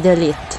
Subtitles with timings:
[0.00, 0.58] The elite.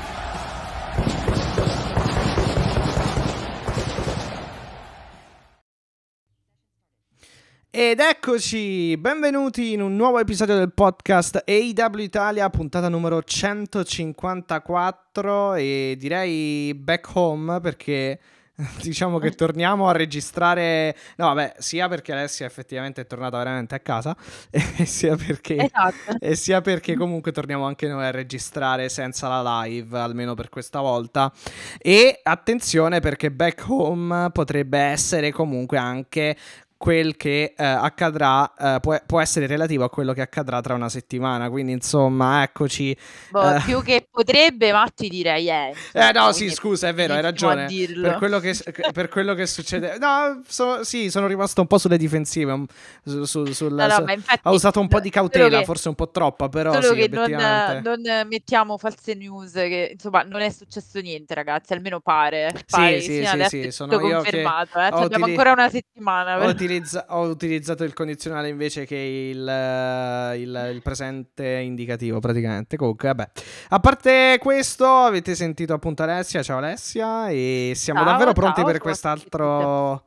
[7.70, 15.98] Ed eccoci, benvenuti in un nuovo episodio del podcast AW Italia, puntata numero 154 e
[16.00, 18.18] direi back home perché
[18.82, 23.80] diciamo che torniamo a registrare, no vabbè, sia perché Alessia effettivamente è tornata veramente a
[23.80, 24.16] casa
[24.50, 26.18] e sia perché, Esatto.
[26.20, 30.80] e sia perché comunque torniamo anche noi a registrare senza la live, almeno per questa
[30.80, 31.32] volta.
[31.78, 36.38] E attenzione perché back home potrebbe essere comunque anche
[36.86, 40.88] quel che eh, accadrà eh, può, può, essere relativo a quello che accadrà tra una
[40.88, 41.50] settimana.
[41.50, 42.96] Quindi, insomma, eccoci.
[43.32, 43.62] Boh, eh.
[43.66, 45.72] Più che potrebbe, ma ti direi è.
[45.94, 47.66] Eh, no, sì, scusa, è vero, hai ragione.
[47.66, 48.56] Per quello, che,
[48.94, 49.98] per quello che succede.
[49.98, 52.66] No, so, sì, sono rimasto un po' sulle difensive.
[53.04, 55.96] Su, su, sulla, no, no, infatti, ho usato un po' di cautela, che, forse un
[55.96, 56.72] po' troppa, però.
[56.74, 59.54] Solo sì, che non, non, mettiamo false news.
[59.54, 61.74] Che insomma, non è successo niente, ragazzi.
[61.74, 62.54] Almeno pare.
[62.70, 64.78] pare sì, sì, sì, sì, sono io confermato.
[64.78, 65.04] Che eh.
[65.04, 66.38] Abbiamo ancora una settimana.
[66.38, 72.78] Per utilizza- ho utilizzato il condizionale invece che il, eh, il, il, presente indicativo praticamente.
[72.78, 73.30] Comunque, vabbè.
[73.70, 76.44] A parte questo, avete sentito appunto Alessia.
[76.44, 77.30] Ciao Alessia.
[77.30, 80.04] E siamo ciao, davvero pronti ciao, per quest'altro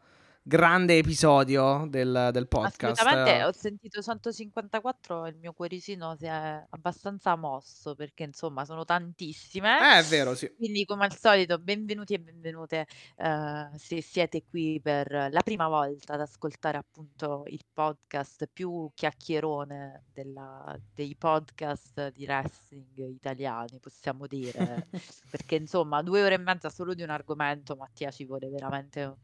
[0.49, 2.99] grande episodio del, del podcast.
[2.99, 8.87] Assolutamente, ho sentito 154 e il mio cuoricino si è abbastanza mosso perché insomma sono
[8.87, 9.79] tantissime.
[9.79, 10.51] Eh, è vero, sì.
[10.57, 16.15] Quindi come al solito benvenuti e benvenute uh, se siete qui per la prima volta
[16.15, 24.89] ad ascoltare appunto il podcast più chiacchierone della, dei podcast di wrestling italiani, possiamo dire.
[25.31, 29.17] perché insomma due ore e mezza solo di un argomento, Mattia ci vuole veramente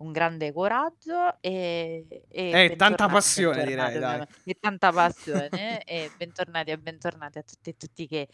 [0.00, 4.26] un grande coraggio e, e eh, tanta passione direi dai.
[4.44, 8.28] e tanta passione e bentornati e bentornati a tutti e tutti che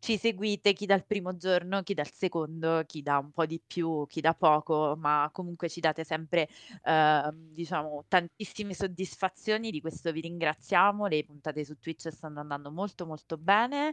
[0.00, 4.06] ci seguite, chi dal primo giorno, chi dal secondo, chi dà un po' di più,
[4.08, 6.48] chi da poco, ma comunque ci date sempre,
[6.84, 13.04] eh, diciamo, tantissime soddisfazioni, di questo vi ringraziamo, le puntate su Twitch stanno andando molto
[13.06, 13.92] molto bene, eh,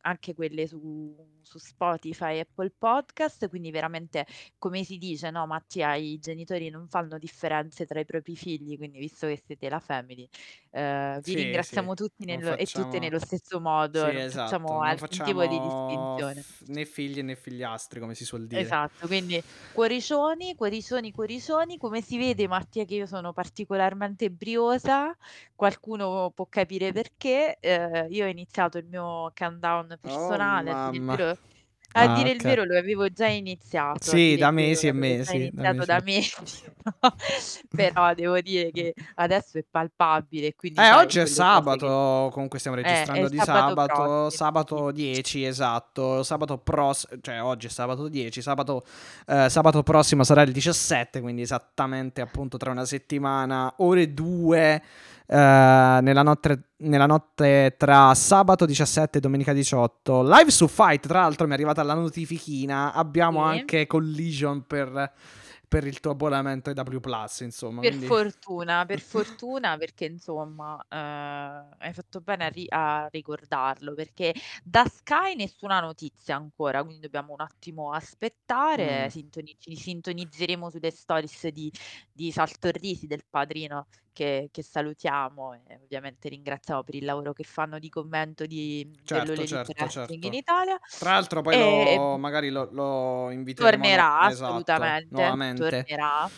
[0.00, 4.24] anche quelle su, su Spotify e Apple Podcast, quindi veramente,
[4.58, 8.98] come si dice, no Mattia, i genitori non fanno differenze tra i propri figli, quindi
[9.00, 10.28] visto che siete la family,
[10.72, 13.00] eh, vi Sì, ringraziamo sì, tutti nello- e tutte facciamo...
[13.00, 16.44] nello stesso modo, Sì, non esatto, facciamo non alcun tipo di facciamo distinzione.
[16.44, 18.74] f- né figli né figliastri, come si suol dire.
[18.74, 25.16] Esatto, quindi cuoricioni, cuoricioni, cuoricioni, come si vede Mattia che io sono particolarmente briosa,
[25.54, 30.92] qualcuno può capire perché, eh, io ho iniziato il mio countdown Oh, personale, a
[31.92, 34.70] a Ah, dire il vero lo avevo già iniziato, a Sì, dire da il vero
[34.70, 35.86] mesi e l'avevo già mesi, da iniziato mesi.
[35.86, 36.72] da mesi,
[37.72, 41.86] però devo dire che adesso è palpabile, quindi Eh, sai, oggi è quelle cose che...
[41.86, 44.80] sabato, comunque stiamo Eh, è registrando di sabato sabato, prossimo, sì.
[44.80, 48.82] sabato 10, esatto, sabato prossimo, cioè oggi è sabato 10, sabato,
[49.26, 54.82] eh, sabato prossimo sarà il 17, quindi esattamente appunto tra una settimana, ore 2,
[55.26, 61.20] eh, nella, notte, nella notte tra sabato 17 e domenica 18, live su Fight, tra
[61.20, 63.58] l'altro mi è arrivata la notifichina, abbiamo Sì.
[63.58, 65.12] anche Collision per,
[65.68, 68.06] per il tuo abbonamento EW Plus, insomma, Per quindi...
[68.06, 70.96] fortuna, per fortuna, perché insomma, eh,
[71.78, 77.32] hai fatto bene a, ri- a ricordarlo, perché da Sky nessuna notizia ancora, quindi dobbiamo
[77.32, 79.08] un attimo aspettare, Mm.
[79.08, 81.72] sintoni- ci sintonizzeremo sulle stories di,
[82.12, 87.78] di Saltorrisi, del padrino, che, che salutiamo e ovviamente ringraziamo per il lavoro che fanno
[87.78, 90.36] di commento di, Certo, dell'Elite certo, Wrestling in certo.
[90.38, 90.78] Italia.
[90.98, 95.68] Tra l'altro poi E lo, magari lo, lo inviteremo no- tornerà esatto, assolutamente, nuovamente.
[95.70, 96.28] tornerà.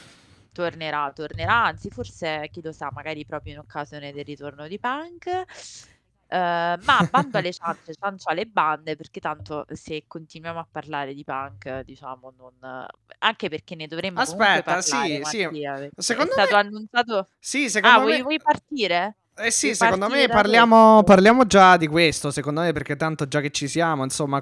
[0.52, 5.44] Tornerà, tornerà, anzi forse chi lo sa, magari proprio in occasione del ritorno di Punk.
[6.26, 11.24] Eh, ma bando alle ciance, ciancio alle bande, perché tanto se continuiamo a parlare di
[11.24, 12.86] Punk, diciamo, non...
[13.18, 15.48] anche perché ne dovremmo comunque Aspetta, parlare, sì, sì.
[15.48, 17.30] Mattia, perché è Secondo stato me, annunciato...
[17.38, 19.18] sì, Ah, secondo vuoi, me, vuoi partire?
[19.36, 21.04] eh sì, Vuoi secondo me da parliamo, questo?
[21.04, 24.40] parliamo già di questo, secondo me, perché tanto già che ci siamo, insomma,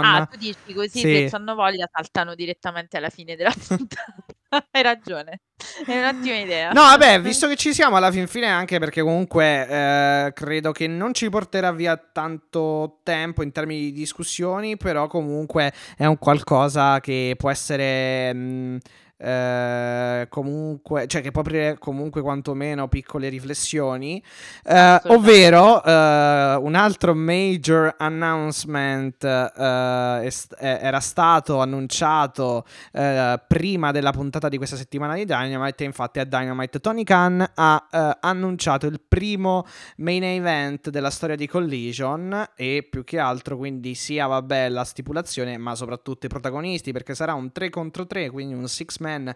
[0.00, 1.34] Ah, Collision, tu dici così, se sì.
[1.34, 4.24] hanno voglia saltano direttamente alla fine della puntata.
[4.70, 5.40] Hai ragione,
[5.86, 6.70] è un'ottima idea.
[6.72, 10.86] No, vabbè, visto che ci siamo alla fin fine, anche perché comunque eh, credo che
[10.86, 17.00] non ci porterà via tanto tempo in termini di discussioni, però comunque è un qualcosa
[17.00, 18.32] che può essere...
[18.32, 18.78] Mh,
[19.20, 24.22] eh, comunque, cioè che può aprire comunque quantomeno piccole riflessioni,
[24.64, 33.90] eh, ovvero eh, un altro major announcement eh, est- eh, era stato annunciato eh, prima
[33.90, 35.47] della puntata di questa settimana di Dynamite,
[35.84, 36.80] infatti a Dynamite.
[36.80, 39.64] Tony Khan ha annunciato il primo
[39.96, 45.56] main event della storia di Collision e più che altro quindi sia vabbè la stipulazione
[45.56, 49.34] ma soprattutto i protagonisti perché sarà un 3 contro 3 quindi un 6 man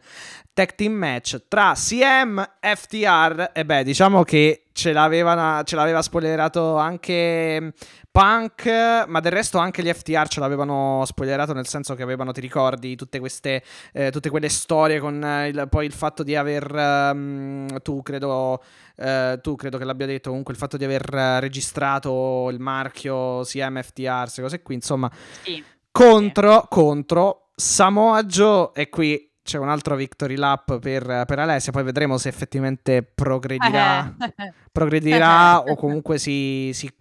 [0.53, 6.77] Tag Team Match tra CM, FTR e beh diciamo che ce l'aveva, ce l'aveva spoilerato
[6.77, 7.73] anche
[8.13, 8.67] Punk,
[9.07, 12.95] ma del resto anche gli FTR ce l'avevano spoilerato nel senso che avevano, ti ricordi,
[12.95, 13.63] tutte queste,
[13.95, 18.63] eh, tutte quelle storie con eh, il, poi il fatto di aver, um, tu credo,
[18.97, 21.05] uh, tu credo che l'abbia detto, comunque il fatto di aver
[21.41, 25.11] registrato il marchio CM, FTR, queste cose qui, insomma,
[25.43, 25.65] sì.
[25.91, 26.67] contro, sì.
[26.69, 32.19] contro Samoa Joe e qui c'è un altro victory lap per, per, Alessia, poi vedremo
[32.19, 34.15] se effettivamente progredirà,
[34.71, 36.93] progredirà o comunque si, si,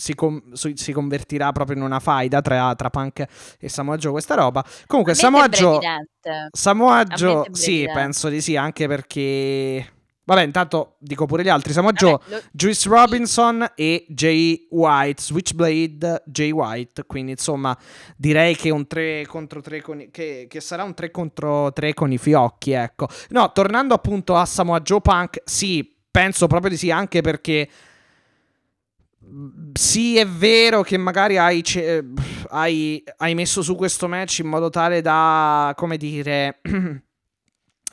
[0.00, 3.24] si, com- si, convertirà proprio in una faida tra, tra Punk
[3.58, 4.64] e Samoa Joe, questa roba.
[4.86, 5.78] Comunque Samoa Joe...
[6.50, 9.98] Samoa Joe, sì, penso di sì, anche perché
[10.30, 11.72] Vabbè, intanto dico pure gli altri.
[11.72, 12.40] Siamo a Joe, lo...
[12.52, 17.04] Juice Robinson e Jay White, Switchblade Jay White.
[17.04, 17.76] Quindi, insomma,
[18.16, 20.10] direi che un 3 contro 3 con i...
[20.12, 23.08] che, che, sarà un 3 contro 3 con i fiocchi, ecco.
[23.30, 27.68] No, tornando appunto a Samoa Joe Punk, sì, penso proprio di sì, anche perché
[29.72, 31.62] sì, è vero che magari hai,
[32.48, 36.60] hai, hai messo su questo match in modo tale da, come dire...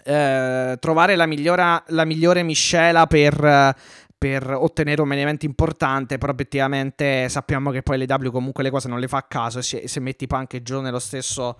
[0.07, 3.75] eh, trovare la, migliora, la, migliore miscela per,
[4.17, 8.99] per ottenere un event importante, però obiettivamente sappiamo che poi l'EW comunque le cose non
[8.99, 11.57] le fa a caso e se, se metti Punk e Joe nello stesso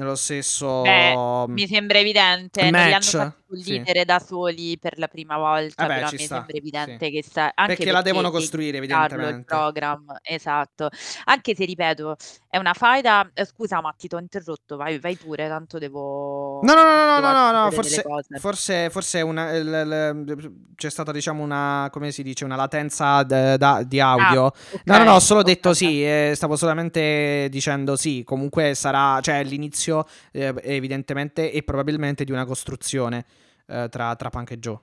[0.00, 1.14] nello stesso Beh,
[1.48, 2.72] mi sembra evidente match.
[2.72, 4.04] non li hanno fatti condividere sì.
[4.04, 7.10] da soli per la prima volta Vabbè, però mi sta, sembra evidente sì.
[7.10, 10.88] che sta anche perché, perché la devono costruire evidentemente il program esatto
[11.24, 12.16] anche se ripeto
[12.48, 16.74] è una faida eh, scusa Matti ti ho interrotto vai, vai pure tanto devo no
[16.74, 18.02] no no no no, no, no forse,
[18.38, 23.56] forse, forse una, l, l, c'è stata diciamo una come si dice una latenza d-
[23.56, 24.80] da, di audio ah, okay.
[24.84, 25.54] no no no ho solo okay.
[25.54, 31.62] detto sì eh, stavo solamente dicendo sì comunque sarà cioè l'inizio inizio eh, evidentemente e
[31.62, 33.24] probabilmente di una costruzione
[33.66, 34.78] eh, tra, tra Punk e Joe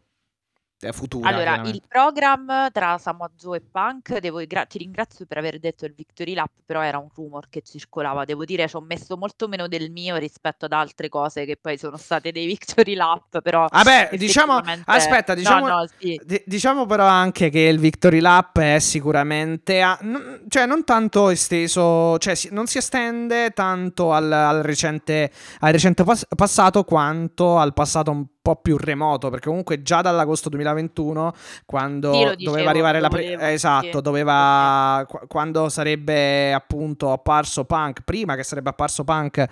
[0.91, 1.27] futura.
[1.27, 5.93] Allora, il program tra Samoa Joe e Punk, devo, ti ringrazio per aver detto il
[5.95, 9.67] Victory Lap, però era un rumor che circolava, devo dire ci ho messo molto meno
[9.67, 13.67] del mio rispetto ad altre cose che poi sono state dei Victory Lap, però...
[13.69, 16.19] Vabbè, diciamo, aspetta, diciamo, no, no, sì.
[16.23, 21.29] d- diciamo però anche che il Victory Lap è sicuramente, a, n- cioè non tanto
[21.29, 27.57] esteso, cioè si, non si estende tanto al, al recente, al recente pas- passato quanto
[27.57, 31.33] al passato un po' più remoto, perché comunque già dall'agosto 2021,
[31.65, 34.01] quando dicevo, doveva arrivare la pre- esatto, sì.
[34.01, 39.47] doveva qu- quando sarebbe appunto apparso Punk, prima che sarebbe apparso Punk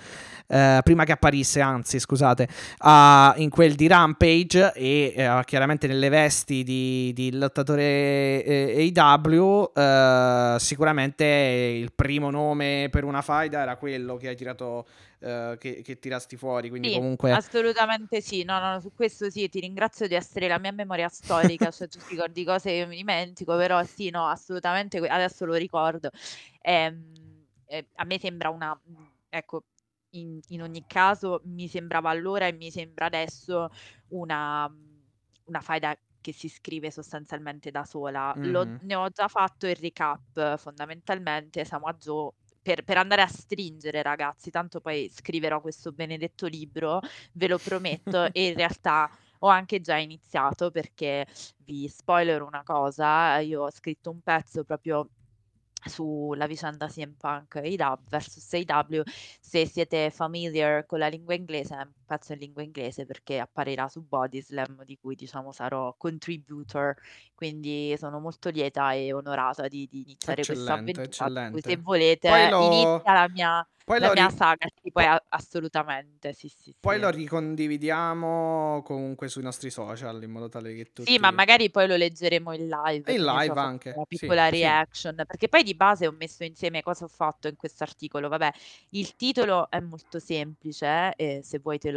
[0.48, 2.48] eh, prima che apparisse, anzi, scusate,
[2.82, 9.72] uh, in quel di Rampage e uh, chiaramente nelle vesti di, di lottatore eh, AW,
[9.74, 14.86] uh, sicuramente il primo nome per una faida era quello che hai tirato
[15.26, 16.70] Uh, che, che, tirasti fuori.
[16.70, 17.32] Quindi sì, comunque.
[17.32, 18.44] Assolutamente sì.
[18.44, 21.72] No, no, su questo sì, ti ringrazio di essere la mia memoria storica.
[21.72, 25.00] cioè, tu ricordi cose che io mi dimentico, però sì, no, assolutamente.
[25.00, 26.12] Adesso lo ricordo.
[26.62, 26.96] Eh,
[27.66, 28.80] eh, a me sembra una.
[29.30, 29.64] Ecco,
[30.12, 33.70] in, in ogni caso mi sembrava allora e mi sembra adesso
[34.10, 34.72] una,
[35.46, 38.32] una faida che si scrive sostanzialmente da sola.
[38.42, 38.78] Lo- Mhm.
[38.82, 42.32] ne ho già fatto il recap, fondamentalmente siamo a Joe
[42.66, 47.00] per, per andare a stringere, ragazzi, tanto poi scriverò questo benedetto libro,
[47.34, 49.08] ve lo prometto, e in realtà
[49.40, 55.08] ho anche già iniziato perché vi spoiler una cosa, io ho scritto un pezzo proprio
[55.88, 59.04] sulla vicenda CM Punk AW versus AW
[59.40, 64.84] se siete familiar con la lingua inglese pezzo in lingua inglese perché apparirà su Bodyslam
[64.84, 66.96] di cui diciamo sarò contributor
[67.34, 71.30] quindi sono molto lieta e onorata di, di iniziare questa Eccellente, avventura
[71.62, 71.78] se eccellente.
[71.78, 76.34] volete Poi lo, inizia la mia, poi la mia ri- saga sì, poi a- assolutamente
[76.34, 81.18] sì sì poi lo sì ricondividiamo comunque sui nostri social in modo tale che Sì,
[81.20, 81.36] ma tutti...
[81.36, 84.52] magari poi lo leggeremo in live, in so, live faccio anche, una sì, piccola sì.
[84.52, 88.28] reaction, perché poi di base ho messo insieme cosa ho fatto in questo articolo.
[88.28, 88.52] Vabbè,
[88.90, 91.95] il titolo è molto semplice, eh, e se vuoi te lo,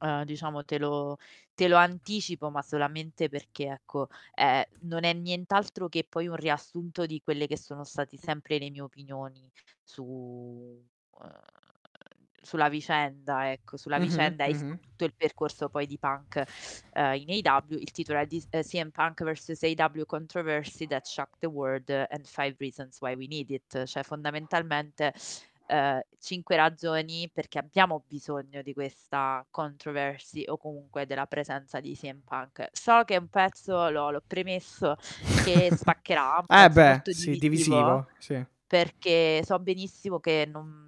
[0.00, 1.16] Uhm, diciamo te lo
[1.54, 7.04] te lo anticipo, ma solamente perché ecco, ehm, non è nient'altro che poi un riassunto
[7.06, 9.50] di quelle che sono stati sempre le mie opinioni
[9.82, 11.40] su uhm,
[12.40, 14.78] sulla vicenda, ecco, sulla Mh-mh, vicenda e su mh-mh.
[14.80, 16.42] tutto il percorso poi di Punk,
[16.94, 17.76] uhm, in AEW.
[17.78, 22.26] Il titolo è di ehm, CM Punk vs AEW Controversy That Shocked the World and
[22.26, 23.84] Five Reasons Why We Need It.
[23.84, 25.12] Cioè fondamentalmente,
[25.68, 32.20] uhm, 5 ragioni perché abbiamo bisogno di questa controversy o comunque della presenza di CM
[32.24, 32.68] Punk.
[32.72, 34.96] So che è un pezzo, l'ho l'ho premesso,
[35.44, 38.44] che spaccherà, un Eh beh, molto sì, divisivo, sì.
[38.66, 40.86] perché so benissimo che non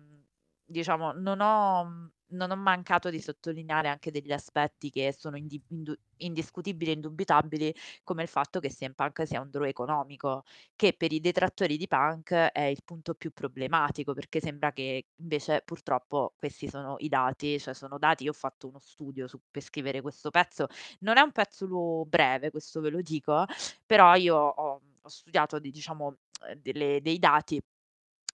[0.65, 5.95] diciamo non ho non ho mancato di sottolineare anche degli aspetti che sono indi indu
[6.23, 10.43] indiscutibili e indubitabili, come il fatto che CM Punk sia un draw economico,
[10.77, 15.63] che per i detrattori di Punk è il punto più problematico, perché sembra che invece
[15.65, 19.63] purtroppo questi sono i dati, cioè sono dati io ho fatto uno studio su per
[19.63, 20.67] scrivere questo pezzo.
[21.01, 23.45] Non è un pezzo lu breve, questo ve lo dico,
[23.87, 27.59] però io ho ho studiato di diciamo, ehm, delle dei dati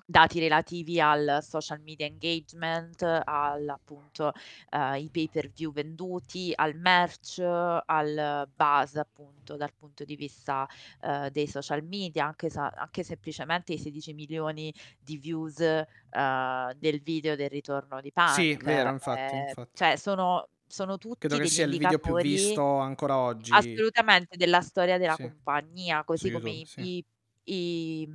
[0.08, 4.32] dati relativi al social media engagement, al appunto,
[4.70, 10.66] uhm, i pay per view venduti, al merch, al buzz appunto dal punto di vista,
[11.02, 17.02] uhm, dei social media, anche sa anche semplicemente i 16 milioni di views, uhm, del
[17.02, 18.62] video del ritorno di Sì, Punk.
[18.62, 19.70] vero, infatti, Ehm, infatti.
[19.72, 23.82] cioè sono sono Credo tutti che degli sia il video più visto ancora oggi.
[23.88, 26.86] assolutamente della storia della Sì, compagnia, su così come YouTube, i sì.
[26.98, 27.04] i
[27.48, 28.08] i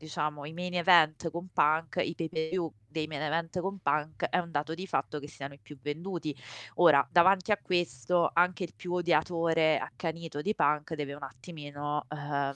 [0.00, 4.24] diciamo i main event con Punk, i pay per view dei main event con Punk,
[4.28, 6.34] è un dato di fatto che siano i più venduti.
[6.76, 12.54] Ora, davanti a questo anche il più odiatore accanito di Punk deve un attimino, uhm,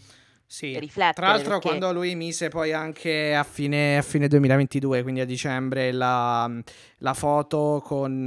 [0.50, 0.82] Sì.
[1.12, 5.24] Tra l'altro perché quando lui mise poi anche a fine a fine 2022, quindi a
[5.24, 6.50] dicembre, la
[6.98, 8.26] la foto con,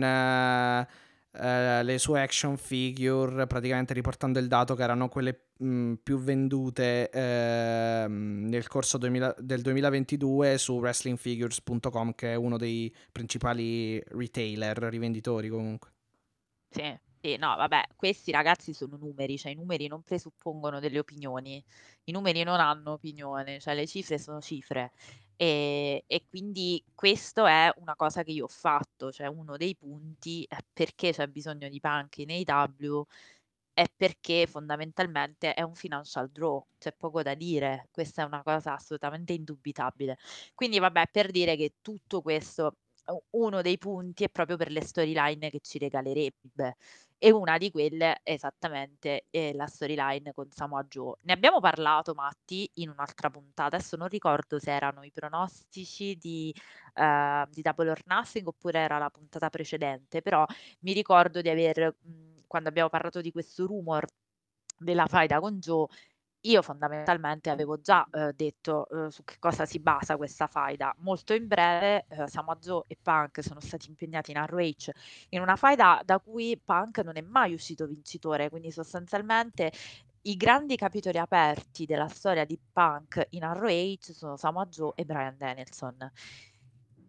[1.39, 7.09] ehm, le sue action figure, praticamente riportando il dato che erano quelle, mhmm, più vendute,
[7.09, 15.49] ehm, nel corso 2000 del 2022 su wrestlingfigures.com, che è uno dei principali retailer, rivenditori
[15.49, 15.91] comunque.
[16.69, 21.63] Sì, sì, no vabbè, questi ragazzi sono numeri, cioè i numeri non presuppongono delle opinioni.
[22.05, 24.91] I numeri non hanno opinione, cioè le cifre sono cifre.
[25.39, 30.43] Ehm, e quindi questo è una cosa che io ho fatto, cioè uno dei punti
[30.49, 33.05] è perché c'è bisogno di Punk in AEW,
[33.73, 38.73] è perché fondamentalmente è un financial draw, c'è poco da dire, questa è una cosa
[38.73, 40.17] assolutamente indubitabile.
[40.55, 42.77] Quindi vabbè, per dire che tutto questo
[43.31, 46.75] uno dei punti è proprio per le storyline che ci regalerebbe
[47.19, 51.15] e una di quelle esattamente è la storyline con Samoa Joe.
[51.23, 56.53] Ne abbiamo parlato Matti in un'altra puntata, adesso non ricordo se erano i pronostici di
[56.95, 60.45] ehm, di Double or Nothing oppure era la puntata precedente, però
[60.81, 64.05] mi ricordo di aver mhmm, quando abbiamo parlato di questo rumor
[64.79, 65.87] della faida con Joe,
[66.49, 70.93] io fondamentalmente avevo già, uhm, detto, uhm, su che cosa si basa questa faida.
[70.99, 74.91] Molto in breve, uhm, Samoa Joe e Punk sono stati impegnati in ROH
[75.29, 79.71] in una faida da cui Punk non è mai uscito vincitore, quindi sostanzialmente
[80.23, 85.37] i grandi capitoli aperti della storia di Punk in ROH sono Samoa Joe e Bryan
[85.37, 86.11] Danielson.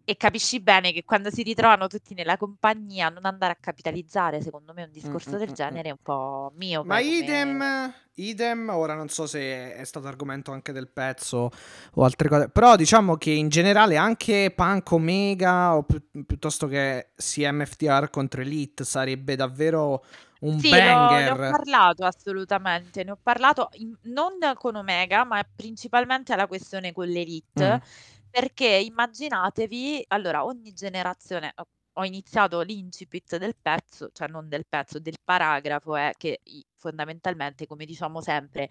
[0.09, 4.73] E capisci bene che quando si ritrovano tutti nella compagnia, non andare a capitalizzare, secondo
[4.73, 5.53] me un discorso mh, del mh, mh.
[5.53, 6.51] genere è un po'
[6.81, 11.49] Ma miope idem come idem, ora non so se è stato argomento anche del pezzo
[11.93, 17.11] o altre cose, però diciamo che in generale anche Punk Omega o pi piuttosto che
[17.15, 20.03] CMFTR contro Elite sarebbe davvero
[20.39, 21.47] un Sì, l'ho ne ho banger.
[21.47, 27.81] parlato assolutamente, ne ho parlato in non con Omega, ma principalmente alla questione con l'Elite,
[28.29, 31.53] perché immaginatevi allora ogni generazione
[31.93, 37.65] ho iniziato l'incipit del pezzo, cioè non del pezzo, del paragrafo è che i fondamentalmente,
[37.67, 38.69] come diciamo sempre,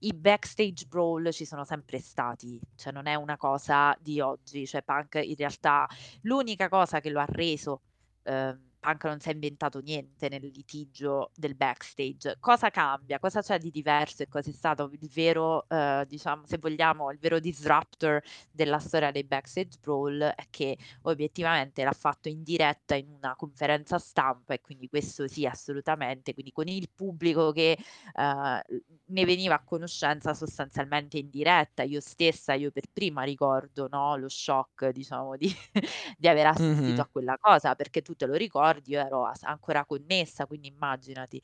[0.00, 4.82] i backstage brawl ci sono sempre stati, cioè non è una cosa di oggi, cioè
[4.82, 5.88] Punk in realtà
[6.22, 7.80] l'unica cosa che lo ha reso
[8.24, 12.36] uhm, Punk non si è inventato niente nel litigio del backstage.
[12.38, 13.18] Cosa cambia?
[13.18, 17.38] Cosa c'è di diverso e cos'è stato il vero, uhm, diciamo, se vogliamo, il vero
[17.40, 18.20] disruptor
[18.50, 23.98] della storia dei backstage brawl è che obiettivamente l'ha fatto in diretta in una conferenza
[23.98, 27.76] stampa e quindi questo sì, assolutamente, quindi con il pubblico che,
[28.14, 28.60] uhm,
[29.06, 31.82] ne veniva a conoscenza sostanzialmente in diretta.
[31.82, 35.48] Io stessa, io per prima ricordo, no, lo shock diciamo di
[36.18, 37.02] di aver assistito Mh-mh.
[37.02, 41.40] a quella cosa, perché tu te lo ricordi, io ero ancora connessa, quindi immaginati.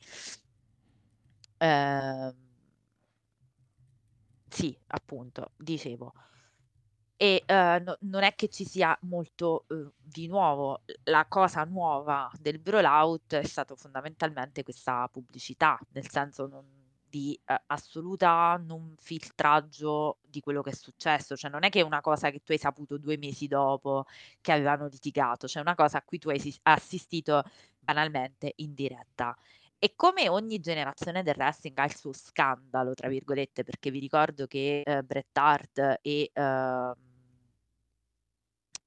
[1.61, 2.35] Ehm
[4.49, 6.13] sì, appunto, dicevo
[7.19, 10.81] E, uhm, no non è che ci sia molto, uhm, di nuovo.
[11.05, 16.65] La cosa nuova del Brawlout è stato fondamentalmente questa pubblicità, nel senso non
[17.15, 21.35] di, uhm, assoluta non filtraggio di quello che è successo.
[21.37, 24.05] Cioè non è che è una cosa che tu hai saputo 2 mesi dopo
[24.41, 27.43] che avevano litigato, cioè una cosa a cui tu hai sis assistito
[27.79, 29.35] banalmente in diretta.
[29.77, 34.45] E come ogni generazione del wrestling ha il suo "scandalo" tra virgolette, perché vi ricordo
[34.47, 36.93] che, ehm, Bret Hart e, uhm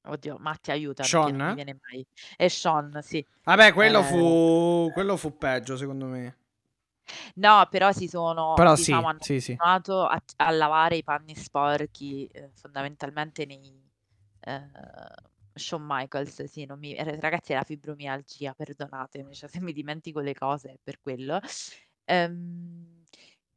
[0.04, 2.06] oddio, Matti aiutami che non viene mai
[2.36, 3.24] e Shawn, sì.
[3.46, 6.36] Vabbè, quello Ehm fu quello fu peggio secondo me.
[7.36, 9.58] No, però si sono Però sì, diciamo hanno sì, sì.
[9.58, 13.90] continuato a a lavare i panni sporchi, uhm, fondamentalmente nei
[14.40, 14.70] ehm,
[15.54, 20.34] Shawn Michaels, sì, non mi ragazzi è la fibromialgia, perdonatemi, cioè se mi dimentico le
[20.34, 21.40] cose è per quello.
[22.04, 23.02] Ehm,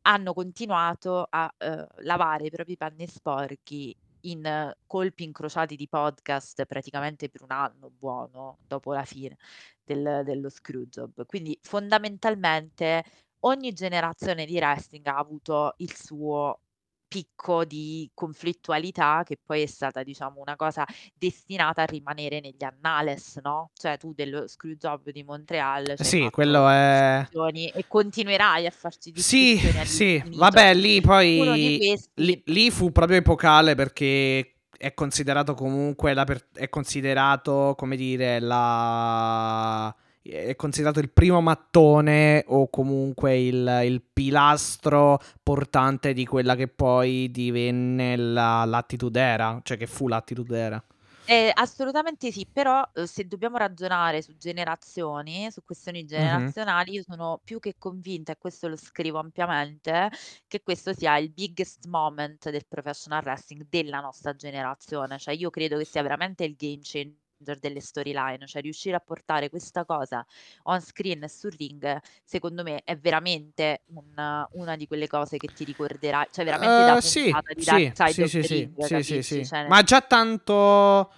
[0.03, 7.29] hanno continuato a, uhm, lavare i propri panni sporchi in colpi incrociati di podcast praticamente
[7.29, 9.37] per 1 anno buono, dopo la fine
[9.83, 11.25] del dello Screwjob.
[11.25, 13.03] Quindi fondamentalmente
[13.41, 16.59] ogni generazione di wrestling ha avuto il suo
[17.07, 23.37] picco di conflittualità, che poi è stata diciamo una cosa destinata a rimanere negli annales,
[23.43, 27.27] no, cioè tu dello Screwjob di Montreal Sì, quello è
[27.73, 30.03] e continuerai a farci Sì, discussioni sì.
[30.15, 30.37] all'infinito.
[30.37, 36.47] Vabbè lì poi questi lì lì fu proprio epocale perché è considerato comunque la per
[36.53, 39.93] è considerato, come dire, la
[40.23, 47.31] è considerato il primo mattone o comunque il il pilastro portante di quella che poi
[47.31, 50.83] divenne la l'Attitude Era, cioè che fu l'Attitude Era.
[51.27, 57.39] Ehm, assolutamente sì, però, uhm, se dobbiamo ragionare su generazioni, su questioni generazionali, io sono
[57.43, 60.09] più che convinta, e questo lo scrivo ampiamente,
[60.47, 65.19] che questo sia il biggest moment del professional wrestling della nostra generazione.
[65.19, 67.19] Cioè io credo che sia veramente il game changer
[67.59, 70.25] delle storyline, cioè riuscire a portare questa cosa
[70.63, 75.47] on screen e sul ring, secondo me è veramente un una di quelle cose che
[75.53, 78.83] ti ricorderai cioè veramente da Uhm, sì, puntata di sì, Dark Side sì, sì, Ring,
[78.83, 79.45] sì, sì, sì.
[79.45, 81.11] Cioè Ma già tanto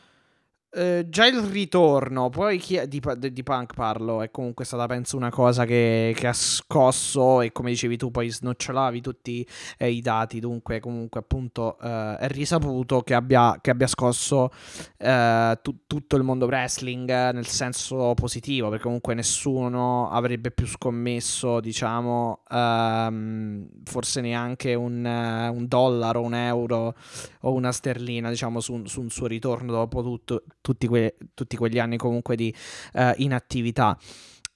[0.73, 5.29] uhm, già il ritorno, poi chi di di Punk parlo, è comunque stata penso una
[5.29, 9.45] cosa che che ha scosso e come dicevi tu poi snocciolavi tutti,
[9.77, 14.49] ehm, i dati, dunque comunque appunto, uhm, è risaputo che abbia che abbia scosso,
[14.97, 21.59] ehm, tu tutto il mondo wrestling nel senso positivo, perché comunque nessuno avrebbe più scommesso,
[21.59, 26.95] diciamo, uhm, forse neanche un un dollaro, un euro
[27.41, 31.78] o una sterlina, diciamo, su su un suo ritorno dopo tutto tutti que tutti quegli
[31.78, 32.54] anni comunque di,
[32.93, 33.95] ehm, inattività,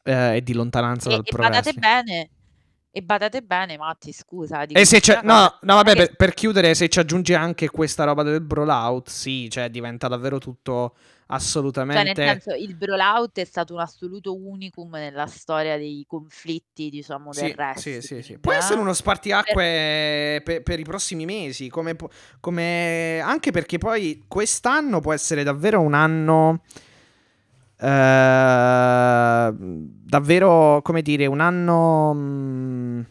[0.04, 2.30] ehm, e di lontananza E dal e pro badate bene
[2.90, 6.90] e badate bene Matti, scusa, E se c'è no, no vabbè per per chiudere, se
[6.90, 10.96] ci aggiungi anche questa roba del Brawlout, sì, cioè diventa davvero tutto
[11.30, 16.90] Cioè nel assolutamente senso, il Brawlout è stato un assoluto unicum nella storia dei conflitti,
[16.90, 18.14] diciamo, del Sì, sì, sì, sì.
[18.34, 21.96] wrestling, Può essere uno per spartiacque pe per i prossimi mesi, come
[22.40, 26.62] come anche perché poi quest'anno può essere davvero un anno
[27.80, 29.56] ehm,
[30.04, 33.06] davvero, come dire, un anno, mhmm,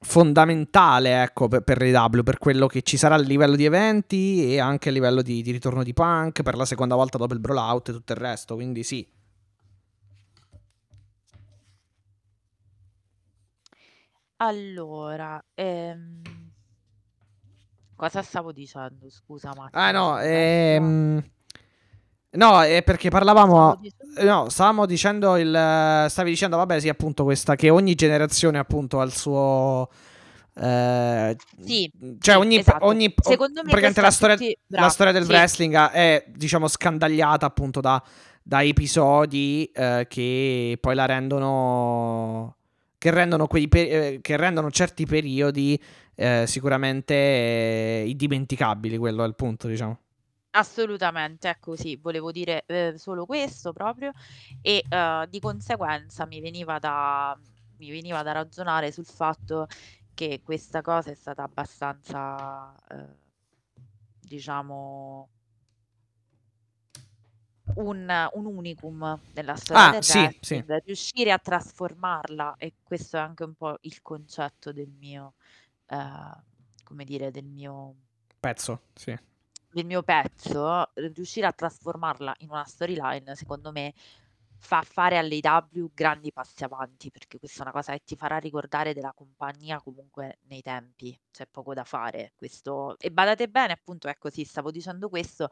[0.00, 4.60] fondamentale, ecco, pe per l'AEW, per quello che ci sarà a livello di eventi e
[4.60, 7.88] anche a livello di di ritorno di Punk per la seconda volta dopo il Brawlout
[7.88, 9.06] e tutto il resto, quindi sì.
[14.40, 16.22] Allora, ehm
[17.96, 21.22] cosa stavo dicendo scusa Ah Matti, mi no, ehm,
[22.32, 27.54] no, è perché parlavamo dicendo no, stavamo dicendo il stavi dicendo vabbè sì appunto questa
[27.56, 29.88] che ogni generazione appunto ha il suo
[30.54, 32.84] ehm, Sì, cioè ogni esatto.
[32.86, 35.30] ogni Secondo me praticamente la storia tutti la storia del sì.
[35.30, 38.02] wrestling è diciamo scandagliata appunto da
[38.42, 42.56] da episodi, ehm, che poi la rendono
[42.96, 45.78] che rendono quei pe ehm, che rendono certi periodi,
[46.14, 49.98] ehm, sicuramente indimenticabili, quello è il punto, diciamo.
[50.60, 54.10] Assolutamente, ecco sì, volevo dire, ehm, solo questo proprio
[54.60, 57.38] e, uhm, di conseguenza mi veniva da
[57.76, 59.66] mi veniva da ragionare sul fatto
[60.14, 63.16] che questa cosa è stata abbastanza, uhm,
[64.20, 65.28] diciamo
[67.76, 70.62] un un unicum nella storia Ah, del sì, sì.
[70.62, 75.34] wrestling, riuscire a trasformarla e questo è anche un po' il concetto del mio
[75.88, 76.44] ehm,
[76.84, 77.96] come dire, del mio
[78.40, 79.18] Pezzo, sì.
[79.70, 83.92] Del mio pezzo, riuscire a trasformarla in una storyline secondo me
[84.60, 88.92] fa fare all'AEW grandi passi avanti, perché questa è una cosa che ti farà ricordare
[88.92, 92.32] della compagnia comunque nei tempi, c'è poco da fare.
[92.36, 92.96] Questo...
[92.98, 95.48] E badate bene, appunto, ecco sì, stavo dicendo questo,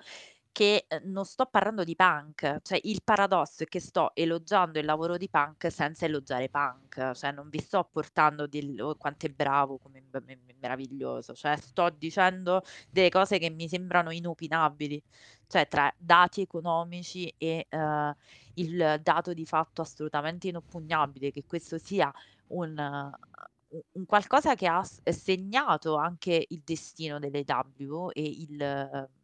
[0.57, 4.87] che eh, non sto parlando di punk, cioè il paradosso è che sto elogiando il
[4.87, 9.29] lavoro di punk senza elogiare punk, cioè non vi sto portando di oh, quanto è
[9.29, 15.03] bravo, come è meraviglioso, cioè sto dicendo delle cose che mi sembrano inopinabili,
[15.47, 18.15] cioè tra dati economici e uh,
[18.55, 22.11] il dato di fatto assolutamente inoppugnabile che questo sia
[22.47, 29.09] un, uh, un qualcosa che ha segnato anche il destino delle W e il...
[29.11, 29.16] Uh,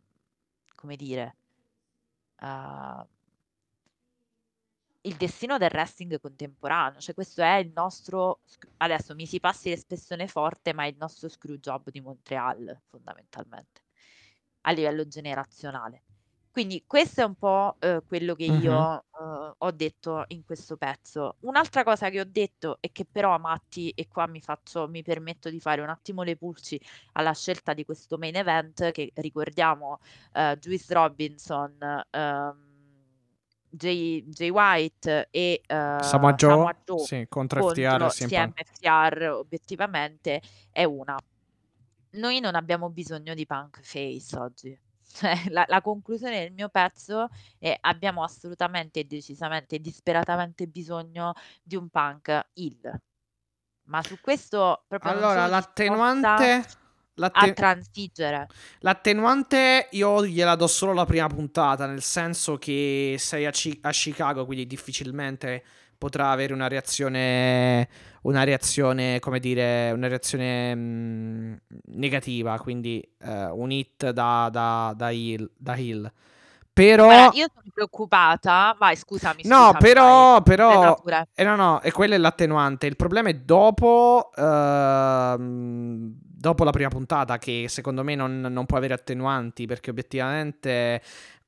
[0.83, 1.37] come dire,
[2.41, 3.07] uh,
[5.03, 6.99] il destino del wrestling contemporaneo.
[6.99, 8.41] Cioè, questo è il nostro.
[8.79, 13.83] Adesso mi si passi l'espressione forte, ma è il nostro screw job di Montreal, fondamentalmente,
[14.63, 16.03] a livello generazionale.
[16.53, 19.49] Quindi questo è un po' eh, quello che io uh-huh.
[19.49, 21.37] eh, ho detto in questo pezzo.
[21.41, 25.49] Un'altra cosa che ho detto e che però Matti, e qua mi, faccio, mi permetto
[25.49, 26.79] di fare un attimo le pulci
[27.13, 30.01] alla scelta di questo main event, che ricordiamo
[30.35, 32.71] eh, Juice Robinson, ehm,
[33.71, 40.43] Jay, Jay, White e Samoa Joe, Samoa Joe sì, contro, contro FTR, CM FTR obiettivamente
[40.71, 41.19] è una.
[42.11, 44.79] Noi non abbiamo bisogno di punk face oggi.
[45.13, 51.89] Cioè, la, la conclusione del mio pezzo è abbiamo assolutamente decisamente, disperatamente bisogno di un
[51.89, 52.91] punk hill.
[53.85, 56.81] Ma su questo proprio allora, l'attenuante
[57.15, 58.47] L'atten- a transigere.
[58.81, 63.91] L'attenuante io gliela do solo la prima puntata, nel senso che sei a, C- a
[63.91, 65.63] Chicago, quindi difficilmente
[66.03, 67.89] potrà avere una reazione,
[68.23, 71.55] una reazione, come dire, una reazione mh, mm,
[71.95, 76.13] negativa, quindi uh, un hit da, da, da, Hill, da Hill.
[76.73, 78.75] Però Guarda, io sono preoccupata.
[78.77, 79.43] Vai, scusami.
[79.45, 80.43] No, scusami, però, vai.
[80.43, 80.97] però
[81.35, 82.87] eh, no, no, e quello è l'attenuante.
[82.87, 85.37] Il problema è dopo uh,
[86.43, 91.01] dopo la prima puntata che secondo me non, non può avere attenuanti perché obiettivamente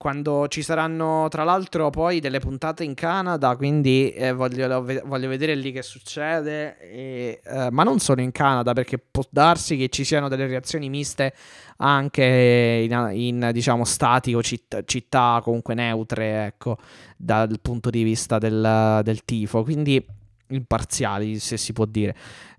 [0.04, 5.54] quando ci saranno tra l'altro poi delle puntate in Canada, quindi eh, voglio, voglio, vedere
[5.54, 10.04] lì che succede, e, eh, ma non solo in Canada perché può darsi che ci
[10.04, 11.32] siano delle reazioni miste
[11.78, 16.76] anche in, in diciamo stati o città, città, comunque neutre, ecco,
[17.16, 20.04] dal punto di vista del, del tifo, quindi
[20.48, 22.14] imparziali se si può dire.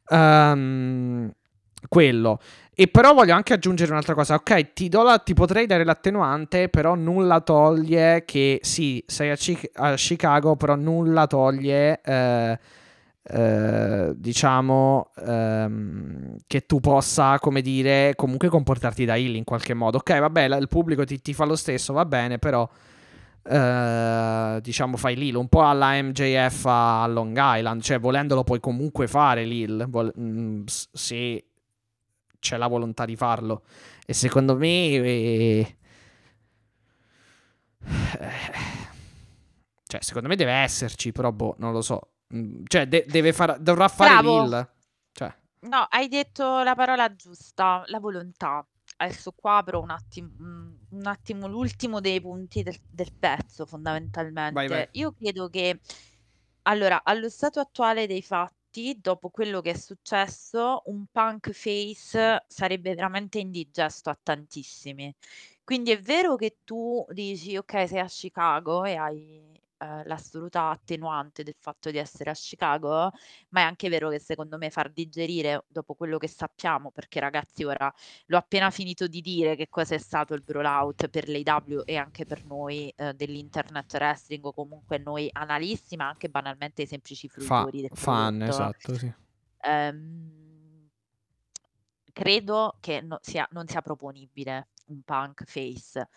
[0.09, 1.31] Um,
[1.87, 2.39] quello.
[2.77, 4.35] E però voglio anche aggiungere un'altra cosa.
[4.35, 9.69] Ok, ti, la, ti, potrei dare l'attenuante, però nulla toglie che sì, sei a, Chi-
[9.75, 12.59] a Chicago, però nulla toglie, eh,
[13.23, 19.99] eh, diciamo, ehm, che tu possa, come dire, comunque comportarti da Hill in qualche modo.
[19.99, 22.67] Ok, vabbè, la, il pubblico ti, ti, fa lo stesso, va bene, però...
[23.47, 29.05] Uh, diciamo fai Lil un po' alla MJF a Long Island cioè volendolo puoi comunque
[29.05, 31.43] fare Lil vol- mh, mm, se
[32.45, 33.63] c'è la volontà di farlo.
[34.05, 34.67] E secondo me...
[34.67, 35.75] Eh,
[39.87, 42.11] cioè, secondo me deve esserci, però boh, non lo so.
[42.35, 44.69] Mm, cioè, de- deve far- dovrà fare Bravo.
[45.11, 45.35] Cioè.
[45.61, 48.65] No, hai detto la parola giusta, la volontà.
[48.97, 54.53] Adesso qua apro un attimo, mm, un attimo l'ultimo dei punti del, del pezzo, fondamentalmente.
[54.53, 54.87] Vai, vai.
[54.91, 55.79] Io credo che,
[56.63, 62.43] allora, allo stato attuale dei fatti, tutti, dopo quello che è successo, un punk face
[62.47, 65.13] sarebbe veramente indigesto a tantissimi.
[65.63, 71.43] Quindi è vero che tu dici, ok, sei a Chicago e hai eh, l'assoluta attenuante
[71.43, 73.11] del fatto di essere a Chicago,
[73.49, 77.63] ma è anche vero che secondo me far digerire dopo quello che sappiamo, perché ragazzi
[77.63, 77.93] ora
[78.27, 82.25] l'ho appena finito di dire che cosa è stato il rollout per l'AW e anche
[82.25, 87.81] per noi eh, dell'internet wrestling o comunque noi analisti, ma anche banalmente i semplici fruitori
[87.81, 89.13] Fa- del fan, esatto, sì.
[89.61, 90.89] Ehm,
[92.13, 96.07] credo che no, sia, non sia proponibile un punk face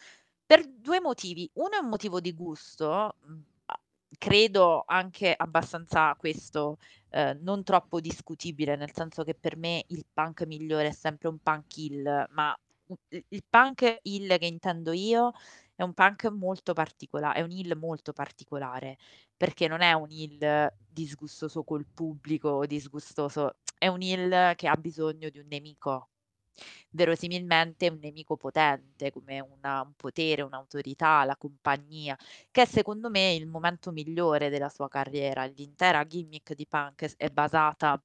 [0.48, 1.50] per due motivi.
[1.56, 3.42] Uno è un motivo di gusto, mhmm,
[4.16, 6.78] credo anche abbastanza questo,
[7.10, 11.38] ehm, non troppo discutibile, nel senso che per me il punk migliore è sempre un
[11.38, 12.56] punk hill, ma
[13.28, 15.32] il punk hill che intendo io
[15.74, 18.96] è un punk molto particola è un hill molto particolare,
[19.36, 24.76] perché non è un hill disgustoso col pubblico o disgustoso è un hill che ha
[24.76, 26.08] bisogno di un nemico
[26.90, 32.16] verosimilmente un nemico potente, come una, un potere, un'autorità, la compagnia,
[32.50, 35.44] che è secondo me il momento migliore della sua carriera.
[35.44, 38.00] L'intera gimmick di Punk è basata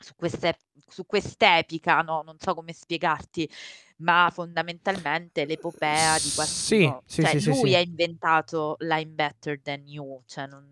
[0.00, 0.56] su queste
[0.90, 3.48] su quest'epica, no, non so come spiegarti,
[3.98, 9.86] ma fondamentalmente l'epopea di qualcuno sì, cioè sì, sì, lui ha inventato l'I'm Better Than
[9.86, 10.68] You, cioè non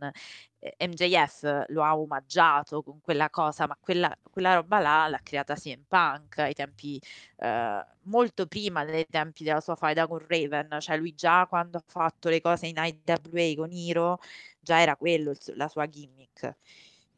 [0.59, 5.55] ehm, MJF lo ha omaggiato con quella cosa, ma quella quella roba là l'ha creata
[5.55, 7.01] CM Punk ai tempi
[7.37, 11.85] ehm, molto prima dei tempi della sua faida con Raven, cioè lui già quando ha
[11.87, 14.19] fatto le cose in IWA con Hiro,
[14.61, 16.57] già era quello il la sua gimmick.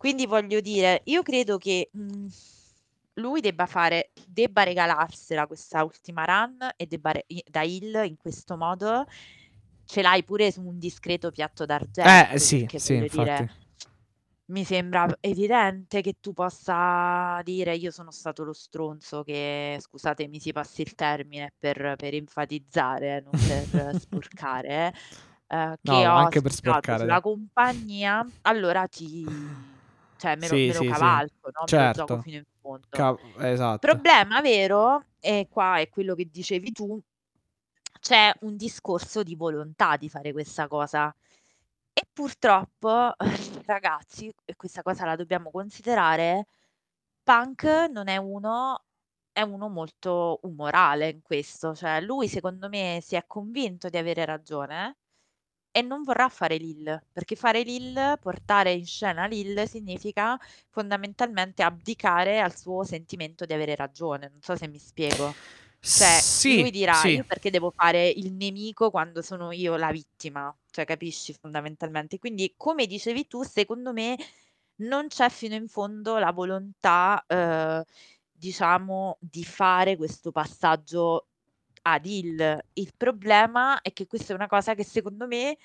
[0.00, 2.26] Quindi voglio dire, io credo che, mhmm,
[3.16, 8.16] lui debba fare debba regalarsela questa ultima run e debba re i da heel in
[8.16, 9.04] questo modo,
[9.84, 11.66] ce l'hai pure su un discreto piatto
[12.02, 13.48] Eh, d'argento, sì, perché sì, voglio infatti.
[13.48, 13.50] dire,
[14.50, 20.52] mi sembra evidente che tu possa dire: "Io sono stato lo stronzo che" scusatemi si
[20.52, 24.92] passi il termine per per enfatizzare, eh, non per sporcare,
[25.48, 27.20] ehm, "che No, ho anche per sporcare, sulla dai.
[27.20, 29.56] compagnia, allora ti
[30.20, 30.92] cioè me lo Sì, me lo sì, sì.
[30.92, 32.18] cavalco, no, me lo gioco Certo.
[32.18, 33.86] fino in fondo." Ca esatto.
[33.86, 37.00] Problema vero, e qua è quello che dicevi tu,
[38.00, 41.14] c'è un discorso di volontà di fare questa cosa.
[41.92, 43.14] E purtroppo,
[43.66, 46.46] ragazzi, e questa cosa la dobbiamo considerare,
[47.22, 48.84] Punk non è uno
[49.32, 54.24] è uno molto umorale in questo, cioè lui secondo me si è convinto di avere
[54.26, 54.96] ragione
[55.72, 60.38] e non vorrà fare l'heel, perché fare l'heel, portare in scena l'heel significa
[60.70, 65.36] fondamentalmente abdicare al suo sentimento di avere ragione, non so se mi spiego.
[65.92, 67.08] Cioè, lui Sì, dirà: sì.
[67.08, 72.18] "Io perché devo fare il nemico quando sono io la vittima?" Cioè, capisci fondamentalmente?
[72.18, 74.16] Quindi, come dicevi tu, secondo me
[74.82, 77.82] non c'è fino in fondo la volontà, uhm,
[78.32, 81.29] diciamo di fare questo passaggio
[81.82, 82.58] ad heel.
[82.74, 85.56] Il problema è che questa è una cosa che secondo me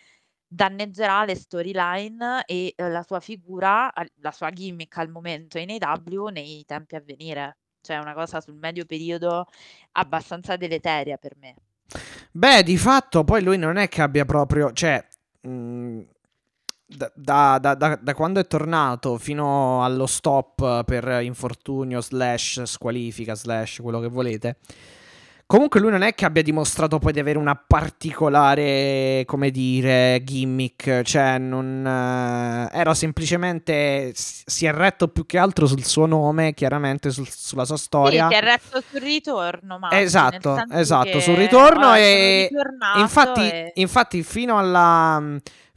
[0.48, 6.28] danneggerà le storyline e, uhm, la sua figura, la sua gimmick al momento in AEW
[6.28, 7.58] nei tempi a venire.
[7.82, 9.46] Cioè, una cosa sul medio periodo
[9.94, 11.56] abbastanza deleteria per me.
[12.32, 15.06] Beh, di fatto poi lui non è che abbia proprio, cioè,
[15.42, 16.06] mhmm,
[16.88, 23.34] da da da da da quando è tornato fino allo stop per infortunio slash squalifica
[23.36, 24.58] slash quello che volete,
[25.46, 31.02] comunque lui non è che abbia dimostrato poi di avere una particolare, come dire, gimmick,
[31.04, 37.28] cioè non era semplicemente si è retto più che altro sul suo nome, chiaramente sul
[37.30, 38.28] sulla sua Sì, storia.
[38.30, 42.50] si è retto sul ritorno nel Esatto, esatto, sul ritorno "Ora sono e
[42.98, 45.22] infatti e" infatti fino alla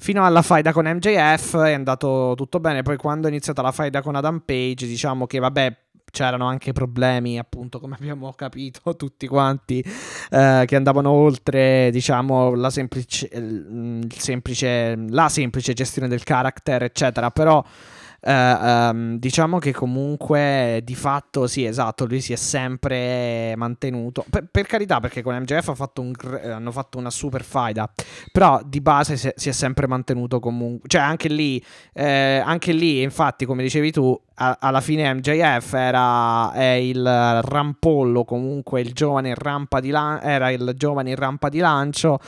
[0.01, 4.01] fino alla faida con MJF è andato tutto bene, poi quando è iniziata la faida
[4.01, 5.77] con Adam Page, diciamo che vabbè,
[6.11, 9.85] c'erano anche problemi, appunto, come abbiamo capito tutti quanti,
[10.31, 13.29] ehm, che andavano oltre, diciamo, la semplice
[14.17, 17.63] semplice la semplice gestione del character, eccetera, però,
[18.21, 24.25] ehm, ehm, diciamo che comunque di fatto sì, esatto, lui si è sempre mantenuto.
[24.29, 26.13] Per per carità, perché con MJF ha fatto un
[26.45, 27.91] hanno fatto una super faida,
[28.33, 32.73] però di base si è si è sempre mantenuto comun cioè anche lì ehm, anche
[32.73, 37.05] lì infatti come dicevi tu alla fine MJF era è il
[37.43, 42.21] rampollo, comunque il giovane in rampa di lan era il giovane in rampa di lancio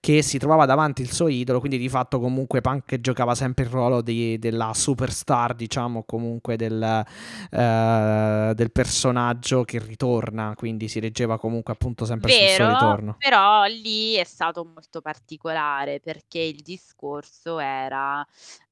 [0.00, 3.70] che si trovava davanti il suo idolo, quindi di fatto comunque Punk giocava sempre il
[3.70, 7.04] ruolo di della superstar, diciamo, comunque del
[7.50, 13.16] ehm, del personaggio che ritorna, quindi si reggeva comunque appunto sempre sul suo Vero, ritorno.
[13.18, 18.26] però lì è stato molto particolare, perché il discorso era,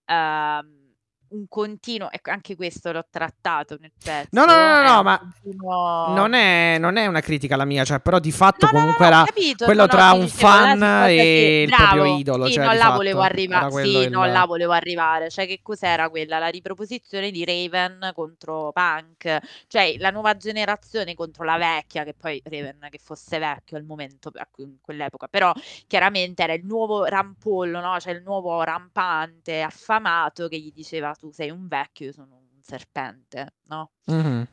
[0.07, 0.86] ehm,
[1.29, 3.93] un continuo ecco anche questo l'ho trattato nel
[4.31, 7.21] No, no, pezzo, no, no, era no, un ma continuo non è non è una
[7.21, 9.65] critica la mia, cioè però di fatto No, no, no, comunque no, era capito.
[9.65, 12.53] quello No, no, tra un dicevo la fan che e il proprio bravo, idolo, sì,
[12.53, 15.31] cioè non là volevo fatto arriva era quello sì, non là il volevo arrivare.
[15.31, 16.39] Cioè che cos'era quella?
[16.39, 22.41] La riproposizione di Raven contro Punk, cioè la nuova generazione contro la vecchia, che poi
[22.45, 25.53] Raven che fosse vecchio al momento in quell'epoca, però
[25.87, 31.31] chiaramente era il nuovo rampollo, no, cioè il nuovo rampante affamato che gli diceva: "Tu
[31.33, 33.91] sei un vecchio, io sono un serpente", no?
[34.07, 34.47] Mh-mh.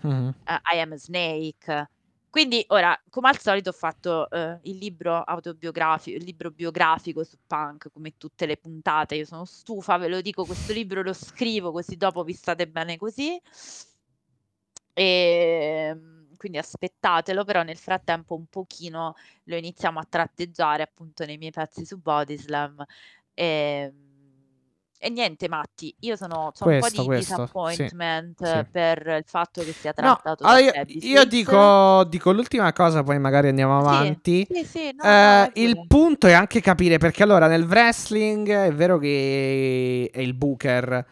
[0.45, 1.89] Uh, I am a snake.
[2.30, 7.38] Quindi ora, come al solito ho fatto, uhm, il libro autobiografi il libro biografico su
[7.45, 9.15] Punk, come tutte le puntate.
[9.15, 12.97] Io sono stufa, ve lo dico, questo libro lo scrivo così dopo vi state bene
[12.97, 13.39] così.
[14.93, 19.13] Ehm, quindi aspettatelo, però nel frattempo un pochino
[19.45, 22.84] lo iniziamo a tratteggiare appunto nei miei pezzi su Bodyslam.
[23.34, 24.12] Ehm,
[25.04, 28.66] e niente Matti, io sono c'ho un po' di questo, sì, disappointment sì.
[28.72, 33.20] per il fatto che sia No, trattato allora da io dico dico l'ultima cosa, poi
[33.20, 34.48] magari andiamo Sì, avanti.
[34.50, 38.72] sì, sì, no, no, vai il punto è anche capire perché allora nel wrestling è
[38.72, 41.06] vero che è il booker,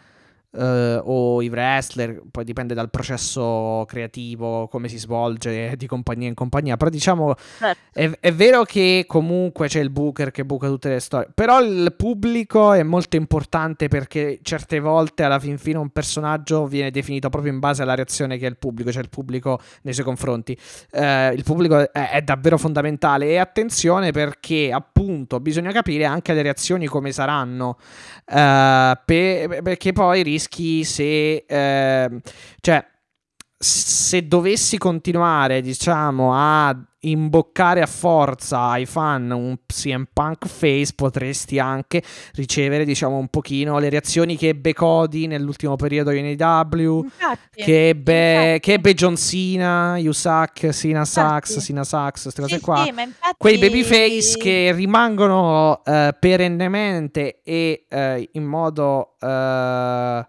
[0.53, 6.33] eh, o i wrestler, poi dipende dal processo creativo, come si svolge di compagnia in
[6.33, 7.79] compagnia, però diciamo Certo.
[7.93, 11.93] è, è vero che comunque c'è il booker che buca tutte le storie, però il
[11.95, 17.51] pubblico è molto importante perché certe volte alla fin fine un personaggio viene definito proprio
[17.51, 20.57] in base alla reazione che ha il pubblico, cioè il pubblico nei suoi confronti.
[20.91, 26.41] Eh, il pubblico è, è davvero fondamentale e attenzione perché appunto bisogna capire anche le
[26.41, 27.77] reazioni come saranno,
[28.25, 31.45] eh, per- perché poi rischi se...
[31.47, 32.09] eh,
[32.61, 32.85] cioè
[33.63, 41.59] se dovessi continuare, diciamo, a imboccare a forza ai fan un CM Punk face, potresti
[41.59, 42.01] anche
[42.33, 47.07] ricevere, diciamo, un pochino le reazioni che ebbe Cody nell'ultimo periodo in AW,
[47.53, 51.59] che ebbe, che ebbe John Cena, You Suck, Cena Infatti.
[51.61, 52.81] Cena Sucks, queste cose Sì, qua.
[52.83, 60.25] sì, infatti- Quei babyface che rimangono eh, perennemente e eh, in modo, eh,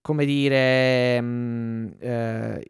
[0.00, 2.64] come dire, mm, eh,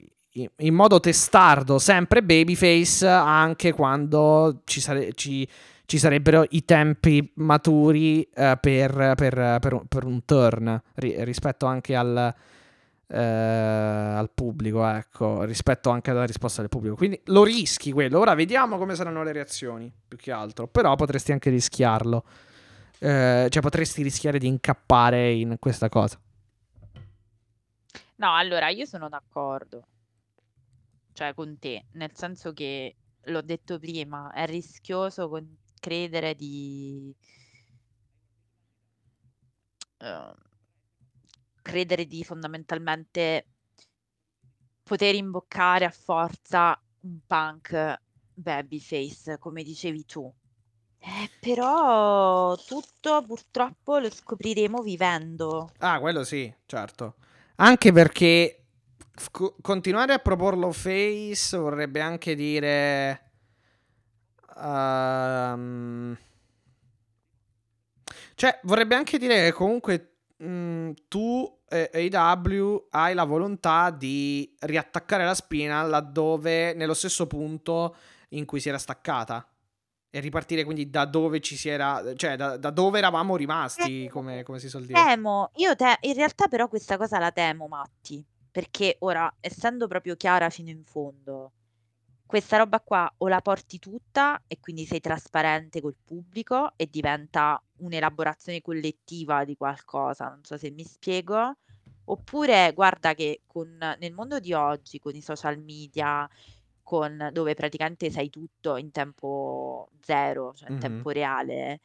[0.58, 5.46] in, modo testardo, sempre babyface, anche quando ci, sare- ci-
[5.86, 11.96] ci sarebbero i tempi maturi eh, per, per- per per un turn ri- rispetto anche
[11.96, 12.32] al,
[13.08, 16.94] eh, al pubblico, ecco, rispetto anche alla risposta del pubblico.
[16.94, 18.18] Quindi lo rischi quello.
[18.20, 20.68] Ora vediamo come saranno le reazioni, più che altro.
[20.68, 22.24] Però potresti anche rischiarlo.
[23.00, 26.20] Eh, cioè potresti rischiare di incappare in questa cosa.
[28.20, 29.88] No, allora io sono d'accordo,
[31.12, 37.14] cioè con te, nel senso che l'ho detto prima, è rischioso con- credere di
[39.98, 40.34] eh,
[41.62, 43.46] credere di fondamentalmente
[44.82, 48.00] poter imboccare a forza un punk
[48.34, 50.30] babyface, come dicevi tu.
[50.98, 55.70] Eh, però tutto purtroppo lo scopriremo vivendo.
[55.78, 57.14] Ah, quello sì, certo.
[57.56, 58.64] Anche perché
[59.14, 63.20] f- co- continuare a proporlo face vorrebbe anche dire...
[64.56, 66.16] ehm,
[68.34, 75.24] cioè, vorrebbe anche dire che comunque mh, tu e AW hai la volontà di riattaccare
[75.24, 77.94] la spina laddove, nello stesso punto
[78.30, 79.46] in cui si era staccata.
[80.12, 84.42] E ripartire quindi da dove ci si era, cioè da, da dove eravamo rimasti, come,
[84.42, 85.00] come si suol dire.
[85.00, 90.16] Temo, io te- in realtà però questa cosa la temo, Matti, perché ora, essendo proprio
[90.16, 91.52] chiara fino in fondo,
[92.26, 97.60] questa roba qua o la porti tutta e quindi sei trasparente col pubblico e diventa
[97.78, 101.56] un'elaborazione collettiva di qualcosa, non so se mi spiego,
[102.04, 106.28] oppure guarda che con, nel mondo di oggi, con i social media,
[106.90, 110.80] con, dove praticamente sai tutto in tempo zero, cioè in Mhm.
[110.80, 111.80] tempo reale,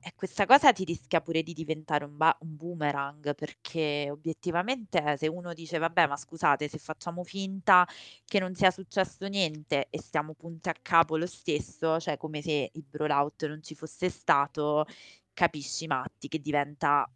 [0.00, 5.26] e questa cosa ti rischia pure di diventare un, ba- un boomerang perché obiettivamente se
[5.28, 7.84] uno dice vabbè ma scusate se facciamo finta
[8.24, 12.70] che non sia successo niente e stiamo punti a capo lo stesso, cioè come se
[12.74, 14.84] il rollout non ci fosse stato,
[15.32, 17.10] capisci Matti che diventa,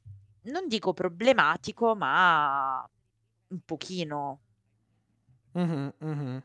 [0.44, 2.88] non dico problematico ma
[3.48, 4.40] un pochino,
[5.55, 6.42] Mhm, mhm.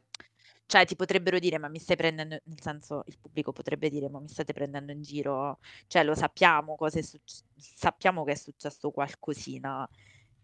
[0.74, 4.20] Cioè ti potrebbero dire ma mi stai prendendo, nel senso il pubblico potrebbe dire ma
[4.20, 8.90] mi state prendendo in giro, cioè lo sappiamo cosa è successo, sappiamo che è successo
[8.90, 9.88] qualcosina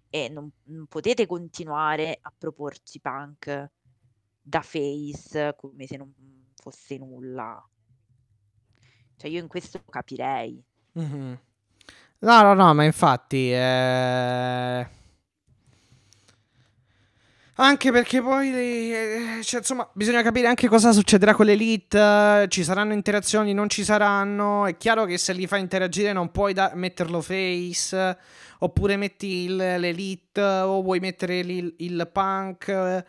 [0.08, 3.72] e non, non potete continuare a proporci punk
[4.40, 6.14] da face come se non
[6.54, 7.68] fosse nulla.
[9.18, 10.64] Cioè io in questo capirei.
[10.92, 11.40] Mhm.
[12.20, 13.52] No, no, no, ma infatti...
[13.52, 14.88] eh,
[17.62, 22.94] Anche perché poi, eh, cioè, insomma, bisogna capire anche cosa succederà con l'elite, ci saranno
[22.94, 27.20] interazioni, non ci saranno, è chiaro che se li fai interagire non puoi da- metterlo
[27.20, 28.18] face,
[28.60, 33.04] oppure metti il- l'elite, o vuoi mettere il, il punk, eh,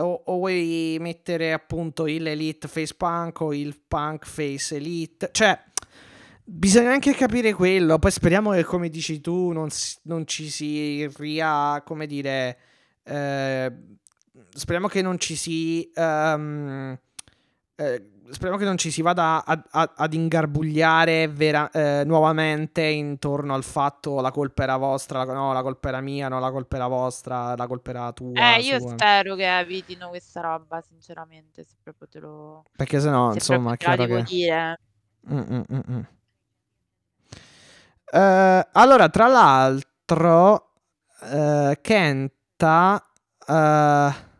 [0.00, 5.56] o, o vuoi mettere appunto il elite face punk o il punk face elite, cioè...
[6.44, 8.00] Bisogna anche capire quello.
[8.00, 9.68] Poi speriamo che, come dici tu, non,
[10.02, 11.80] non ci si ria.
[11.86, 12.58] Come dire.
[13.04, 13.72] Eh,
[14.50, 15.90] speriamo che non ci si.
[15.94, 16.98] ehm,
[17.76, 23.54] eh, speriamo che non ci si vada a- a- ad ingarbugliare vera- eh, nuovamente intorno
[23.54, 26.76] al fatto la colpa era vostra, la- no, la colpa era mia, no, la colpa
[26.76, 28.56] era vostra, la colpa era tua.
[28.56, 28.90] Eh, io sua.
[28.92, 34.04] spero che evitino questa roba, sinceramente, se proprio te lo, Perché sennò, se insomma, chiaro
[34.06, 34.22] che.
[34.22, 34.78] dire.
[35.30, 35.38] Mm,
[35.70, 36.00] mm, mm.
[38.14, 40.72] Eh, allora, tra l'altro,
[41.22, 42.34] eh, Kenta.
[43.48, 44.30] Eh,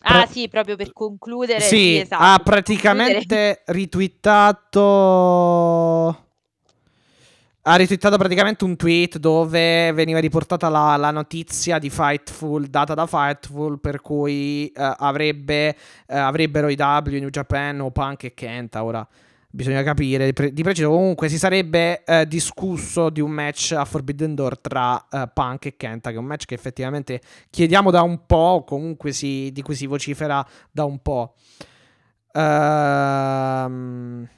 [0.00, 1.60] Ah, Pra- sì, proprio per concludere.
[1.60, 2.22] sì, Sì, esatto.
[2.22, 4.78] ha praticamente ritwittato.
[7.62, 13.06] ha ritwittato praticamente un tweet dove veniva riportata la, la notizia di Fightful, data da
[13.06, 15.76] Fightful, per cui uh, avrebbe,
[16.06, 18.82] uh, avrebbero i W, New Japan o Punk e Kenta.
[18.84, 19.06] Ora
[19.50, 20.90] bisogna capire di preciso.
[20.90, 26.10] Comunque si sarebbe uh, discusso di un match a Forbidden Door tra Punk e Kenta,
[26.10, 27.20] che è un match che effettivamente
[27.50, 31.34] chiediamo da un po', comunque si, di cui si vocifera da un po'.
[32.32, 34.28] Ehm...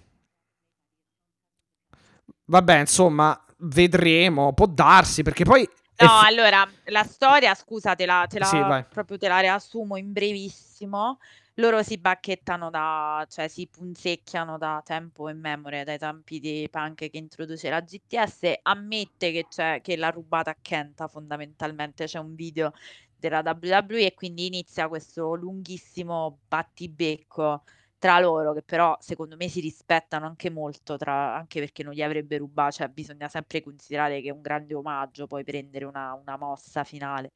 [2.51, 5.69] Vabbè, insomma, vedremo, può darsi, perché poi...
[5.99, 8.59] No, allora, la storia, scusa, te la, te la, Sì,
[8.93, 11.19] proprio te la riassumo in brevissimo.
[11.55, 17.11] Loro si bacchettano da, cioè si punzecchiano da tempo in memoria, dai tempi di Punk
[17.11, 22.35] che introduce la GTS, ammette che, c'è, che l'ha rubata a Kenta fondamentalmente, c'è un
[22.35, 22.73] video
[23.17, 27.65] della WWE e quindi inizia questo lunghissimo battibecco
[27.99, 32.01] tra loro, che però secondo me si rispettano anche molto, tra, anche perché non gli
[32.03, 36.37] avrebbe rubato, cioè bisogna sempre considerare che è un grande omaggio poi prendere una, una
[36.39, 37.33] mossa finale.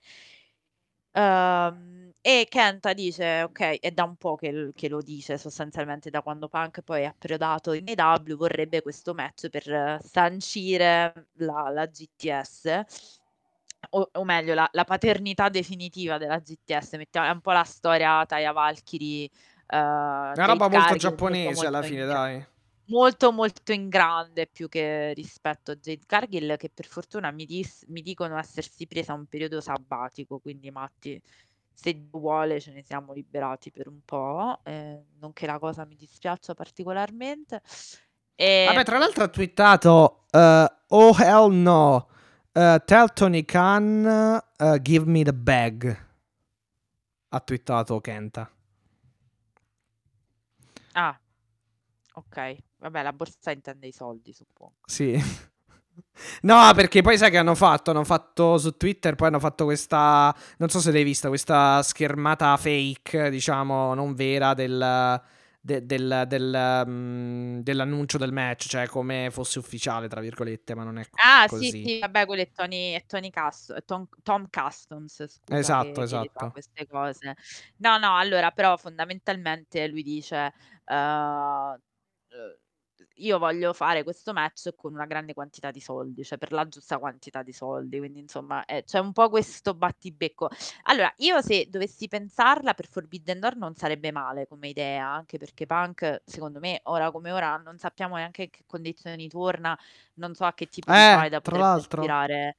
[1.14, 6.22] Um, e Kenta dice, ok, è da un po' che, che, lo dice sostanzialmente, da
[6.22, 12.80] quando Punk poi è approdato in EW, vorrebbe questo match per sancire la, la GTS.
[13.90, 18.24] O, o, meglio, la, la, paternità definitiva della GTS, mettiamo, è un po' la storia
[18.24, 19.28] Taya Valkyrie
[19.66, 22.46] Uh, è una roba molto giapponese molto, molto alla fine, dai.
[22.86, 27.84] Molto molto in grande più che rispetto a Jade Cargill che per fortuna mi, dis-
[27.88, 31.20] mi dicono essersi presa un periodo sabbatico, quindi Matti
[31.74, 35.96] se vuole ce ne siamo liberati per un po', eh, non che la cosa mi
[35.96, 37.62] dispiaccia particolarmente.
[38.36, 38.64] E...
[38.68, 42.08] Vabbè, tra l'altro ha twittato uh, Oh hell no,
[42.52, 46.06] uh, tell Tony Khan uh, give me the bag.
[47.28, 48.48] Ha twittato Kenta.
[50.92, 51.18] Ah,
[52.12, 52.56] ok.
[52.84, 54.74] Vabbè, la borsa intende i soldi, suppongo.
[54.84, 55.18] Sì.
[56.42, 57.92] No, perché poi sai che hanno fatto?
[57.92, 62.56] Hanno fatto su Twitter, poi hanno fatto questa, non so se l'hai vista, questa schermata
[62.56, 65.22] fake, diciamo, non vera del,
[65.60, 70.98] de, del, del, um, dell'annuncio del match, cioè come fosse ufficiale, tra virgolette, ma non
[70.98, 71.68] è ah, così.
[71.68, 75.92] Ah, sì, sì, vabbè, quello è Tony, è Tony Cust- Tom, Tom, Customs, scusa, Esatto,
[75.92, 76.46] che, esatto.
[76.46, 77.36] Che queste cose.
[77.76, 80.52] No, no, allora, però fondamentalmente lui dice...
[80.86, 81.80] Uh,
[83.18, 86.98] io voglio fare questo match con una grande quantità di soldi, cioè per la giusta
[86.98, 90.48] quantità di soldi, quindi insomma eh, c'è un po' questo battibecco.
[90.84, 95.66] Allora, io se dovessi pensarla per Forbidden Door non sarebbe male come idea, anche perché
[95.66, 99.78] Punk, secondo me, ora come ora non sappiamo neanche in che condizioni torna,
[100.14, 102.00] non so a che tipo eh, di faida tra potrebbe l'altro.
[102.00, 102.56] ispirare.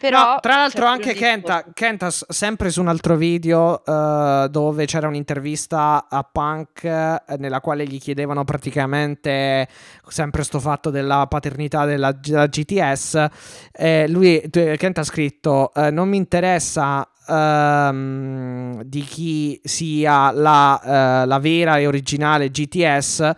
[0.00, 5.08] Però, no, tra l'altro anche Kenta, Kenta, sempre su un altro video uh, dove c'era
[5.08, 9.66] un'intervista a Punk uh, nella quale gli chiedevano praticamente
[10.06, 13.26] sempre sto fatto della paternità della, della GTS.
[13.72, 21.38] Eh, lui, Kenta ha scritto, uh, non mi interessa ehm, di chi sia la, la
[21.40, 23.32] vera e originale GTS,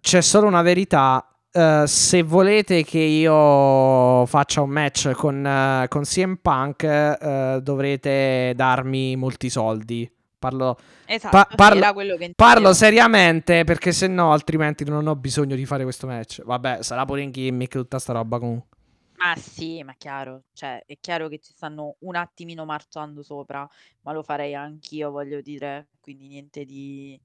[0.00, 6.02] c'è solo una verità Uh, se volete che io faccia un match con, uh, con
[6.02, 10.08] CM Punk, uh, dovrete darmi molti soldi.
[10.38, 10.76] Parlo,
[11.06, 16.06] esatto, pa- parlo, parlo seriamente perché se no, altrimenti non ho bisogno di fare questo
[16.06, 16.44] match.
[16.44, 18.68] Vabbè, sarà pure in gimmick tutta sta roba comunque.
[19.16, 23.66] Ma sì, ma chiaro, cioè è chiaro che ci stanno un attimino marciando sopra,
[24.02, 27.18] ma lo farei anch'io, voglio dire, quindi niente di...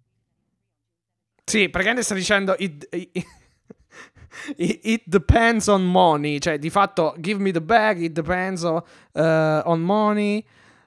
[1.44, 2.56] Sì, praticamente sta dicendo...
[2.58, 3.26] It, it, It,
[5.06, 8.82] depends on money, cioè di fatto give me the bag, it depends on,
[9.14, 10.44] uh, on money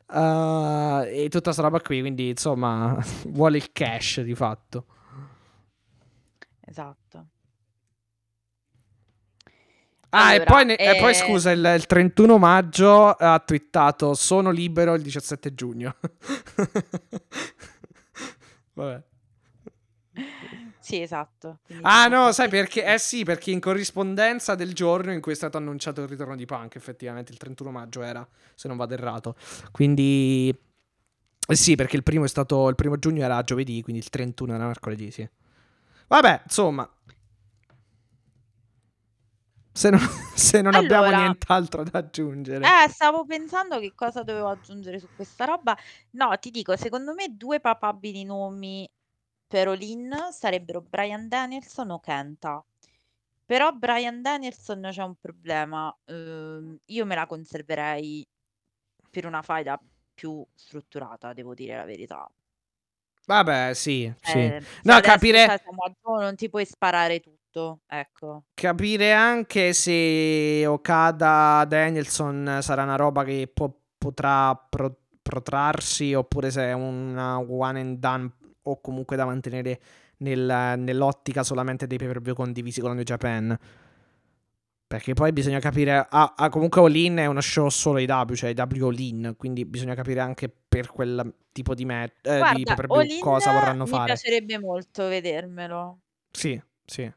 [0.09, 4.87] uh, e tutta questa roba qui, quindi insomma vuole il cash di fatto.
[6.61, 7.27] Esatto.
[10.11, 10.97] Ah, allora, e, poi ne, eh...
[10.97, 15.95] e, poi scusa, il, il, 31 maggio ha twittato sono libero il 17 giugno.
[18.75, 19.03] Vabbè.
[20.87, 21.59] Sì, esatto.
[21.83, 22.85] ah, no, sai perché?
[22.85, 26.45] Eh sì, perché in corrispondenza del giorno in cui è stato annunciato il ritorno di
[26.45, 28.25] Punk, effettivamente il 31 maggio era,
[28.55, 29.35] se non vado errato.
[29.73, 30.49] Quindi
[31.49, 34.55] eh sì, perché il primo è stato il primo giugno era giovedì, quindi il 31
[34.55, 35.29] era mercoledì, sì.
[36.07, 36.89] Vabbè, insomma,
[39.73, 39.99] se non,
[40.37, 42.65] se non allora, abbiamo nient'altro da aggiungere.
[42.65, 45.77] Eh, stavo pensando che cosa dovevo aggiungere su questa roba.
[46.13, 48.89] No, ti dico, secondo me due papabili nomi
[49.47, 52.65] per Olin sarebbero Brian Danielson o Kenta.
[53.45, 55.97] Però Brian Danielson c'è un problema.
[56.07, 58.27] Ehm, io me la conserverei
[59.11, 59.81] per una faida
[60.13, 62.29] più strutturata, devo dire la verità.
[63.27, 64.39] Vabbè, sì, sì.
[64.39, 65.45] Eh, No, adesso, capire...
[65.47, 68.45] cioè, siamo a giugno, non ti puoi sparare tutto ecco.
[68.55, 76.63] Capire anche se Okada Danielson sarà una roba che po- potrà pro- protrarsi oppure se
[76.67, 78.33] è una one and done
[78.69, 79.81] o comunque da mantenere
[80.19, 83.59] nel- nell'ottica solamente dei pay per view condivisi con la New Japan.
[84.89, 86.07] Perché poi bisogna capire.
[86.11, 89.35] Ah, ah, comunque All In è uno show solo IW, cioè IW All In.
[89.37, 93.83] Quindi bisogna capire anche per quel tipo di, met- eh, di Guarda, In cosa vorranno
[93.85, 94.05] mi fare.
[94.05, 95.99] piacerebbe molto vedermelo.
[96.31, 97.13] Sì, sì.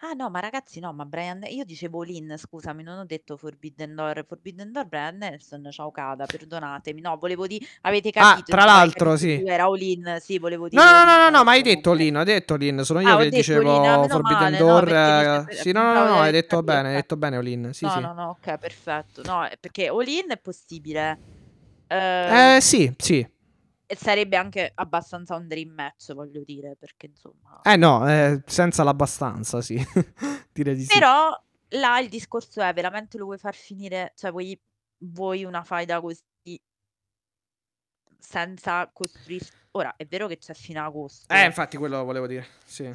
[0.00, 3.94] Ah no, ma ragazzi no, ma Brian io dicevo All-In, scusami, non ho detto Forbidden
[3.94, 4.24] Door.
[4.26, 7.00] Forbidden Door, Brian Nelson, ciao Cada, perdonatemi.
[7.00, 9.42] No, volevo dire, avete Ah, capito, tra insomma, hai l'altro, capito sì.
[9.42, 11.68] tu, era All-In, sì, volevo dire No, no, no, no, All-In, no, ma hai ecco,
[11.70, 12.02] detto vabbè.
[12.02, 14.50] Lin, hai detto Lin, sono io Ah, ho che detto dicevo All-In, ah, meno Forbidden
[14.50, 14.84] male, no, Door.
[14.84, 17.72] perché eh, Sì, no, no, no, di hai aver detto bene, hai detto bene Olin.
[17.72, 18.00] Sì, No, sì.
[18.00, 19.22] no, no, ok, perfetto.
[19.22, 21.18] No, è perché All-In è possibile.
[21.86, 23.26] Eh, Eh, sì, sì.
[23.86, 27.60] E sarebbe anche abbastanza un dream match, voglio dire, perché insomma...
[27.62, 29.76] Eh no, eh, senza l'abbastanza, sì.
[30.52, 30.98] Direi di sì.
[30.98, 31.30] Però
[31.68, 34.58] là il discorso è veramente lo vuoi far finire, cioè vuoi,
[34.98, 36.22] vuoi una faida così
[38.18, 39.46] senza costruire...
[39.72, 41.34] Ora, è vero che c'è fino ad agosto.
[41.34, 42.90] Eh, infatti quello volevo dire, sì.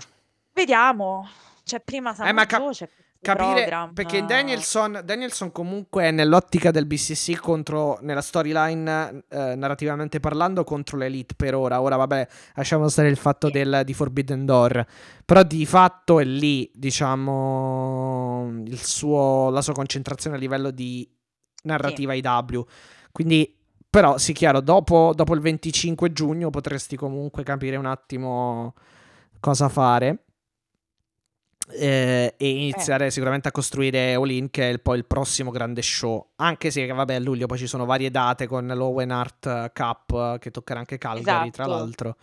[0.53, 1.27] Vediamo.
[1.63, 2.89] Cioè, prima Eh, ma cap- c'è
[3.21, 3.93] Capire program.
[3.93, 10.97] perché Danielson, Danielson comunque è nell'ottica del BCC contro nella storyline eh, narrativamente parlando contro
[10.97, 11.81] l'Elite per ora.
[11.81, 13.53] Ora vabbè, lasciamo stare il fatto Sì.
[13.53, 14.85] del, di Forbidden Door,
[15.25, 21.07] però di fatto è lì, diciamo, il suo, la sua concentrazione a livello di
[21.63, 22.65] narrativa IW.
[23.11, 23.53] Quindi
[23.89, 28.75] però sì, chiaro, dopo, dopo il 25 giugno potresti comunque capire un attimo
[29.39, 30.25] cosa fare.
[31.71, 35.81] Eh, e iniziare sicuramente a costruire All In, che è il- poi il prossimo grande
[35.81, 36.31] show.
[36.37, 40.37] Anche se, vabbè, a luglio poi ci sono varie date con l'Owen Art Cup eh,
[40.39, 41.79] che toccherà anche Calgary, tra Esatto.
[41.79, 42.15] l'altro.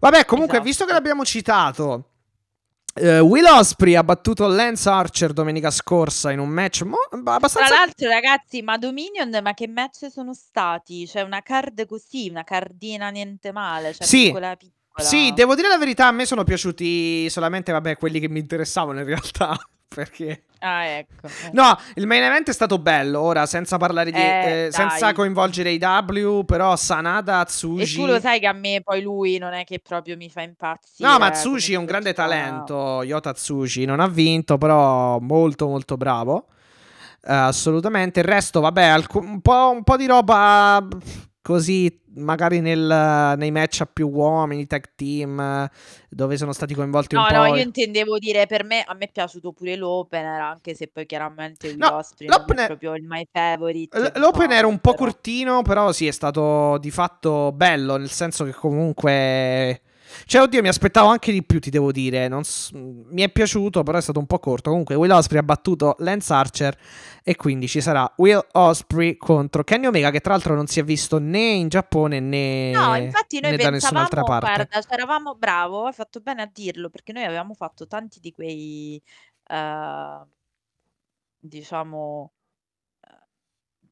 [0.00, 0.68] Vabbè, comunque, Esatto.
[0.68, 2.10] visto che l'abbiamo citato,
[2.96, 7.74] eh, Will Osprey ha battuto Lance Archer domenica scorsa in un match mo- Tra abbastanza.
[7.74, 11.06] l'altro, ragazzi, ma Dominion, ma che match sono stati?
[11.06, 14.24] Cioè, una card così, una cardina niente male, cioè Sì.
[14.26, 14.72] piccola piccola.
[14.96, 19.00] Sì, devo dire la verità, a me sono piaciuti solamente, vabbè, quelli che mi interessavano
[19.00, 19.56] in realtà.
[19.94, 20.44] Perché.
[20.58, 21.26] Ah, ecco.
[21.26, 21.50] eh.
[21.52, 23.20] No, il main event è stato bello.
[23.20, 24.18] Ora, senza parlare di.
[24.18, 27.94] Eh, eh, senza coinvolgere i W, però Sanada, E Atsushi.
[27.96, 31.08] tu lo sai che a me poi lui non è che proprio mi fa impazzire.
[31.08, 33.02] No, ma come Atsushi è un grande talento.
[33.04, 36.46] Yota Atsushi non ha vinto, però molto, molto bravo.
[37.22, 38.18] Eh, assolutamente.
[38.20, 40.84] Il resto, vabbè, alc- un, po', un po' di roba
[41.44, 45.68] così, magari nel- nei match a più uomini, tag team,
[46.08, 47.34] dove sono stati coinvolti No, un po'.
[47.34, 51.04] no, io intendevo dire per me, a me è piaciuto pure l'opener, anche se poi
[51.04, 53.98] chiaramente No, non è l'opener- proprio il my favorite.
[53.98, 55.04] L- L'open era un po' però.
[55.04, 59.82] cortino, però sì, è stato di fatto bello, nel senso che comunque...
[60.26, 62.28] Cioè, oddio, mi aspettavo anche di più, ti devo dire.
[62.28, 64.70] Non s- Mi è piaciuto, però è stato un po' corto.
[64.70, 66.76] Comunque, Will Osprey ha battuto Lance Archer
[67.22, 70.84] e quindi ci sarà Will Osprey contro Kenny Omega, che tra l'altro non si è
[70.84, 74.68] visto né in Giappone né, No, infatti noi né da nessun'altra parte.
[74.68, 79.00] guarda, c'eravamo, bravo, hai fatto bene a dirlo, perché noi avevamo fatto tanti di quei,
[79.48, 80.18] eh,
[81.38, 82.32] diciamo,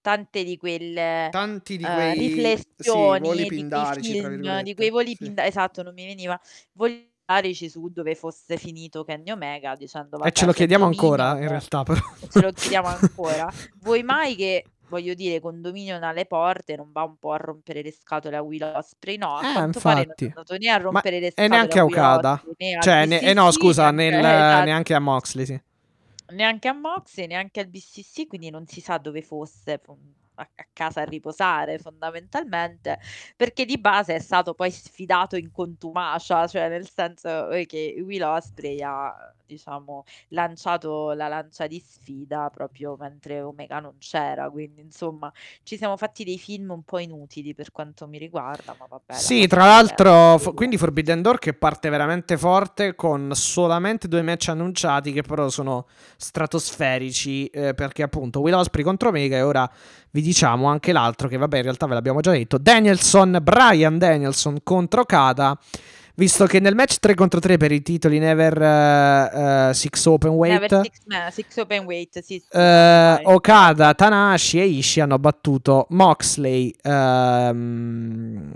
[0.03, 4.31] tante di quelle Tanti di eh, quei sì, riflessioni, voli di quei pindarici, tra film,
[4.31, 4.75] di virgolette.
[4.75, 5.17] quei voli Sì.
[5.25, 6.39] pindarici, esatto, non mi veniva,
[6.73, 11.39] voli pindarici su dove fosse finito Kenny Omega, dicendo E vabbè, ce lo chiediamo ancora,
[11.39, 12.01] in realtà, però.
[12.29, 13.49] ce lo chiediamo ancora.
[13.81, 17.81] Vuoi mai che, voglio dire, con Dominion alle porte non va un po' a rompere
[17.83, 19.17] le scatole a Will Osprey?
[19.17, 20.25] No, a Eh, quanto pare non è infatti.
[20.27, 22.33] andato né a Ma- rompere le E scatole neanche a Will Okada.
[22.45, 25.61] Ospreay, né Cioè, ne- eh, no, scusa, neanche- nel- esatto, neanche a Moxley, sì.
[26.33, 29.99] Neanche a Moxley, neanche al BCC, quindi non si sa dove fosse fo-
[30.43, 32.99] a, a casa a riposare fondamentalmente,
[33.37, 38.23] perché di base è stato poi sfidato in contumacia, cioè nel senso eh, che Will
[38.23, 45.31] Osprey ha diciamo lanciato la lancia di sfida proprio mentre Omega non c'era, quindi insomma
[45.63, 49.13] ci siamo fatti dei film un po' inutili per quanto mi riguarda, ma vabbè.
[49.13, 54.23] Sì, lasciamo tra l'altro, fo- quindi Forbidden Door che parte veramente forte con solamente due
[54.23, 55.87] match annunciati che però sono
[56.17, 59.71] stratosferici eh, perché appunto Will Osprey contro Omega e ora
[60.11, 64.59] vi diciamo anche l'altro che vabbè in realtà ve l'abbiamo già detto, Danielson, Brian Danielson
[64.65, 65.57] contro Okada.
[66.15, 70.85] Visto che nel match 3 contro 3 per i titoli Never 6 Open Weight Never
[70.85, 73.21] six, six open weight, sì, eh.
[73.23, 78.53] Okada, Tanahashi e Ishii hanno battuto Moxley, ehm,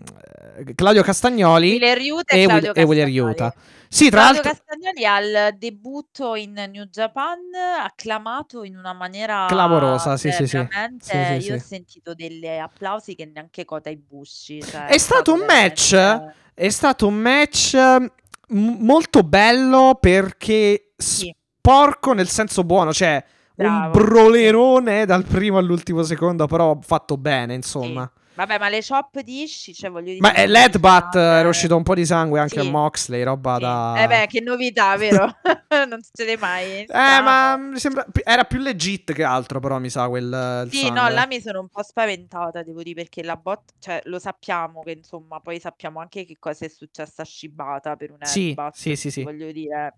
[0.74, 3.12] Claudio Castagnoli e, e Will- Claudio e Wheeler Castagnoli.
[3.12, 3.54] Yuta.
[3.88, 7.38] Sì, tra Claudio l'altro, Castagnoli al debutto in New Japan,
[7.82, 10.56] acclamato in una maniera Clamorosa, sì, sì, sì.
[10.56, 16.34] io ho sentito degli applausi che neanche Kota Ibushi, cioè, È stato un match, veramente-
[16.56, 17.76] è stato un match.
[18.48, 21.34] m- molto bello perché Sì.
[21.58, 23.22] sporco nel senso buono, cioè
[23.56, 23.90] un Bravo.
[23.98, 28.08] brolerone dal primo all'ultimo secondo, però fatto bene, insomma.
[28.36, 30.20] Vabbè, ma le chop di Ishii, cioè voglio dire...
[30.20, 31.38] Ma è sono l'headbutt originali.
[31.40, 32.66] era uscito un po' di sangue anche Sì.
[32.66, 33.60] a Moxley, roba Sì.
[33.62, 34.02] da...
[34.02, 35.26] Eh beh, che novità, vero?
[35.88, 36.80] non succede mai.
[36.80, 37.24] Eh, strano.
[37.24, 38.06] ma mi sembra...
[38.24, 41.14] era più legit che altro, però mi sa quel Sì, no, sangue.
[41.14, 44.90] là mi sono un po' spaventata, devo dire, perché la bot, cioè lo sappiamo che
[44.92, 48.96] insomma, poi sappiamo anche che cosa è successo a Shibata per un Sì, headbutt, sì,
[48.96, 49.22] sì, sì.
[49.22, 49.94] voglio dire.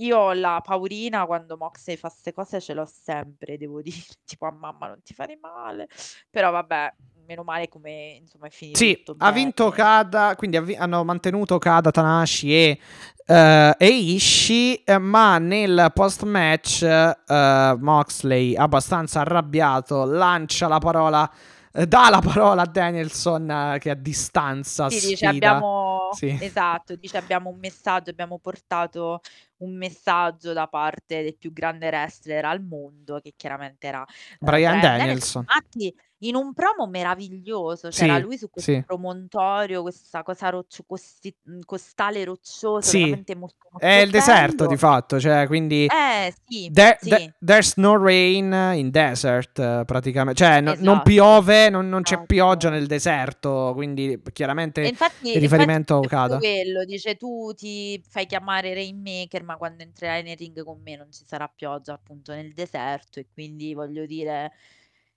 [0.00, 4.46] Io ho la paurina quando Moxley fa queste cose, ce l'ho sempre, devo dire, tipo
[4.46, 5.88] a mamma non ti fare male,
[6.30, 6.94] però vabbè,
[7.28, 9.32] meno male come insomma è finito Sì, tutto ha bene.
[9.44, 12.78] vinto Kada, quindi vi- hanno mantenuto Kada, Tanahashi e,
[13.26, 21.30] eh, e Ishii, eh, ma nel post-match eh, Moxley, abbastanza arrabbiato, lancia la parola,
[21.72, 26.34] eh, dà la parola a Danielson che a distanza Sì, dice abbiamo, Sì.
[26.40, 29.20] esatto, dice abbiamo un messaggio, abbiamo portato
[29.58, 34.78] un messaggio da parte del più grande wrestler al mondo, che chiaramente era eh, Brian
[34.78, 35.42] Bryan Danielson.
[35.42, 38.82] Infatti, in un promo meraviglioso, c'era Sì, lui su questo sì.
[38.84, 44.56] promontorio, questa cosa roccio- costi- mh, costale roccioso, Sì, veramente molto, molto È il deserto
[44.56, 44.68] bello.
[44.70, 45.86] di fatto, cioè quindi...
[45.86, 47.08] Eh, sì, There- sì.
[47.08, 50.42] there- there's no rain in desert, eh, praticamente.
[50.44, 52.26] Cioè, no- non Esatto, piove, non, non c'è esatto.
[52.26, 53.72] pioggia nel deserto.
[53.74, 59.44] Quindi, chiaramente, E infatti, il riferimento infatti proprio quello, dice tu ti fai chiamare Rainmaker,
[59.44, 63.26] ma quando entrerai nel ring con me non ci sarà pioggia appunto nel deserto e
[63.32, 64.50] quindi voglio dire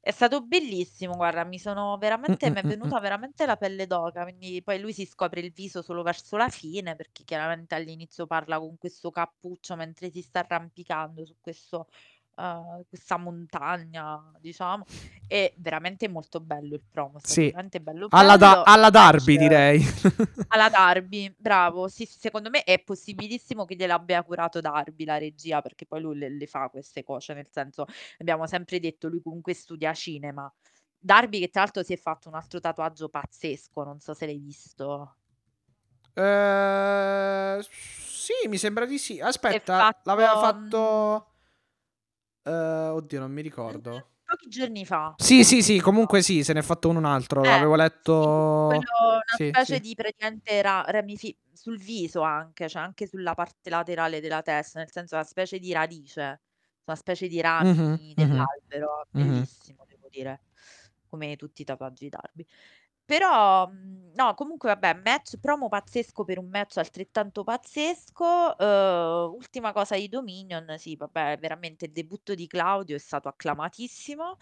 [0.04, 3.56] è stato bellissimo, guarda, mi sono veramente, mi è Mm, mm, mm, venuta veramente la
[3.56, 7.76] pelle d'oca, quindi poi lui si scopre il viso solo verso la fine perché chiaramente
[7.76, 11.88] all'inizio parla con questo cappuccio mentre si sta arrampicando su questo,
[12.36, 14.86] eh, questa montagna, diciamo,
[15.28, 17.46] e veramente molto bello il promo, è stato Sì.
[17.46, 18.64] veramente bello Alla, da- bello.
[18.64, 19.84] alla Darby, Match- direi.
[20.48, 21.88] alla Darby, bravo.
[21.88, 26.18] Sì, sì, secondo me è possibilissimo che gliel'abbia curato Darby la regia, perché poi lui
[26.18, 27.86] le, le fa queste cose, nel senso,
[28.20, 30.52] abbiamo sempre detto, lui comunque studia cinema.
[31.00, 34.38] Darby che tra l'altro si è fatto un altro tatuaggio pazzesco, non so se l'hai
[34.40, 35.16] visto.
[36.14, 39.20] Eh, sì, mi sembra di sì.
[39.20, 41.31] Aspetta, fatto, l'aveva mm, fatto.
[42.44, 42.52] Eh,
[42.90, 44.08] oddio, non mi ricordo.
[44.26, 45.14] Pochi giorni fa.
[45.20, 45.80] Sì, sì, sì.
[45.80, 47.42] Comunque, sì, se ne è fatto un altro.
[47.44, 48.14] Eh, L'avevo letto.
[48.66, 48.84] quello,
[49.14, 49.80] una Sì, specie sì.
[49.80, 54.92] di praticamente ra- ramifi- sul viso anche, cioè anche sulla parte laterale della testa, nel
[54.92, 56.42] senso una specie di radice,
[56.86, 59.44] una specie di rami Mhm, mhm, dell'albero, mhm.
[59.44, 60.44] bellissimo devo dire,
[61.08, 62.46] come tutti i tatuaggi di Darby.
[63.12, 68.58] Però, mh, no, comunque vabbè, match promo pazzesco per un match altrettanto pazzesco.
[68.58, 74.38] eh, ultima cosa di Dominion, sì, vabbè, veramente il debutto di Claudio è stato acclamatissimo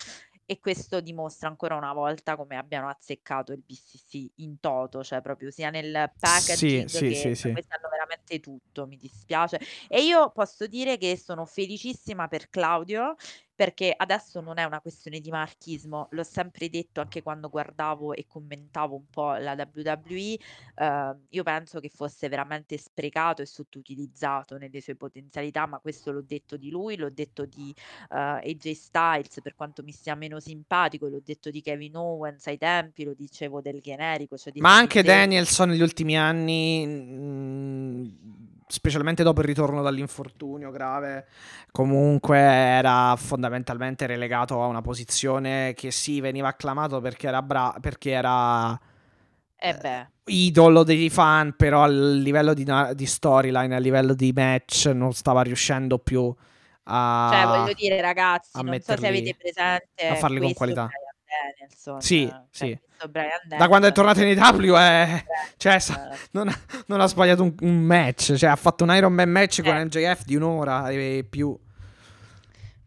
[0.45, 5.49] e questo dimostra ancora una volta come abbiano azzeccato il BCC in toto, cioè proprio
[5.51, 7.51] sia nel Sì, packaging sì, che sì, cioè, sì.
[7.51, 9.59] questi hanno veramente tutto, mi dispiace.
[9.87, 13.15] E io posso dire che sono felicissima per Claudio
[13.59, 18.25] perché adesso non è una questione di marchismo, l'ho sempre detto anche quando guardavo e
[18.25, 24.79] commentavo un po' la WWE, eh, io penso che fosse veramente sprecato e sottoutilizzato nelle
[24.79, 27.75] sue potenzialità, ma questo l'ho detto di lui, l'ho detto di
[28.11, 32.57] eh, AJ Styles per quanto mi sia meno simpatico, l'ho detto di Kevin Owens ai
[32.57, 35.17] tempi, lo dicevo del generico, cioè di Ma anche Zayn.
[35.17, 38.07] Danielson negli ultimi anni, mm,
[38.69, 41.27] specialmente dopo il ritorno dall'infortunio grave,
[41.71, 43.15] comunque era
[43.49, 48.79] fondamentalmente relegato a una posizione che sì, veniva acclamato perché era, bra- perché era
[49.57, 54.91] Eh eh, idolo dei fan, però a livello di, di storyline, a livello di match,
[54.93, 56.33] non stava riuscendo più
[56.91, 60.89] a, cioè voglio dire ragazzi, non so se avete presente a farli con qualità.
[61.29, 62.79] Danielson, Sì, cioè sì.
[63.57, 65.23] Da quando è tornato in AW è...
[65.57, 68.33] Cioè, eh, sa- non, ha, non ha sbagliato un, un match.
[68.33, 71.57] Cioè, ha fatto un Iron Man match con eh, MJF di un'ora e più.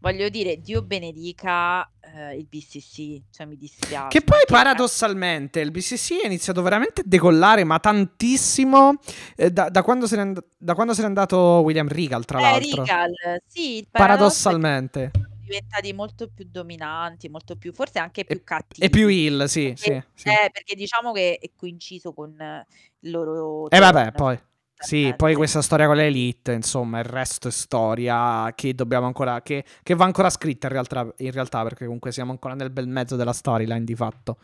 [0.03, 5.71] Voglio dire, Dio benedica eh, il BCC, cioè mi Che dispiace, poi perché paradossalmente il
[5.71, 8.99] BCC è iniziato veramente a decollare, ma tantissimo
[9.37, 12.83] eh, da, da quando and- da quando se n'è andato William Regal, tra eh, l'altro.
[12.83, 13.11] Regal,
[13.47, 15.11] sì, che Paradossalmente.
[15.13, 19.47] sono diventati molto più dominanti, molto più, forse anche più E, e più cattivi, heel,
[19.47, 20.27] sì, sì, perché, sì.
[20.27, 22.65] eh, perché diciamo che è coinciso con eh,
[22.99, 24.39] il loro E vabbè, turn poi.
[24.85, 25.35] Sì, poi fondamentalmente.
[25.35, 29.41] questa storia con l'Elite, insomma, il resto è storia che dobbiamo ancora.
[29.41, 32.87] che, che va ancora scritta in realtà, in realtà, perché comunque siamo ancora nel bel
[32.87, 34.37] mezzo della storyline di fatto.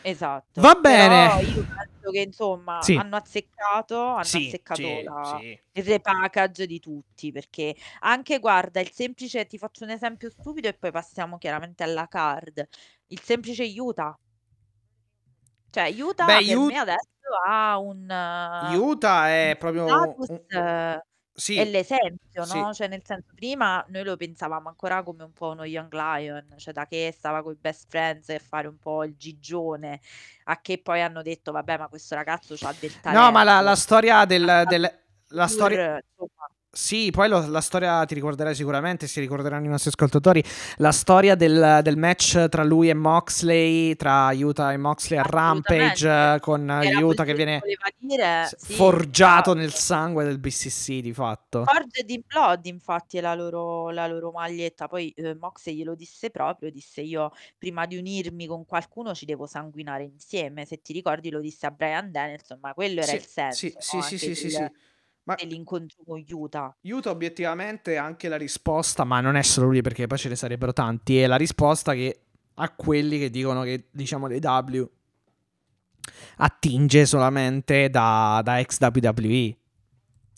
[0.00, 1.40] Esatto, Va però bene.
[1.40, 6.78] io penso che insomma Sì, hanno azzeccato, hanno sì, azzeccato sì, la- il repackage di
[6.80, 11.82] tutti, perché anche guarda, il semplice, ti faccio un esempio stupido e poi passiamo chiaramente
[11.82, 12.66] alla card,
[13.08, 14.18] il semplice Utah,
[15.70, 17.08] cioè Utah Beh, per Ut- me adesso
[17.46, 18.06] ha un
[18.60, 21.00] Utah è un proprio status un
[21.58, 22.68] è sì, l'esempio, sì.
[22.68, 26.54] no, cioè nel senso prima noi lo pensavamo ancora come un po' uno young lion,
[26.56, 30.00] cioè da che stava coi best friends e fare un po' il gigione,
[30.44, 33.74] a che poi hanno detto: "Vabbè, ma questo ragazzo c'ha del No, ma la la
[33.74, 33.76] talento".
[33.76, 34.90] storia del del
[35.28, 36.48] la storia insomma.
[36.80, 40.40] Sì, poi lo la storia ti ricorderai sicuramente, si ricorderanno i nostri ascoltatori,
[40.76, 45.22] la storia del del match tra lui e Moxley, tra Utah e Moxley a.
[45.24, 47.64] Rampage con Era Utah che viene
[47.98, 51.72] dire s sì, forgiato nel sangue del BCC di fatto.
[51.72, 56.30] Forged in Blood infatti è la loro la loro maglietta, poi, uhm, Moxley glielo disse
[56.30, 61.30] proprio, disse: "Io prima di unirmi con qualcuno ci devo sanguinare insieme." Se ti ricordi
[61.30, 64.34] lo disse a Bryan Danielson, ma quello era Sì, il sì, senso, no, sì, sì,
[64.34, 64.68] sì, sì,
[65.28, 66.74] Ma dell'incontro con Utah.
[66.80, 70.36] Utah obiettivamente è anche la risposta, ma non è solo lui perché poi ce ne
[70.36, 72.22] sarebbero tanti, è la risposta che
[72.54, 74.90] a quelli che dicono che diciamo l'AEW
[76.38, 79.56] attinge solamente da, da ex WWE.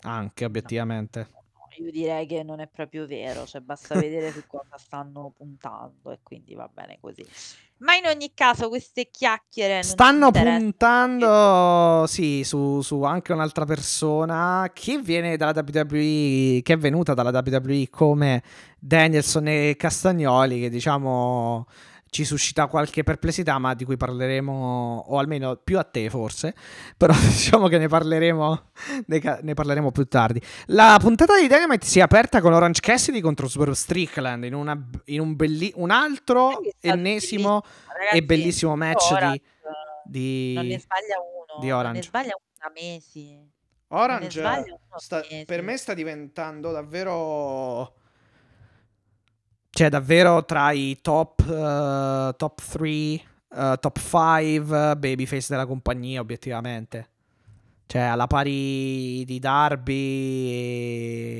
[0.01, 1.29] Anche obiettivamente.
[1.31, 5.31] no, no, io direi che non è proprio vero, cioè basta vedere su cosa stanno
[5.33, 7.25] puntando e quindi va bene così.
[7.81, 14.99] Ma in ogni caso queste chiacchiere Stanno puntando, sì, su, su anche un'altra persona che
[14.99, 18.43] viene dalla WWE, che è venuta dalla WWE come
[18.77, 21.65] Danielson e Castagnoli, che diciamo
[22.11, 26.53] ci suscita qualche perplessità, ma di cui parleremo, o almeno più a te forse,
[26.97, 28.61] però diciamo che ne parleremo,
[29.05, 30.41] ne, parleremo più tardi.
[30.67, 34.77] La puntata di Dynamite si è aperta con Orange Cassidy contro Swerve Strickland in, una,
[35.05, 39.41] in un, belli- un altro ennesimo bellissimo, e ragazzi, bellissimo match Orange
[40.03, 42.01] di, non ne di, sbaglia di uno, non ne Orange.
[42.03, 43.49] sbaglia uno da mesi.
[43.87, 47.95] Orange uno sta- per me sta diventando davvero.
[49.73, 53.21] Cioè, davvero tra i top, eh, top 3,
[53.79, 57.09] top 5 babyface della compagnia, obiettivamente.
[57.85, 59.93] Cioè, alla pari di Darby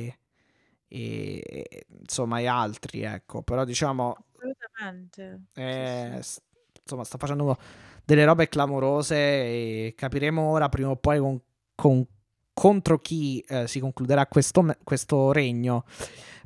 [0.06, 3.42] e, e- insomma, e altri, ecco.
[3.42, 5.42] Però, diciamo, Assolutamente.
[5.52, 6.22] Sì, eh, sì.
[6.22, 6.40] s-
[6.82, 7.56] insomma, sta facendo
[8.04, 11.40] delle robe clamorose e capiremo ora prima o poi con,
[11.74, 12.06] con-
[12.52, 15.84] contro chi eh, si concluderà questo, questo regno.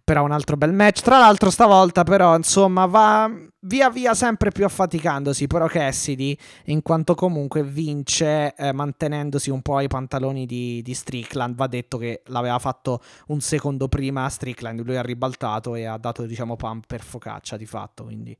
[0.06, 1.00] Però un altro bel match.
[1.00, 3.28] Tra l'altro, stavolta, però, insomma, va
[3.62, 5.48] via via sempre più affaticandosi.
[5.48, 11.56] Però Cassidy, in quanto comunque vince eh, mantenendosi un po' ai pantaloni di, di Strickland.
[11.56, 14.80] Va detto che l'aveva fatto un secondo prima Strickland.
[14.84, 18.04] Lui ha ribaltato e ha dato, diciamo, pump per focaccia di fatto.
[18.04, 18.38] Quindi.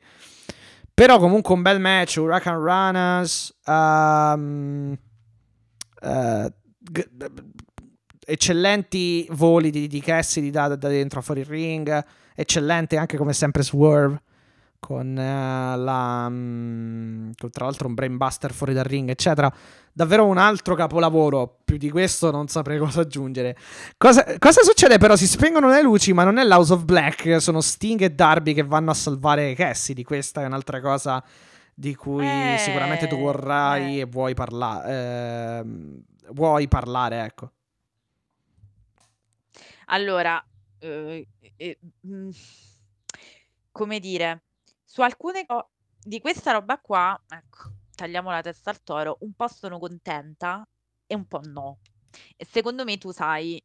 [0.95, 4.97] Però comunque un bel match, Huracan Runners, um,
[6.01, 6.47] uh,
[8.27, 12.05] eccellenti voli di, di Cassidy da, da dentro a fuori il ring,
[12.35, 14.21] eccellente anche come sempre Swerve
[14.79, 19.53] con uh, la um, con tra l'altro un brainbuster fuori dal ring eccetera.
[19.93, 23.57] Davvero un altro capolavoro più di questo non saprei cosa aggiungere.
[23.97, 25.17] Cosa, cosa succede però?
[25.17, 28.65] Si spengono le luci ma non è l'House of Black sono Sting e Darby che
[28.65, 31.23] vanno a salvare Cassidy questa è un'altra cosa
[31.75, 34.01] di cui Eh, sicuramente tu vorrai eh.
[34.01, 35.63] e vuoi parlare
[36.31, 37.51] vuoi parlare ecco
[39.89, 40.45] Allora,
[40.81, 41.23] uhm,
[41.57, 42.31] e mhmm,
[43.71, 44.45] come dire,
[44.85, 45.71] su alcune co
[46.03, 50.67] di questa roba qua, ecco, tagliamo la testa al toro, un po' sono contenta
[51.07, 51.79] e un po' no.
[52.37, 53.63] E secondo me tu sai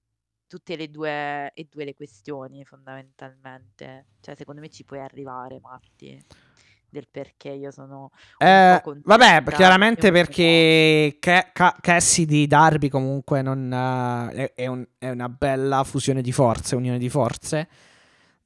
[0.48, 4.08] tutte le 2 e 2 le questioni fondamentalmente.
[4.20, 6.24] Cioè secondo me ci puoi arrivare, Matti,
[6.92, 13.72] del perché io sono un Eh, vabbè, chiaramente perché Ca- Ca- Cassidy Darby comunque non,
[13.72, 17.68] eh, è, è un- è una bella fusione di forze, unione di forze.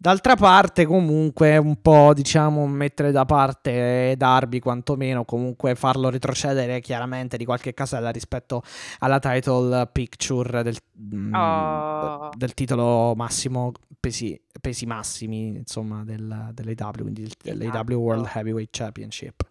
[0.06, 7.38] D'altra parte, comunque, un po' diciamo mettere da parte Darby, quantomeno, comunque farlo retrocedere chiaramente
[7.38, 8.62] di qualche casella rispetto
[9.00, 10.78] alla title picture del,
[11.12, 12.30] mm, Oh.
[12.38, 18.38] del titolo massimo, pesi, pesi massimi, insomma, del, dell'AW, quindi del- dell'AW World Esatto.
[18.38, 19.42] Heavyweight Championship.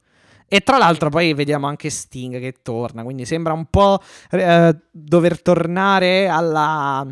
[0.47, 3.99] E tra l'altro poi vediamo anche Sting che torna, quindi sembra un po'
[4.31, 7.05] eh, dover tornare alla...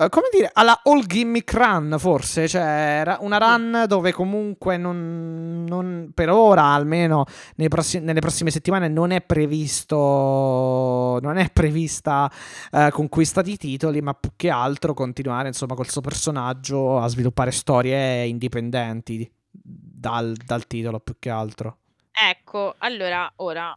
[0.00, 6.12] eh, come dire, alla all gimmick run forse, cioè una run dove comunque non, non-
[6.14, 7.24] per ora almeno
[7.56, 12.30] nei prossi- nelle prossime settimane non è previsto, non è prevista
[12.70, 17.50] eh, conquista di titoli, ma più che altro continuare insomma col suo personaggio a sviluppare
[17.50, 21.78] storie indipendenti dal, dal titolo più che altro.
[22.12, 23.76] Ecco, allora ora,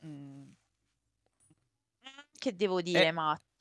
[0.00, 0.52] mhmm,
[2.38, 3.12] che devo dire, E,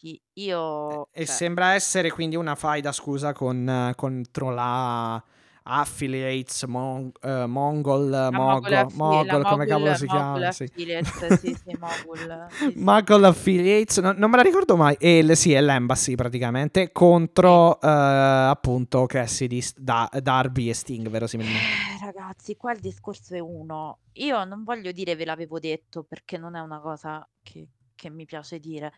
[0.01, 0.21] Matti?
[0.33, 5.23] Io, e cioè, sembra essere quindi una faida, scusa, con, contro la
[5.63, 10.51] affiliates, mon- eh, Mongol, La Mogol, affi- Mogol, come cavolo Mogul, si Mogul chiama?
[10.51, 10.63] Sì.
[10.63, 12.73] Affiliates, sì, sì, Mogul, sì.
[12.77, 14.95] Mogul Affiliates, no- non me la ricordo mai.
[14.99, 21.59] E il- sì, è l'Embassy praticamente contro eh, appunto Cassidy, da- Darby e Sting, verosimilmente.
[21.59, 23.99] Eh, ragazzi, qua il discorso è uno.
[24.13, 28.25] Io non voglio dire ve l'avevo detto perché non è una cosa che, che mi
[28.25, 28.91] piace dire,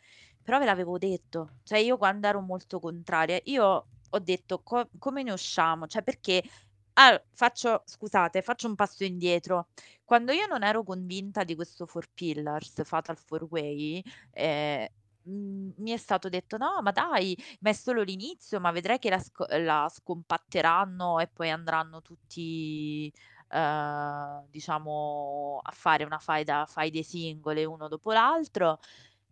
[0.43, 1.57] però ve l'avevo detto.
[1.63, 5.87] Cioè, io quando ero molto contraria, io ho detto co- come ne usciamo?
[5.87, 6.43] Cioè, perché
[6.93, 9.69] ah, faccio, scusate, faccio un passo indietro.
[10.03, 14.91] Quando io non ero convinta di questo Four Pillars, Fatal Four Way, eh,
[15.23, 19.09] mh, mi è stato detto: no, ma dai, ma è solo l'inizio, ma vedrai che
[19.09, 23.11] la, sco- la scompatteranno e poi andranno tutti,
[23.49, 28.79] eh, diciamo, a fare una faida, faide singole uno dopo l'altro.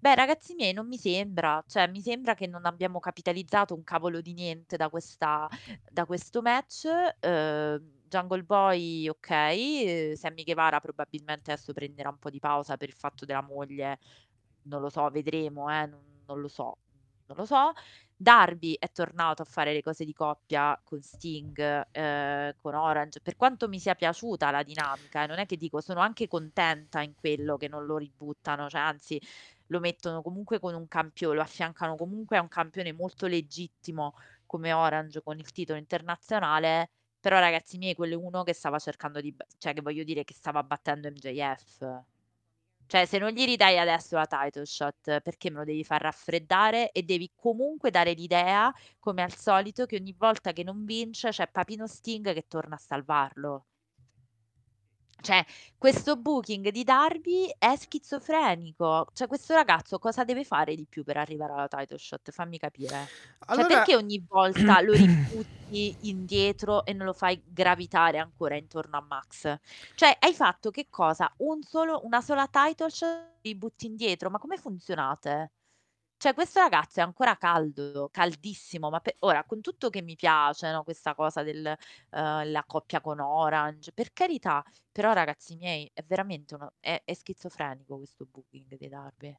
[0.04, 4.20] Beh, ragazzi miei, non mi sembra, cioè mi sembra che non abbiamo capitalizzato un cavolo
[4.20, 5.47] di niente da questa,
[5.91, 6.86] da questo match.
[7.20, 12.88] Eh, Jungle Boy, ok, eh, Sammy Guevara probabilmente adesso prenderà un po' di pausa per
[12.89, 13.99] il fatto della moglie,
[14.64, 16.78] non lo so, vedremo, eh, non, non lo so,
[17.28, 17.72] non lo so.
[18.16, 23.36] Darby è tornato a fare le cose di coppia con Sting, eh, con Orange, per
[23.36, 27.14] quanto mi sia piaciuta la dinamica, eh, non è che dico, sono anche contenta in
[27.16, 29.20] quello che non lo ributtano, cioè anzi
[29.72, 34.16] lo mettono comunque con un campione, lo affiancano comunque a un campione molto legittimo
[34.46, 36.92] come Orange con il titolo internazionale.
[37.20, 40.34] Però, ragazzi miei, quello è uno che stava cercando di, cioè, che voglio dire, che
[40.34, 42.04] stava battendo MJF.
[42.86, 46.92] Cioè, se non gli ridai adesso la title shot, perché me lo devi far raffreddare
[46.92, 51.50] e devi comunque dare l'idea, come al solito, che ogni volta che non vince c'è
[51.50, 53.66] Papino Sting che torna a salvarlo.
[55.22, 55.46] Cioè,
[55.78, 59.08] questo booking di Darby è schizofrenico.
[59.14, 62.32] Cioè, questo ragazzo cosa deve fare di più per arrivare alla title shot?
[62.32, 62.90] Fammi capire.
[62.90, 68.98] Cioè, Allora, perché ogni volta lo ributti indietro e non lo fai gravitare ancora intorno
[68.98, 69.60] a Max?
[69.96, 71.32] Cioè, hai fatto che cosa?
[71.38, 74.30] Un solo, una sola title shot ributti indietro?
[74.30, 75.52] Ma come funzionate?
[76.22, 80.70] Cioè questo ragazzo è ancora caldo, caldissimo, ma pe ora con tutto che mi piace,
[80.72, 81.76] no, questa cosa della
[82.12, 87.14] eh, ehm, coppia con Orange, per carità, però ragazzi miei è veramente uno è è
[87.16, 89.36] schizofrenico questo booking di Darby.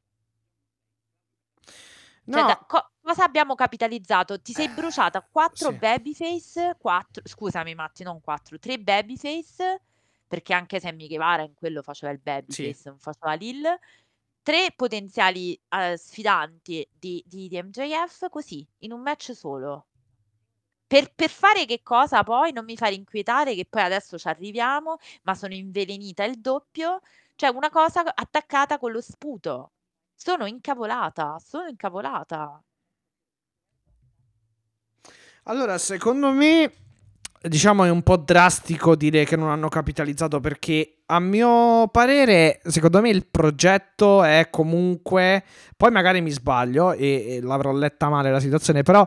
[2.29, 4.41] Cioè da co cosa abbiamo capitalizzato?
[4.41, 5.73] Ti sei bruciata eh, 4 Sì.
[5.73, 9.81] babyface, 4 scusami Matti, non 4, 3 babyface,
[10.27, 12.19] perché anche Sammy Guevara in quello faceva il
[12.49, 12.73] Sì.
[12.73, 13.61] babyface, non faceva Lil,
[14.43, 19.87] tre potenziali, uhm, sfidanti di di di MJF così, in un match solo.
[20.87, 22.51] Per per fare che cosa poi?
[22.53, 26.99] Non mi fare inquietare, che poi adesso ci arriviamo, ma sono invelenita il doppio,
[27.35, 29.71] cioè una cosa attaccata con lo sputo.
[30.15, 32.63] Sono incavolata, sono incavolata.
[35.43, 36.71] Allora, secondo me
[37.47, 43.01] diciamo, è un po' drastico dire che non hanno capitalizzato perché, a mio parere, secondo
[43.01, 45.43] me il progetto è comunque...
[45.75, 49.05] Poi magari mi sbaglio e, e l'avrò letta male la situazione, però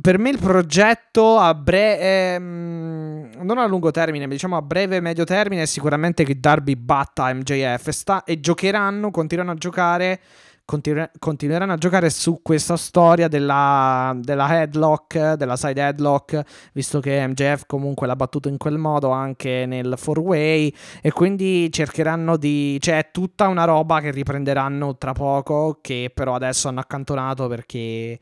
[0.00, 2.38] per me il progetto a breve...
[2.38, 7.32] non a lungo termine, ma diciamo a breve medio termine è sicuramente che Darby batta
[7.32, 10.20] MJF sta, e giocheranno, continueranno a giocare
[10.64, 16.42] continue- continueranno a giocare su questa storia della, della headlock, della side headlock,
[16.72, 21.70] visto che MJF comunque l'ha battuto in quel modo anche nel four way e quindi
[21.70, 22.78] cercheranno di...
[22.80, 28.18] cioè è tutta una roba che riprenderanno tra poco che però adesso hanno accantonato perché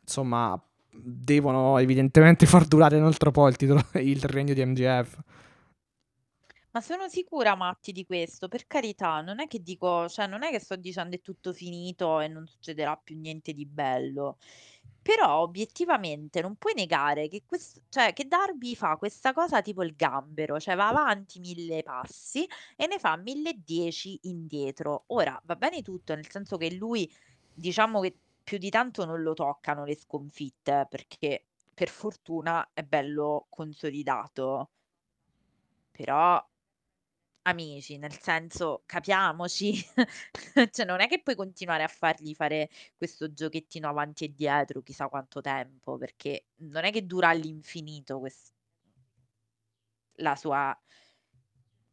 [0.00, 5.18] insomma devono evidentemente far durare un altro po' il titolo, il regno di MJF.
[6.74, 10.50] Ma sono sicura, Matti, di questo, per carità, non è che dico, cioè non è
[10.50, 14.38] che sto dicendo è tutto finito e non succederà più niente di bello.
[15.00, 19.94] Però obiettivamente non puoi negare che, questo, cioè, che Darby fa questa cosa tipo il
[19.94, 22.44] gambero, cioè va avanti mille passi
[22.76, 25.04] e ne fa mille dieci indietro.
[25.08, 27.08] Ora va bene tutto, nel senso che lui,
[27.52, 33.46] diciamo che più di tanto non lo toccano le sconfitte, perché per fortuna è bello
[33.48, 34.70] consolidato.
[35.92, 36.44] Però
[37.44, 39.74] amici, nel senso, capiamoci,
[40.70, 45.08] cioè non è che puoi continuare a fargli fare questo giochettino avanti e dietro chissà
[45.08, 48.52] quanto tempo, perché non è che dura all'infinito quest-
[50.16, 50.78] la sua...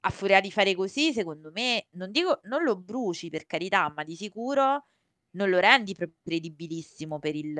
[0.04, 4.04] A furia di fare così, secondo me, non dico, non lo bruci per carità, ma
[4.04, 4.88] di sicuro
[5.32, 7.54] non lo rendi credibilissimo per il...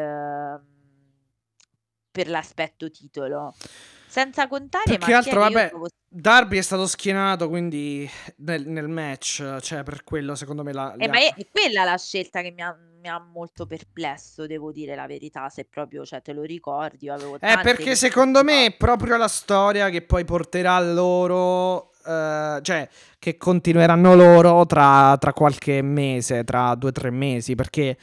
[2.10, 3.54] per l'aspetto titolo.
[4.08, 5.72] Senza contare, che Mattia, altro, vabbè,
[6.14, 8.10] Darby è stato schienato, quindi
[8.40, 10.94] nel, nel match, cioè per quello secondo me la...
[10.98, 14.74] Eh, ma è, è quella la scelta che mi ha, mi ha molto perplesso, devo
[14.74, 18.66] dire la verità, se proprio, cioè, te lo ricordi, io avevo Eh, perché secondo me
[18.66, 25.32] è proprio la storia che poi porterà loro, eh, cioè, che continueranno loro tra, tra
[25.32, 27.98] qualche mese, tra due o tre mesi, perché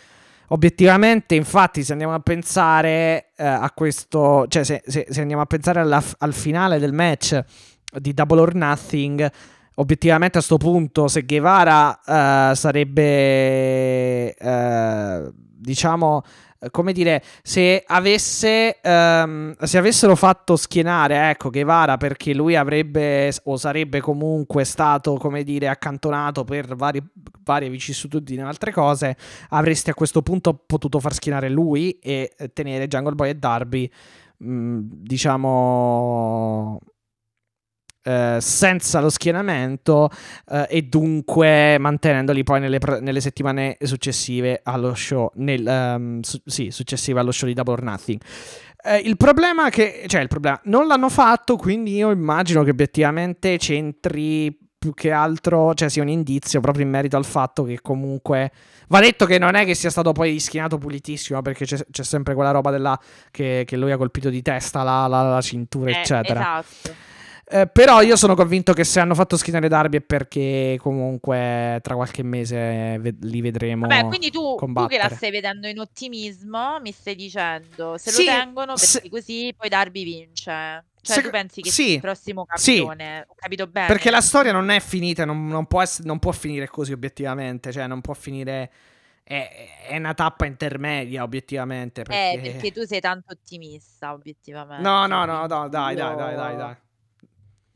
[0.46, 5.46] obiettivamente, infatti, se andiamo a pensare eh, a questo, cioè, se, se- se andiamo a
[5.46, 7.44] pensare alla- al finale del match
[7.98, 9.30] di Double or Nothing,
[9.74, 16.22] obiettivamente a sto punto, se Guevara eh, sarebbe, eh, diciamo,
[16.60, 23.32] eh, come dire, se avesse ehm, se avessero fatto schienare ecco Guevara perché lui avrebbe
[23.44, 27.00] o sarebbe comunque stato come dire accantonato per vari,
[27.44, 29.16] varie vicissitudini e altre cose
[29.50, 33.88] avresti a questo punto potuto far schienare lui e tenere Jungle Boy e Darby
[34.38, 36.80] mh, diciamo
[38.02, 40.10] eh, senza lo schienamento
[40.50, 46.70] eh, e dunque mantenendoli poi nelle, nelle settimane successive allo show, nel, ehm, su- sì,
[46.70, 48.20] successive allo show di Double or Nothing.
[48.84, 52.70] Eh, il problema è che, cioè il problema, non l'hanno fatto, quindi io immagino che
[52.70, 57.80] obiettivamente c'entri più che altro, cioè sia un indizio proprio in merito al fatto che
[57.82, 58.52] comunque
[58.86, 62.34] va detto che non è che sia stato poi schienato pulitissimo perché c'è, c'è sempre
[62.34, 62.96] quella roba della,
[63.32, 66.60] che, che lui ha colpito di testa la, la- la cintura Eh, eccetera.
[66.60, 66.94] esatto.
[67.50, 71.94] Eh, però io sono convinto che se hanno fatto schienare Darby è perché comunque tra
[71.94, 76.78] qualche mese ve- li vedremo Vabbè, quindi tu, tu che la stai vedendo in ottimismo,
[76.80, 80.84] mi stai dicendo se Sì, lo tengono se- perché così poi Darby vince.
[81.00, 82.74] Cioè, Se- tu pensi che sì, sia il prossimo sì.
[82.74, 83.24] campione?
[83.28, 83.86] Ho capito bene?
[83.86, 87.72] Perché la storia non è finita, non, non può ess- non può finire così obiettivamente,
[87.72, 88.70] cioè non può finire...
[89.24, 92.02] È, una tappa intermedia obiettivamente.
[92.02, 92.32] Perché...
[92.32, 94.82] Eh, perché tu sei tanto ottimista, obiettivamente.
[94.82, 96.76] No, no, no, no, dai, dai, dai, dai, dai.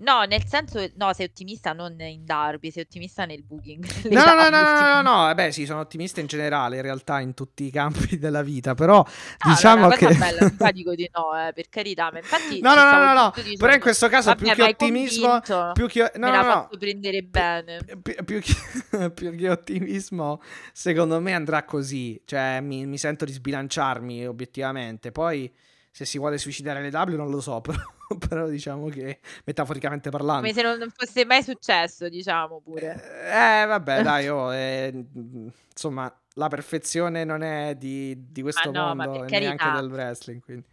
[0.03, 3.85] No, nel senso, no, sei ottimista non in Darby, sei ottimista nel booking.
[4.13, 7.21] No, no, no, no, no, no, eh beh sì, sono ottimista in generale, in realtà
[7.21, 9.05] in tutti i campi della vita, però No,
[9.45, 10.15] no, diciamo che...
[10.15, 13.73] bella, mica dico di no, eh, per carità, ma infatti No, no, no, no, però
[13.73, 15.41] in questo caso più che ottimismo,
[15.73, 16.11] più che...
[16.17, 17.79] No, me no, fatto prendere bene.
[18.25, 20.41] più- che, ottimismo,
[20.73, 25.51] secondo me andrà così, cioè mi sento di sbilanciarmi obiettivamente, poi
[25.93, 27.79] se si vuole suicidare le W non lo so, però,
[28.19, 30.41] però diciamo che metaforicamente parlando...
[30.41, 32.95] Come se non fosse mai successo, diciamo pure.
[33.31, 38.71] Eh, vabbè, dai, oh, eh, mm, insomma, la perfezione non è di, di Ma questo
[38.71, 40.65] no, ma mondo per e neanche del wrestling, quindi...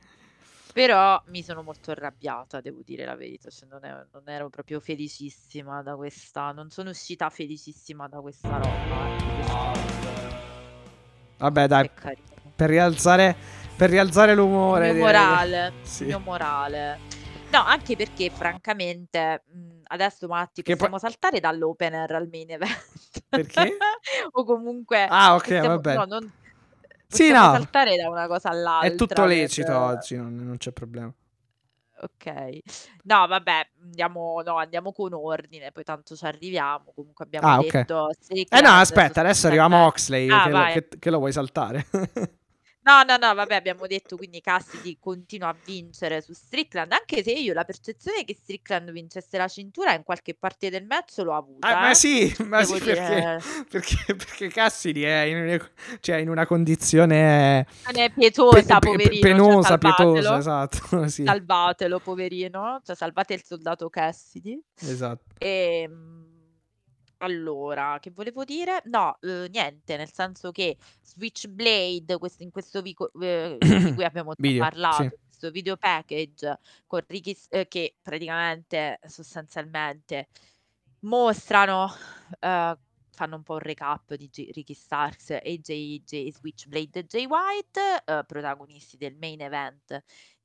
[0.71, 4.79] Però mi sono molto arrabbiata, devo dire la verità, cioè non, è- non ero proprio
[4.79, 9.17] felicissima da questa, non sono uscita felicissima da questa roba.
[9.17, 10.19] eh,
[11.39, 11.89] Vabbè, dai,
[12.55, 13.35] per rialzare,
[13.79, 14.91] per rialzare Il l'umore...
[14.91, 16.01] mio direi che- morale, Sì.
[16.01, 16.99] il mio morale.
[17.51, 19.43] No, anche perché francamente
[19.85, 23.23] adesso Matti Che poi- possiamo saltare dall'opener al main event.
[23.29, 23.77] Perché?
[24.31, 25.97] o comunque Ah, ok, possiamo, va bene.
[25.97, 26.31] no, non,
[27.07, 27.51] Sì, possiamo no.
[27.53, 28.89] saltare da una cosa all'altra.
[28.89, 31.11] È tutto per- lecito oggi, non, non c'è problema.
[32.01, 32.59] Ok,
[33.03, 36.91] no, vabbè, andiamo, no, andiamo con ordine, poi tanto ci arriviamo.
[36.93, 40.87] Comunque abbiamo Ah, detto Eh no, aspetta, adesso arriviamo a Oxley, Ah, che, lo, che-
[40.99, 41.85] che lo vuoi saltare?
[42.81, 47.31] No, no, no, vabbè, abbiamo detto quindi Cassidy continua a vincere su Strickland, anche se
[47.31, 51.67] io la percezione che Strickland vincesse la cintura in qualche parte del match l'ho avuta.
[51.67, 51.95] Ah, ma eh.
[51.95, 55.69] sì, ma Devo sì, perché, dire- perché, perché Cassidy è in, una-
[55.99, 59.21] cioè, in una condizione è pietosa, pe- poverino.
[59.21, 62.81] penosa, cioè, pietosa, esatto, sì, Salvatelo, poverino.
[62.83, 64.59] Cioè, salvate il soldato Cassidy.
[64.79, 65.23] esatto.
[65.37, 66.18] Ehm,
[67.19, 68.81] allora, che volevo dire?
[68.85, 74.31] No, eh, niente, nel senso che Switchblade, questo, in questo vico- eh, di cui abbiamo
[74.31, 75.09] già Video, parlato, sì.
[75.25, 80.27] questo video package con Ricky, S- eh, che praticamente sostanzialmente
[81.01, 81.91] mostrano,
[82.39, 82.77] eh,
[83.11, 87.25] fanno un po' un recap di J- Ricky Starks e J, J Switchblade e Jay
[87.25, 90.03] White, eh, protagonisti del main event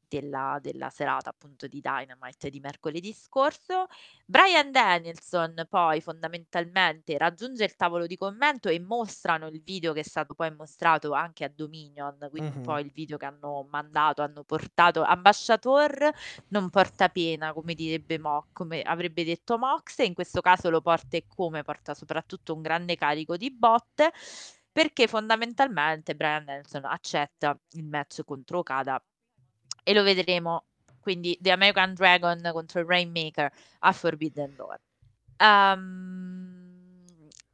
[0.09, 3.87] della, della serata appunto di Dynamite di mercoledì scorso.
[4.27, 10.03] Brian Danielson poi fondamentalmente raggiunge il tavolo di commento e mostrano il video che è
[10.03, 12.61] stato poi mostrato anche a Dominion, quindi un Mhm.
[12.61, 16.11] po' il video che hanno mandato, hanno portato Ambasciator
[16.49, 20.81] non porta pena, come direbbe Mo, come avrebbe detto Mox, e in questo caso lo
[20.81, 24.11] porta e come porta soprattutto un grande carico di botte,
[24.73, 29.03] perché fondamentalmente Brian Danielson accetta il match contro Okada
[29.85, 30.65] e lo vedremo
[30.99, 34.81] quindi The American Dragon contro il Rainmaker a Forbidden Door.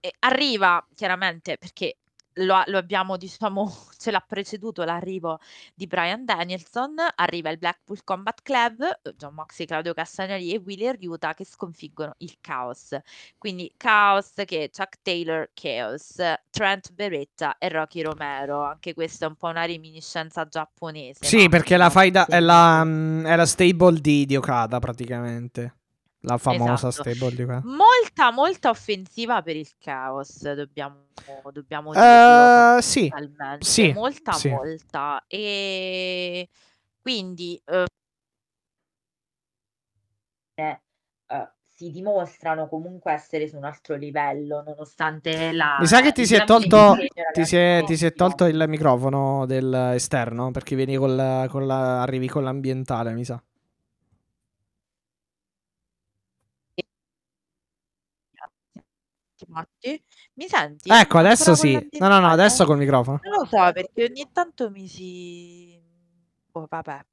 [0.03, 1.99] E arriva chiaramente perché
[2.41, 5.39] lo, lo abbiamo, diciamo, ce l'ha preceduto l'arrivo
[5.75, 11.35] di Brian Danielson, arriva il Blackpool Combat Club, John Moxley, Claudio Castagnoli e Willy Riuta
[11.35, 12.97] che sconfiggono il Chaos.
[13.39, 16.17] Quindi Chaos che Chuck Taylor, Chaos,
[16.51, 18.63] Trent Beretta e Rocky Romero.
[18.65, 21.25] Anche questa è un po' una reminiscenza giapponese.
[21.25, 21.49] Sì, no?
[21.49, 25.80] perché la faida è la, mm, è la stable di, di Okada praticamente.
[26.23, 27.11] La famosa Esatto.
[27.11, 27.63] stable di Okada.
[27.65, 31.07] Molta, molta offensiva per il Chaos, dobbiamo,
[31.51, 33.13] dobbiamo dirlo Eh, sì,
[33.61, 34.51] sì, molta, sì.
[34.51, 35.25] molta.
[35.27, 36.49] E
[37.01, 37.87] quindi eh,
[41.27, 46.27] eh, si dimostrano comunque essere su un altro livello, nonostante la Mi sa che ti
[46.27, 46.99] si è tolto,
[47.33, 52.03] ti si è, ti si è tolto il microfono dell'esterno perché vieni col, con la,
[52.03, 53.43] arrivi con l'ambientale, mi sa.
[59.49, 60.03] Matti,
[60.35, 60.91] mi senti?
[60.91, 61.73] Ecco, adesso sì.
[61.99, 63.21] No, no, no, adesso col microfono.
[63.23, 65.81] Non lo so perché ogni tanto mi si...
[66.53, 67.05] Oh, vabbè,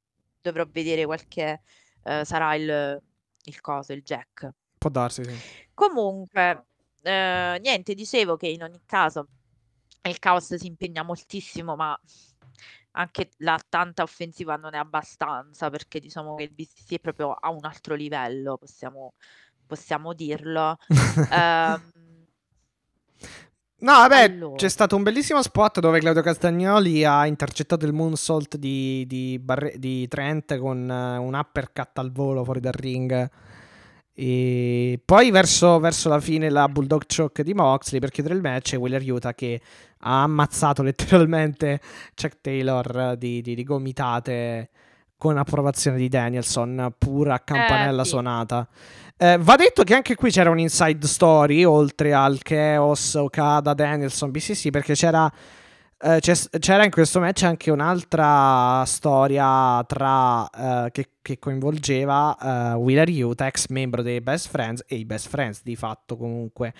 [0.42, 1.62] dovrò vedere qualche...
[2.04, 3.02] eh, sarà il,
[3.44, 4.50] il coso, il jack.
[4.78, 5.36] Può darsi, sì.
[5.74, 6.66] Comunque,
[7.02, 9.28] eh, niente, dicevo che in ogni caso
[10.04, 12.00] il caos si impegna moltissimo, ma
[12.92, 17.50] anche la tanta offensiva non è abbastanza perché diciamo che il BCC è proprio a
[17.52, 19.14] un altro livello, possiamo,
[19.66, 20.78] possiamo dirlo.
[21.32, 21.92] Ehm,
[23.80, 24.56] No, vabbè, allora.
[24.56, 29.76] c'è stato un bellissimo spot dove Claudio Castagnoli ha intercettato il moonsault di, di, Barre-
[29.78, 33.30] di Trent con eh, un uppercut al volo fuori dal ring.
[34.20, 38.74] E poi verso, verso la fine la Bulldog Choke di Moxley per chiudere il match
[38.74, 39.62] e Wheeler Utah che
[40.00, 41.80] ha ammazzato letteralmente
[42.20, 44.70] Chuck Taylor di, di- di gomitate
[45.20, 48.10] con approvazione di Danielson, pura a campanella Eh, sì.
[48.12, 48.68] suonata.
[49.20, 54.30] Eh, va detto che anche qui c'era un inside story oltre al Chaos, Okada, Danielson,
[54.30, 55.28] BCC perché c'era,
[56.00, 56.20] eh,
[56.60, 60.48] c'era in questo match anche un'altra storia tra,
[60.86, 65.30] eh, che, che coinvolgeva eh, Wheeler Utah, ex membro dei Best Friends e i Best
[65.30, 66.76] Friends di fatto comunque,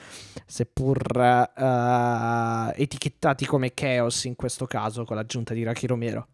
[0.46, 6.28] seppur eh, etichettati come Chaos in questo caso con l'aggiunta di Rocky Romero.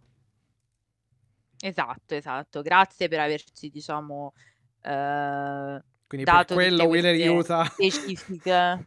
[1.61, 2.61] esatto, esatto.
[2.61, 4.33] Grazie per averci, diciamo,
[4.81, 5.81] eh,
[6.13, 8.85] Quindi per quello Wheeler Utah specifiche.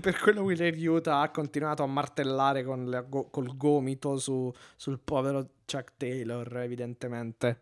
[0.00, 5.48] per quello Wheeler Utah ha continuato a martellare con la col gomito su- sul povero
[5.66, 7.58] Chuck Taylor, evidentemente.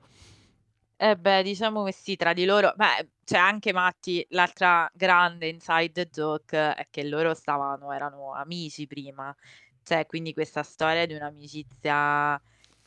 [0.97, 6.11] Eh beh, diciamo che sì, tra di loro, beh, c'è anche Matti, l'altra grande inside
[6.11, 9.35] joke è che loro stavano, erano amici prima,
[9.83, 12.39] cioè quindi questa storia di un'amicizia,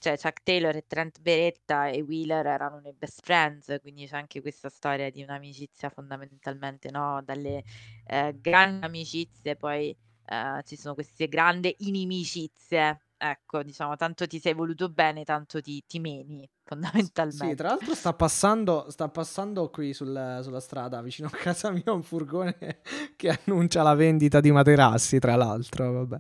[0.05, 4.39] cioè Chuck Taylor e Trent Beretta e Wheeler erano nei best friends, quindi c'è anche
[4.41, 7.21] questa storia di un'amicizia fondamentalmente, no?
[7.23, 7.63] Dalle
[8.05, 9.89] eh, grandi amicizie poi
[10.25, 15.83] eh, ci sono queste grandi inimicizie, ecco, diciamo, tanto ti sei voluto bene, tanto ti,
[15.87, 17.33] ti meni, fondamentalmente.
[17.33, 21.91] Sì, tra l'altro sta passando, sta passando qui sul- sulla strada vicino a casa mia
[21.91, 22.55] un furgone
[23.17, 26.17] che annuncia la vendita di materassi, tra l'altro, vabbè.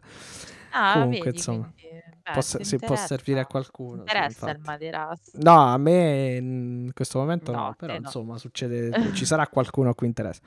[0.69, 3.95] Ah, Comunque, vedi, insomma, quindi, beh, può, se può servire a interessa, qualcuno.
[3.97, 5.31] sì, interessa il materasso.
[5.33, 7.99] No, a me in questo momento no, No, però no.
[7.99, 10.41] insomma succede, ci sarà qualcuno a cui interessa.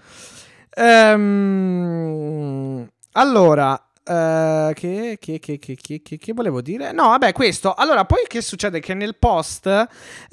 [0.70, 6.92] Ehm, allora, eh, che, che, che, che, che, che- che volevo dire?
[6.92, 7.74] No, vabbè, questo.
[7.74, 8.80] Allora, poi che succede?
[8.80, 9.86] Che nel post eh,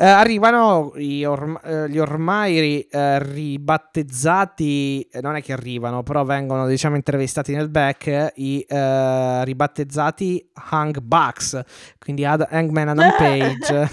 [0.06, 6.68] arrivano gli, orm- eh, gli ormai ri- eh, ribattezzati, non è che arrivano, però vengono
[6.68, 11.62] diciamo intervistati nel back, i ribattezzati Hang Bucks,
[12.00, 13.90] quindi Ad- Hangman Adam Page.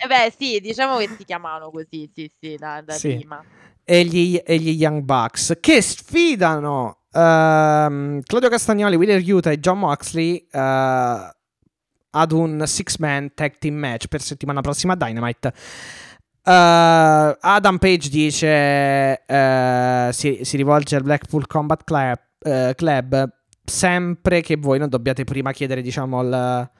[0.00, 3.16] Eh beh, sì, diciamo che si chiamavano così, sì, sì, da, da Sì.
[3.16, 3.42] prima.
[3.84, 9.78] e gli, e gli Young Bucks che sfidano ehm, Claudio Castagnoli, Wheeler Utah e John
[9.80, 11.30] Moxley eh,
[12.10, 15.52] ad un six-man tag team match per settimana prossima a Dynamite.
[16.42, 23.32] Eh, Adam Page dice, eh, si, si rivolge al Blackpool Combat Club, Club
[23.64, 26.70] sempre che voi non dobbiate prima chiedere, diciamo, il,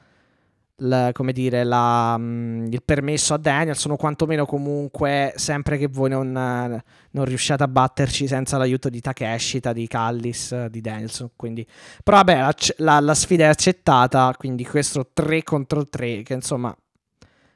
[0.80, 6.10] il- come dire, la, mm, il permesso a Danielson o quantomeno comunque sempre che voi
[6.10, 11.30] non, non riusciate a batterci senza l'aiuto di Takeshita, di Callis, di Danielson.
[11.36, 11.66] Quindi,
[12.02, 16.74] però vabbè, la, la- la sfida è accettata, quindi questo 3 contro 3 che insomma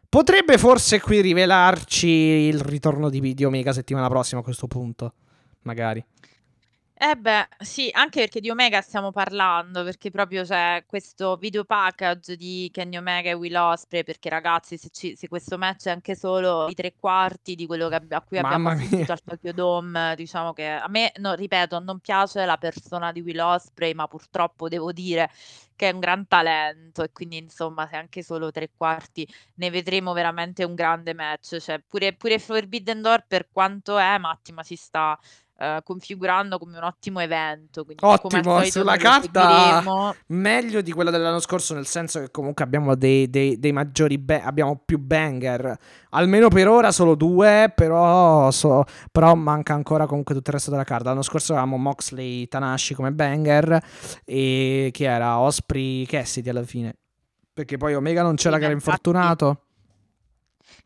[0.09, 5.15] potrebbe forse qui rivelarci il ritorno di, di Omega settimana prossima a questo punto,
[5.63, 6.05] magari.
[7.05, 12.37] Eh beh, sì, anche perché di Omega stiamo parlando, perché proprio c'è questo video package
[12.37, 16.15] di Kenny Omega e Will Ospreay, perché ragazzi se, ci- se questo match è anche
[16.15, 18.85] solo i tre quarti di quello che abbi- a cui abbiamo Mamma mia.
[18.85, 23.21] assistito al Tokyo Dome, diciamo che a me, no, ripeto, non piace la persona di
[23.21, 25.29] Will Ospreay, ma purtroppo devo dire
[25.75, 30.13] che è un gran talento e quindi insomma se anche solo tre quarti ne vedremo
[30.13, 34.77] veramente un grande match, cioè pure, pure Forbidden Door per quanto è, Matti, ma si
[34.77, 35.19] sta
[35.63, 37.87] eh, configurando come un ottimo evento.
[38.01, 43.59] Ottimo, sulla carta meglio di quella dell'anno scorso, nel senso che comunque abbiamo dei, dei-
[43.61, 45.77] dei maggiori, ba- abbiamo più banger.
[46.11, 50.85] Almeno per ora solo due, però, so- però manca ancora comunque tutto il resto della
[50.85, 51.11] carta.
[51.11, 53.81] L'anno scorso avevamo Moxley Tanashi come banger
[54.25, 55.39] e chi era?
[55.39, 56.97] Osprey Cassidy alla fine.
[57.55, 59.61] Perché poi Omega non c'era Sì, che era infatti- infortunato.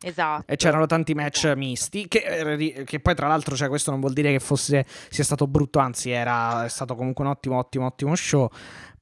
[0.01, 0.51] Esatto.
[0.51, 1.57] E c'erano tanti match Esatto.
[1.57, 2.07] misti.
[2.07, 5.47] Che, eh, che poi, tra l'altro, cioè, questo non vuol dire che fosse, sia stato
[5.47, 8.49] brutto, anzi, era è stato comunque un ottimo, ottimo, ottimo show.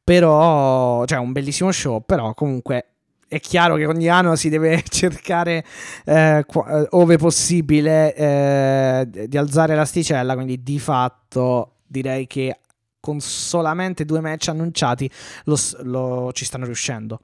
[0.04, 2.02] Però, cioè, un bellissimo show.
[2.06, 2.86] Però, comunque,
[3.28, 5.66] è chiaro che ogni anno si deve cercare,
[6.06, 10.36] eh, eh, ove possibile, eh, di alzare l'asticella.
[10.36, 12.60] Quindi, di fatto, direi che
[13.00, 15.10] con solamente due match annunciati
[15.46, 17.20] lo lo- ci stanno riuscendo.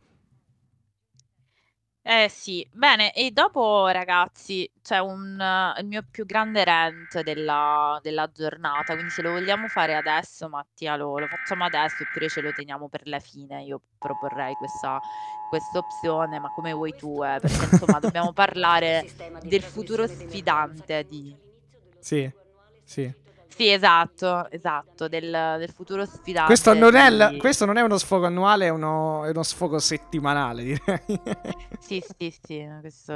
[2.04, 8.00] Eh sì, bene, e dopo ragazzi c'è un, eh, il mio più grande rant della,
[8.02, 12.42] della giornata, quindi se lo vogliamo fare adesso, Mattia, lo, lo facciamo adesso oppure ce
[12.42, 15.00] lo teniamo per la fine, io proporrei questa,
[15.48, 19.06] questa opzione, ma come vuoi tu, eh, perché insomma dobbiamo parlare
[19.44, 21.38] del futuro sfidante di...
[22.00, 22.28] Sì,
[22.84, 23.21] sì.
[23.56, 25.30] Sì, esatto, esatto, del,
[25.60, 26.48] del futuro sfidante.
[26.48, 29.44] Questo non, è il- di- questo non è uno sfogo annuale, è uno, è uno
[29.44, 31.22] sfogo settimanale, direi.
[31.80, 33.14] Sì, sì, sì, questo...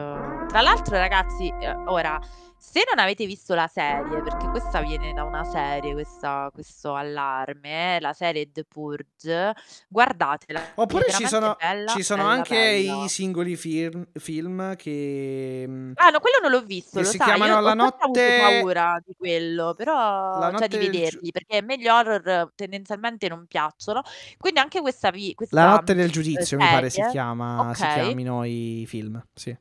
[0.47, 2.19] Tra l'altro, ragazzi, eh, ora,
[2.67, 7.97] se non avete visto la serie, perché questa viene da una serie, questa- questo allarme,
[7.97, 9.53] eh, la serie The Purge,
[9.87, 10.59] guardatela.
[10.59, 13.03] è Oppure ci veramente sono, bella, ci sono bella, anche bella.
[13.03, 15.65] i singoli film, film che...
[15.67, 17.69] mm, Ah, no, quello non l'ho visto, che lo si sai, chiamano io ho La
[17.69, 21.61] sempre avuto notte- paura di quello, però, La cioè notte di del vederli, perché a
[21.61, 24.01] me gli horror tendenzialmente non piacciono,
[24.37, 27.71] quindi anche questa, vi- questa La notte del giudizio, eh, mi pare si, serie, chiama,
[27.73, 27.93] si ok.
[27.93, 29.55] chiamino i film, sì.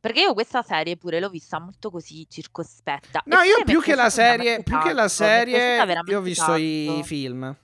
[0.00, 3.22] Perché io questa serie pure l'ho vista molto così circospetta.
[3.26, 6.22] No, io eppure mi è più che la serie, più che la serie, io ho
[6.22, 7.02] visto i tanto.
[7.04, 7.56] film.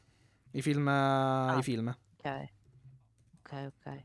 [0.51, 1.57] I film, Ah.
[1.59, 1.89] i film.
[2.19, 2.49] Ok,
[3.41, 4.03] ok, ok.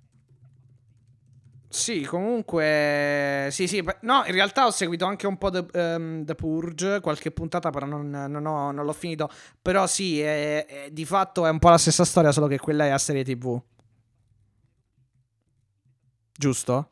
[1.68, 6.36] Sì, comunque, sì, sì, no, in realtà ho seguito anche un po' The, ehm, The
[6.36, 9.30] Purge, qualche puntata, però non, non ho- non l'ho finito.
[9.62, 12.86] Però sì, è- è- di fatto è un po' la stessa storia, solo che quella
[12.86, 13.62] è a serie TV.
[16.34, 16.90] Giusto?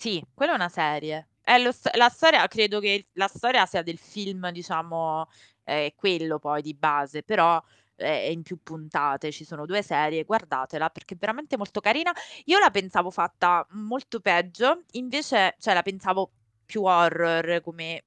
[0.00, 1.28] Sì, quella è una serie.
[1.40, 5.26] È lo la storia, credo che la storia sia del film, diciamo,
[5.64, 7.60] è quello poi di base, però
[7.96, 12.12] eh, è in più puntate, ci sono due serie, guardatela perché è veramente molto carina.
[12.44, 16.30] Io la pensavo fatta molto peggio, invece, cioè la pensavo
[16.64, 18.04] più horror come,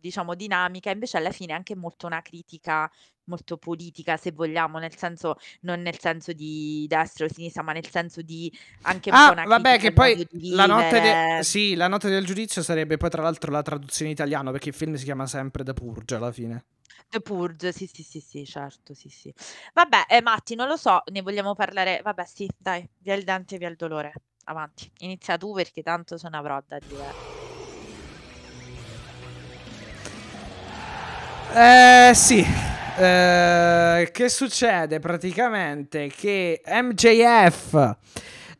[0.00, 2.90] diciamo, dinamica, invece alla fine è anche molto una critica
[3.24, 7.86] molto politica, se vogliamo, nel senso, non nel senso di destra o sinistra, ma nel
[7.88, 8.50] senso di
[8.82, 12.24] anche un po' Ah, una vabbè, che poi la notte, de- sì, la notte del
[12.24, 15.64] giudizio sarebbe poi tra l'altro la traduzione in italiano, perché il film si chiama sempre
[15.64, 16.64] The Purge alla fine.
[17.10, 19.32] The Purge, sì, sì, sì, sì, certo, sì, sì.
[19.74, 22.00] Vabbè, eh, Matti, non lo so, ne vogliamo parlare?
[22.02, 24.12] Vabbè, sì, dai, via il dente, via il dolore.
[24.44, 27.16] Avanti, inizia tu perché tanto ne avrò da dire.
[31.50, 32.44] Eh sì,
[33.00, 36.08] Eh, che succede praticamente?
[36.08, 37.96] Che MJF,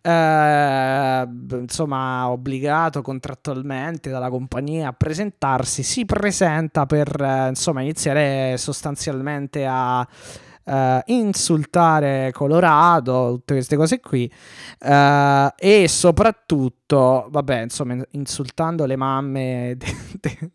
[0.00, 9.66] eh, insomma, obbligato contrattualmente dalla compagnia a presentarsi, si presenta per eh, insomma iniziare sostanzialmente
[9.68, 10.06] a
[10.68, 14.30] eh, insultare Colorado, tutte queste cose qui,
[14.80, 20.50] eh, e soprattutto, vabbè, insomma, insultando le mamme de- de-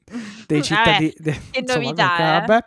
[0.47, 1.13] dei Vabbè, cittadini.
[1.17, 2.39] de- che insomma, novità, comunque, eh?
[2.47, 2.65] vabbè.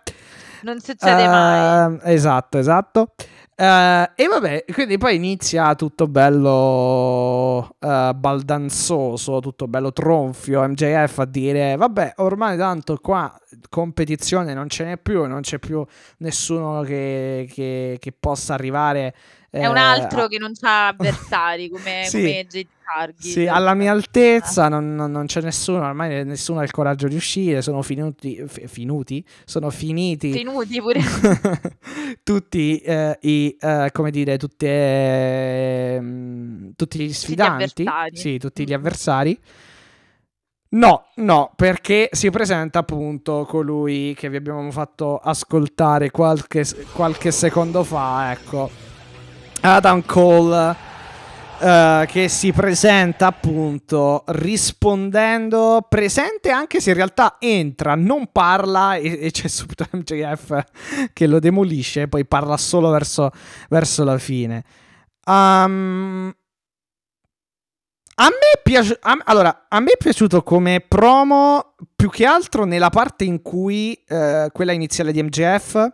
[0.62, 1.98] Non succede mai.
[2.02, 3.12] Eh, Esatto, esatto.
[3.58, 10.60] Eh, e vabbè, quindi poi inizia tutto bello eh, baldanzoso, tutto bello tronfio.
[10.68, 13.34] MJF a dire: Vabbè, ormai tanto qua
[13.70, 15.82] competizione non ce n'è più, non c'è più
[16.18, 19.14] nessuno che, che- che possa arrivare.
[19.48, 22.18] È un eh, altro a- che non ha avversari come, Sì.
[22.18, 22.46] come
[22.86, 23.32] Cargill.
[23.32, 27.16] Sì, alla mia altezza non, non- non c'è nessuno, ormai nessuno ha il coraggio di
[27.16, 29.24] uscire, sono finuti, fi- finuti?
[29.44, 31.00] Sono finiti Tenuti pure.
[32.22, 34.66] tutti i, i, eh, come dire, tutte,
[35.96, 38.16] ehm, tutti gli sfidanti, avversari.
[38.16, 38.74] sì, tutti gli Mm.
[38.74, 39.38] avversari.
[40.68, 47.82] No, no, perché si presenta appunto colui che vi abbiamo fatto ascoltare qualche, qualche secondo
[47.84, 48.68] fa, ecco.
[49.62, 50.76] Adam Cole
[51.58, 59.20] Uh, che si presenta appunto rispondendo presente anche se in realtà entra, non parla e,
[59.22, 60.64] e c'è subito MJF
[61.14, 63.30] che lo demolisce poi parla solo verso,
[63.70, 64.64] verso la fine.
[65.24, 66.30] Um,
[68.18, 72.88] a me, piace, a, allora, a me è piaciuto come promo più che altro nella
[72.88, 75.90] parte in cui uh, quella iniziale di MJF uh,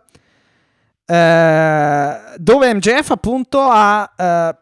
[2.37, 4.57] dove MJF appunto ha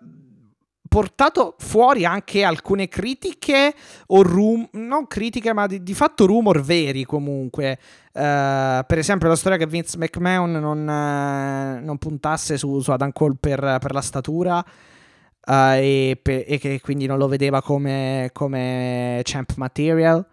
[0.91, 3.73] portato fuori anche alcune critiche
[4.07, 7.79] o rum- non critiche ma di, di fatto rumor veri comunque.
[8.11, 13.13] Uh, per esempio la storia che Vince McMahon non, uh, non puntasse su, su, Adam
[13.13, 18.29] Cole per, per la statura uh, e, pe- e, che quindi non lo vedeva come,
[18.33, 20.27] come champ material.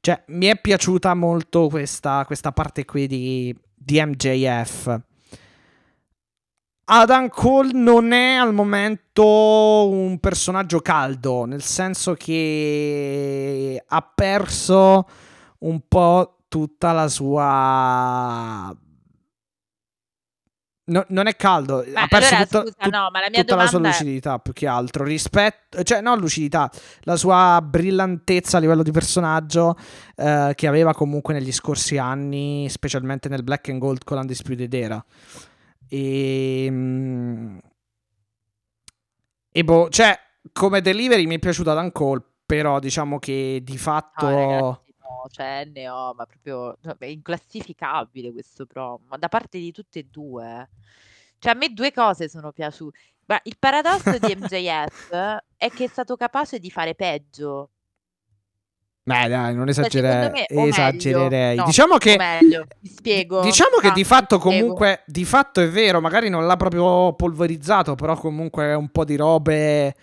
[0.00, 5.00] Cioè mi è piaciuta molto questa, questa parte qui di, di MJF
[6.86, 15.08] Adam Cole non è al momento un personaggio caldo, nel senso che ha perso
[15.60, 18.76] un po' tutta la sua
[20.86, 23.40] No, non è caldo, Ma ha perso allora, tutta, scusa, tut- no, ma la mia
[23.40, 26.70] tutta la sua domanda è- lucidità più che altro rispetto, cioè non lucidità,
[27.04, 29.78] la sua brillantezza a livello di personaggio
[30.14, 35.02] eh, che aveva comunque negli scorsi anni, specialmente nel Black and Gold con l'Undisputed Era.
[35.88, 37.58] E, mm,
[39.50, 40.18] e boh, cioè,
[40.52, 44.28] come delivery mi è piaciuta Dan Cole, però diciamo che di fatto...
[44.28, 49.58] No, ragazzi, no, cioè NO, ma proprio cioè, è inclassificabile questo promo, ma da parte
[49.58, 50.68] di tutte e due.
[51.38, 52.98] Cioè, a me due cose sono piaciute.
[53.26, 55.12] Ma il paradosso di MJF
[55.56, 57.70] è che è stato capace di fare peggio.
[59.06, 61.56] Beh, dai, non Cioè, esagere- me, meglio, esagererei.
[61.56, 63.40] no, diciamo che meglio, mi spiego.
[63.42, 64.58] Diciamo che Ah, di fatto spiego.
[64.62, 69.16] comunque, di fatto è vero, magari non l'ha proprio polverizzato, però comunque un po' di
[69.16, 69.94] robe,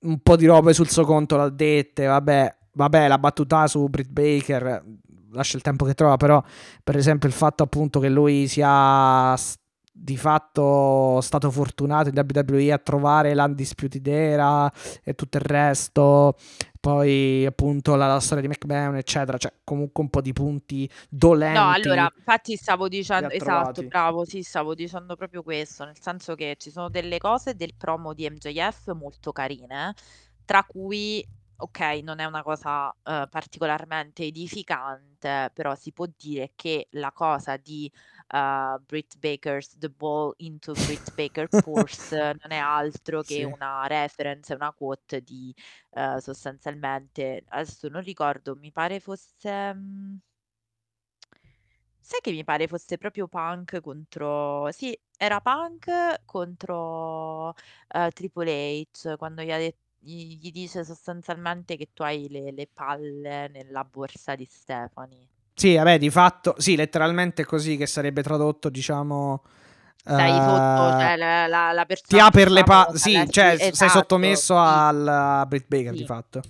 [0.00, 4.10] un po' di robe sul suo conto l'ha dette, vabbè, vabbè, la battuta su Britt
[4.10, 4.82] Baker,
[5.30, 6.42] lascia il tempo che trova, però
[6.82, 9.54] per esempio il fatto appunto che lui sia s-
[9.96, 14.70] di fatto stato fortunato in WWE a trovare l'Undisputed Era
[15.04, 16.36] e tutto il resto,
[16.80, 21.58] poi appunto la, la storia di McMahon, eccetera, cioè comunque un po' di punti dolenti.
[21.60, 26.56] No, allora, infatti stavo dicendo, esatto, bravo, sì, stavo dicendo proprio questo, nel senso che
[26.58, 29.94] ci sono delle cose del promo di MJF molto carine,
[30.44, 31.24] tra cui,
[31.56, 37.56] ok, non è una cosa eh, particolarmente edificante, però si può dire che la cosa
[37.56, 37.90] di
[38.28, 43.44] eh, Britt Baker's The Ball into Britt Baker Purse non è altro che Sì.
[43.44, 45.54] una reference, una quote di
[45.90, 49.74] eh, sostanzialmente, adesso non ricordo, mi pare fosse...
[49.74, 50.16] mm,
[51.98, 54.70] Sai che mi pare fosse proprio Punk contro...
[54.72, 57.54] Sì, era Punk contro
[57.88, 62.66] eh, Triple H, quando gli, ha det- gli- dice sostanzialmente che tu hai le, le
[62.72, 65.28] palle nella borsa di Stephanie.
[65.56, 69.42] Sì, vabbè, di fatto, sì, letteralmente così che sarebbe tradotto, diciamo...
[70.06, 73.56] Stai sotto, eh, cioè la, la, la persona ti per le palle, sì, la- cioè
[73.58, 75.96] sì, sei esatto, sottomesso sì, al Britt Baker, Sì.
[75.96, 76.42] di fatto.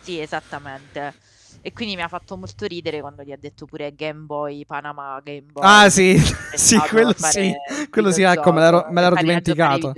[0.00, 1.14] sì, esattamente.
[1.60, 5.20] E quindi mi ha fatto molto ridere quando gli ha detto pure Game Boy, Panama
[5.22, 5.64] Game Boy.
[5.64, 6.16] Ah, sì,
[6.54, 7.52] sì, quello sì,
[7.90, 9.92] quello sì, ecco, me l'ero, me l'ero ai dimenticato.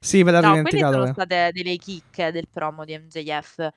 [0.00, 0.92] Sì, me l'ero No, quelle dimenticato.
[0.92, 3.68] sono state delle chicche del promo di MJF.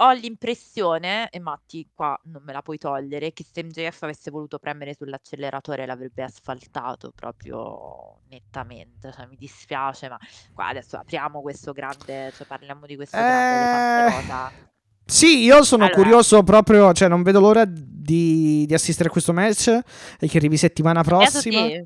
[0.00, 4.58] Ho l'impressione, e Matti qua non me la puoi togliere, che se MJF avesse voluto
[4.58, 9.12] premere sull'acceleratore l'avrebbe asfaltato proprio nettamente.
[9.12, 10.18] Cioè, mi dispiace, ma
[10.52, 14.52] qua adesso apriamo questo grande, cioè parliamo di questo grande elefante Eh, rosa.
[15.06, 16.00] Sì, io sono Allora.
[16.00, 19.68] curioso proprio, cioè non vedo l'ora di, di assistere a questo match
[20.18, 21.66] e che arrivi settimana prossima.
[21.66, 21.84] No,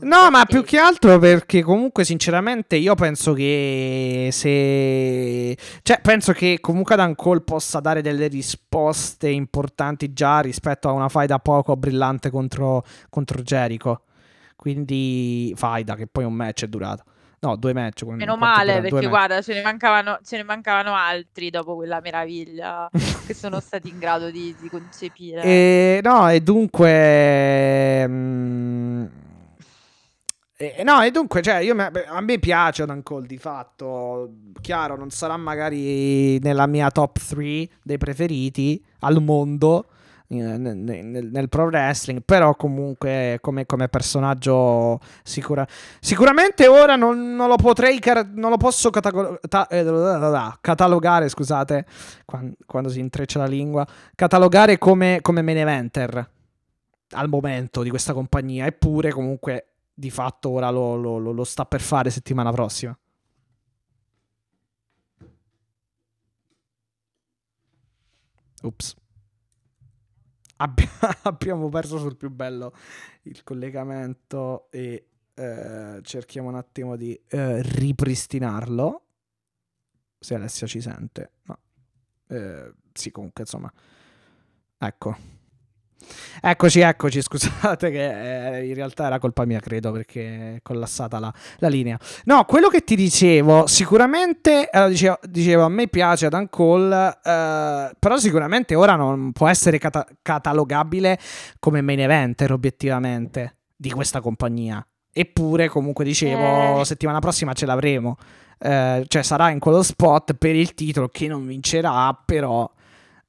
[0.00, 5.56] No, ma più che altro perché comunque sinceramente io penso che se...
[5.82, 11.08] Cioè, penso che comunque Adam Cole possa dare delle risposte importanti già rispetto a una
[11.08, 14.02] faida poco brillante contro, contro Jericho.
[14.54, 17.02] Quindi faida, che poi un match è durato.
[17.44, 18.04] No, due match.
[18.04, 19.08] quindi Meno male, perché match.
[19.08, 22.88] guarda, ce ne mancavano, ce ne mancavano altri dopo quella meraviglia
[23.26, 25.42] che sono stati in grado di, di concepire.
[25.42, 28.06] E, no, e dunque...
[28.06, 29.04] mm,
[30.56, 34.30] e- no, e dunque, cioè, io, a me piace Adam Cole di fatto.
[34.60, 39.86] Chiaro, non sarà magari nella mia top 3 dei preferiti al mondo.
[40.40, 45.66] Nel, nel, nel pro wrestling, però comunque come, come personaggio sicura,
[46.00, 48.00] sicuramente ora non, non, lo potrei,
[48.32, 49.84] non lo posso catago- ta- eh,
[50.60, 51.86] catalogare, scusate,
[52.24, 56.30] quando, quando, si intreccia la lingua, catalogare come, come main eventer
[57.10, 61.80] al momento di questa compagnia, eppure comunque di fatto ora lo, lo, lo sta per
[61.80, 62.96] fare settimana prossima.
[68.62, 69.01] Ups.
[70.62, 70.88] Abbi-
[71.24, 72.72] abbiamo perso sul più bello
[73.22, 79.02] il collegamento e eh, cerchiamo un attimo di eh, ripristinarlo.
[80.18, 81.32] Se Alessia ci sente.
[81.44, 81.58] No.
[82.28, 83.72] Eh, sì, comunque, insomma.
[84.78, 85.40] Ecco.
[86.40, 91.32] Eccoci, eccoci, scusate che eh, in realtà era colpa mia, credo, perché è collassata la,
[91.58, 91.98] la linea.
[92.24, 97.90] No, quello che ti dicevo, sicuramente, allora, dicevo, dicevo, a me piace Adam Cole, eh,
[97.98, 101.18] però sicuramente ora non può essere cata- catalogabile
[101.58, 104.84] come main eventer, obiettivamente, di questa compagnia.
[105.12, 106.84] Eppure, comunque, dicevo, eh.
[106.84, 108.16] settimana prossima ce l'avremo.
[108.58, 112.70] Eh, cioè, sarà in quello spot per il titolo che non vincerà, però...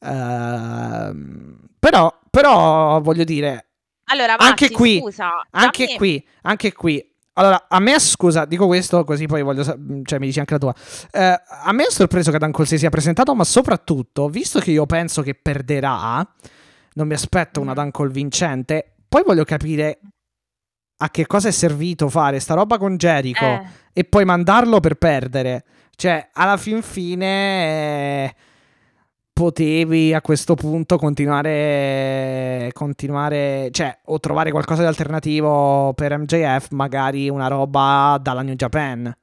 [0.03, 3.67] Uh, però, però voglio dire.
[4.05, 5.95] Allora, Matti, anche qui, scusa, anche me...
[5.95, 7.11] qui, anche qui.
[7.35, 10.75] Allora, a me, scusa, dico questo così poi voglio, cioè mi dici anche la tua.
[11.09, 14.71] Eh, a me è sorpreso che Dan Cole si sia presentato, ma soprattutto, visto che
[14.71, 16.27] io penso che perderà,
[16.93, 17.75] non mi aspetto una mm.
[17.75, 19.99] Dan Cole vincente, poi voglio capire
[20.97, 23.65] a che cosa è servito fare sta roba con Jericho eh.
[23.93, 25.63] e poi mandarlo per perdere.
[25.95, 28.25] Cioè, alla fin fine...
[28.25, 28.35] Eh,
[29.33, 37.29] potevi a questo punto continuare, continuare, cioè, o trovare qualcosa di alternativo per MJF, magari
[37.29, 39.13] una roba dalla New Japan.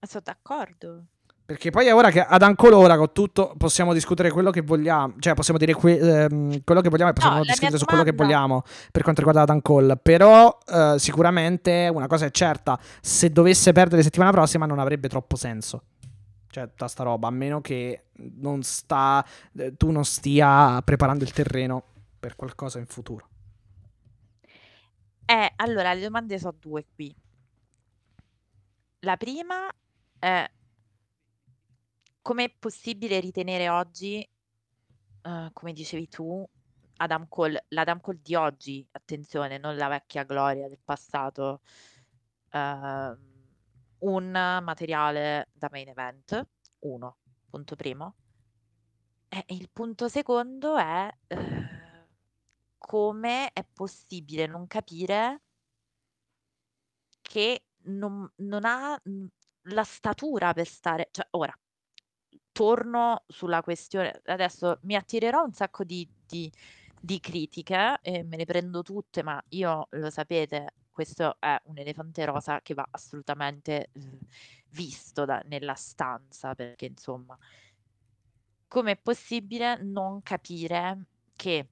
[0.00, 1.04] Sono d'accordo.
[1.46, 5.34] Perché poi è ora che ad ancora con tutto possiamo discutere quello che vogliamo, cioè
[5.34, 8.62] possiamo dire que- ehm, quello che vogliamo e possiamo no, discutere su quello che vogliamo
[8.90, 9.96] per quanto riguarda Dan Cole.
[9.96, 15.36] Però eh, sicuramente una cosa è certa, se dovesse perdere settimana prossima non avrebbe troppo
[15.36, 15.82] senso.
[16.56, 19.22] Cioè, tutta sta roba, a meno che non sta,
[19.58, 21.84] eh, tu non stia preparando il terreno
[22.18, 23.28] per qualcosa in futuro.
[25.26, 27.14] Eh, allora, le domande sono due qui.
[29.00, 29.68] La prima
[30.18, 30.50] è
[32.22, 34.26] com'è possibile ritenere oggi,
[35.24, 36.48] uh, come dicevi tu,
[36.96, 41.60] Adam Cole, l'Adam Cole di oggi, attenzione, non la vecchia gloria del passato,
[42.52, 43.34] uh,
[43.98, 46.48] un materiale da main event,
[46.80, 47.18] uno,
[47.48, 48.14] punto primo.
[49.28, 52.06] E il punto secondo è eh,
[52.78, 55.42] come è possibile non capire
[57.20, 59.00] che non, non ha
[59.62, 61.08] la statura per stare...
[61.10, 61.52] Cioè, ora,
[62.52, 66.50] torno sulla questione, adesso mi attirerò un sacco di, di,
[67.00, 72.24] di critiche e me le prendo tutte, ma io lo sapete, questo è un elefante
[72.24, 74.18] rosa che va assolutamente eh,
[74.70, 77.36] visto da, nella stanza, perché insomma,
[78.66, 81.04] com'è possibile non capire
[81.36, 81.68] che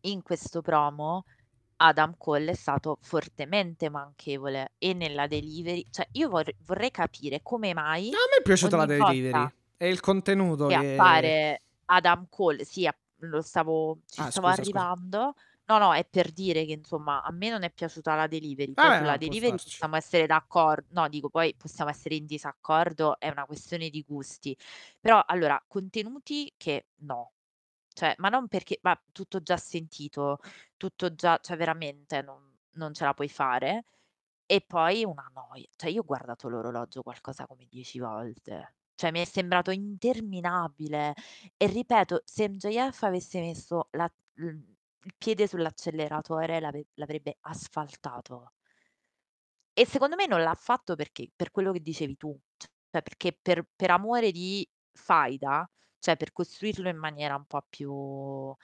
[0.00, 1.26] in questo promo
[1.76, 7.74] Adam Cole è stato fortemente manchevole e nella delivery, cioè io vor- vorrei capire come
[7.74, 8.08] mai...
[8.08, 10.78] No, a me è piaciuta la delivery e il contenuto che...
[10.78, 12.88] che appare Adam Cole, sì,
[13.18, 15.34] lo stavo, ci ah, stavo scusa, arrivando.
[15.36, 18.76] Scusa No, no, è per dire che insomma a me non è piaciuta la delivery,
[18.76, 19.68] poi Vabbè, sulla no, può delivery starci.
[19.68, 24.56] possiamo essere d'accordo, no, dico poi possiamo essere in disaccordo, è una questione di gusti.
[24.98, 27.34] Però allora, contenuti che no.
[27.92, 30.38] Cioè, ma non perché, ma tutto già sentito,
[30.76, 32.42] tutto già, cioè veramente non,
[32.72, 33.84] non ce la puoi fare.
[34.46, 38.74] E poi una noia, cioè io ho guardato l'orologio qualcosa come dieci volte.
[38.96, 41.14] Cioè mi è sembrato interminabile.
[41.56, 44.10] E ripeto, se MJF avesse messo la,
[45.04, 48.52] il piede sull'acceleratore l'ave l'avrebbe asfaltato.
[49.76, 52.36] E secondo me non l'ha fatto perché per quello che dicevi tu,
[52.90, 55.68] cioè perché per per amore di faida,
[55.98, 58.56] cioè per costruirlo in maniera un po' più, uhm,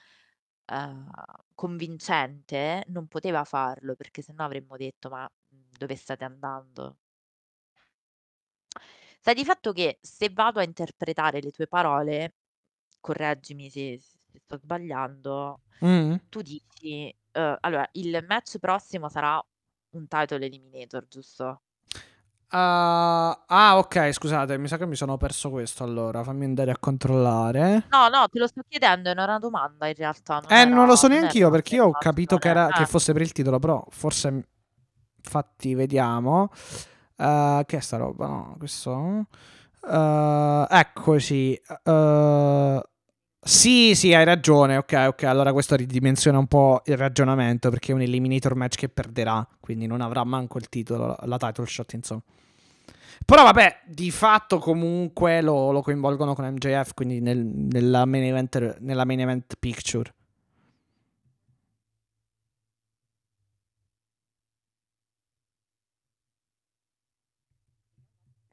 [1.55, 6.97] convincente, non poteva farlo, perché se no avremmo detto: "Ma, mhmm, dove state andando?"
[9.21, 12.35] Sta di fatto che se vado a interpretare le tue parole,
[13.01, 13.99] correggimi se
[14.37, 16.15] se sto sbagliando Mh.
[16.29, 19.43] tu dici, uhm, allora il match prossimo sarà
[19.91, 21.61] un title eliminator, giusto?
[22.49, 26.23] Uh, ah, ok, scusate, mi sa che mi sono perso questo allora.
[26.23, 27.87] Fammi andare a controllare.
[27.89, 30.39] No, no, te lo sto chiedendo, era una domanda in realtà.
[30.39, 32.71] Non eh, era, non lo so neanche io perché io ho capito che, era, eh.
[32.71, 34.47] che fosse per il titolo, però forse.
[35.17, 36.49] Infatti, vediamo.
[37.17, 38.27] Uh, che è sta roba?
[38.27, 39.27] No, questo.
[39.81, 41.61] Uh, eccoci.
[41.83, 42.81] Uh,
[43.47, 44.75] Sì, sì, hai ragione.
[44.75, 45.23] Ok, ok.
[45.23, 49.87] Allora questo ridimensiona un po' il ragionamento perché è un eliminator match che perderà, quindi
[49.87, 52.21] non avrà manco il titolo, la title shot, insomma.
[53.25, 58.77] Però vabbè, di fatto comunque lo, lo coinvolgono con MJF, quindi nel, nella, main event,
[58.79, 60.13] nella main event picture.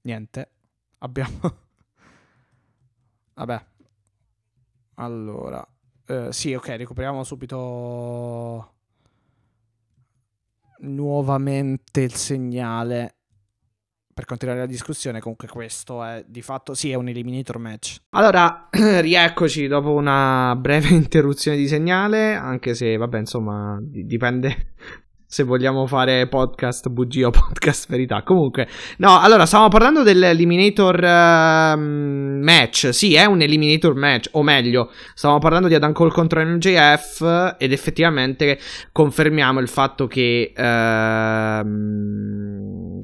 [0.02, 0.48] Niente.
[0.98, 1.40] Abbiamo...
[3.34, 3.73] Vabbè.
[4.94, 5.66] Allora.
[6.06, 8.72] Eh, sì, ok, recuperiamo subito
[10.80, 13.14] nuovamente il segnale
[14.14, 17.96] per continuare la discussione, comunque questo è di fatto sì, è un eliminator match.
[18.10, 24.74] Allora, rieccoci dopo una breve interruzione di segnale, anche se vabbè, insomma, dipende
[25.34, 28.22] se vogliamo fare podcast bugia o podcast verità.
[28.22, 32.90] Comunque, no, allora stavamo parlando dell'eliminator uh, match.
[32.92, 37.72] Sì, è un eliminator match, o meglio, stavamo parlando di Adam Cole contro MJF ed
[37.72, 38.60] effettivamente
[38.92, 40.62] confermiamo il fatto che uh,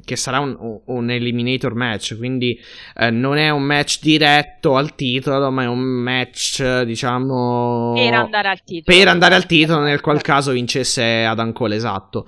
[0.03, 2.59] che sarà un, un, eliminator match, quindi
[2.95, 8.47] uh, non è un match diretto al titolo, ma è un match, diciamo per andare
[8.49, 8.97] al titolo.
[8.97, 12.27] Per andare al titolo, nel qual caso vincesse Adam Cole, esatto.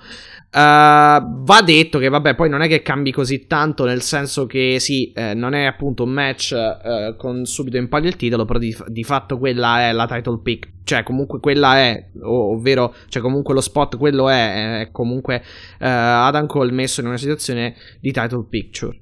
[0.54, 4.78] Uh, va detto che, vabbè, poi non è che cambi così tanto, nel senso che
[4.78, 8.60] sì, eh, non è appunto un match eh, con subito in palio il titolo, però
[8.60, 10.68] di, di, fatto quella è la title pick.
[10.84, 15.42] Cioè, comunque quella è, ovvero, cioè, comunque lo spot, quello è, è comunque
[15.80, 18.96] uh, Adam Cole messo in una situazione di title picture.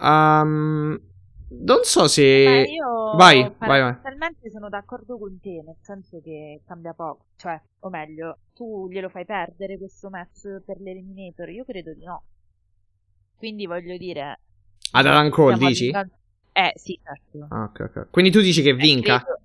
[0.00, 1.00] Um,
[1.48, 2.22] non so se.
[2.22, 3.96] Beh, io vai, vai, vai.
[4.50, 7.26] sono d'accordo con te, nel senso che cambia poco.
[7.36, 11.48] Cioè, o meglio, tu glielo fai perdere questo match per l'eliminator?
[11.50, 12.22] Io credo di no.
[13.36, 14.40] Quindi voglio dire.
[14.92, 15.90] Ad Alan Cole dici?
[16.52, 17.54] Eh, sì, certo.
[17.54, 18.04] Ah, okay, okay.
[18.10, 19.16] Quindi tu dici che eh, vinca?
[19.16, 19.40] Eh, credo...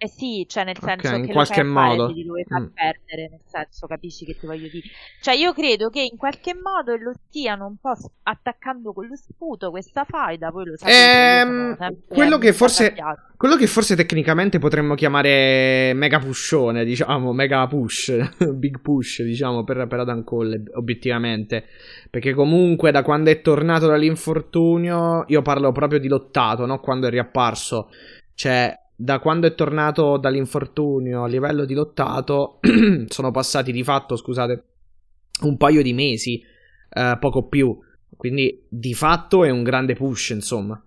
[0.00, 2.66] Eh sì, cioè nel senso okay, che in qualche modo ti deve far mm.
[2.72, 4.86] perdere, nel senso, capisci che ti voglio dire.
[5.20, 9.70] Cioè io credo che in qualche modo lo stiano un po' attaccando con lo sputo
[9.70, 11.40] questa faida, poi lo sapete.
[11.40, 11.76] Ehm,
[12.06, 12.94] quello, che forse,
[13.36, 19.84] quello che forse tecnicamente potremmo chiamare mega pushone, diciamo, mega push, big push, diciamo, per,
[19.88, 21.64] per Adam Cole, obiettivamente.
[22.08, 26.78] Perché comunque da quando è tornato dall'infortunio, io parlo proprio di lottato, no?
[26.78, 27.90] Quando è riapparso.
[28.34, 32.58] Cioè, da quando è tornato dall'infortunio a livello di lottato,
[33.06, 34.64] sono passati di fatto, scusate,
[35.42, 36.42] un paio di mesi,
[36.90, 37.78] eh, poco più.
[38.16, 40.82] Quindi di fatto è un grande push, insomma.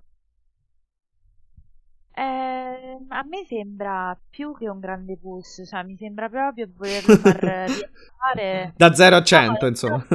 [2.13, 7.39] Eh, a me sembra più che un grande push, cioè mi sembra proprio volerlo far
[7.39, 10.05] rientrare da 0 a 100, no, insomma.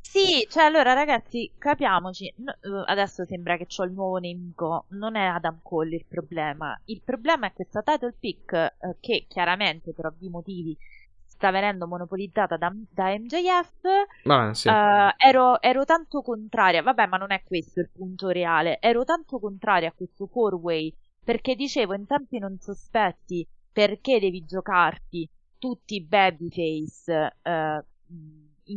[0.00, 5.16] Sì, cioè allora ragazzi, capiamoci, no, eh, adesso sembra che ho il nuovo nemico, non
[5.16, 10.06] è Adam Cole il problema, il problema è questa title pick eh, che chiaramente per
[10.06, 10.76] ovvi motivi
[11.24, 13.80] sta venendo monopolizzata da, da MJF,
[14.22, 14.68] Vabbè, sì.
[14.68, 19.40] uh, ero, ero, tanto contraria, vabbè ma non è questo il punto reale, ero tanto
[19.40, 25.28] contraria a questo four way perché dicevo in tempi non sospetti perché devi giocarti
[25.58, 27.84] tutti i babyface uh,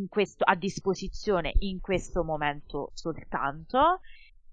[0.10, 4.02] questo, a disposizione in questo momento soltanto.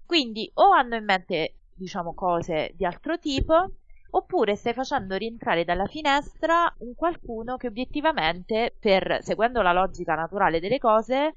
[0.05, 3.71] Quindi o hanno in mente, diciamo, cose di altro tipo,
[4.11, 10.59] oppure stai facendo rientrare dalla finestra un qualcuno che obiettivamente, per, seguendo la logica naturale
[10.59, 11.33] delle cose,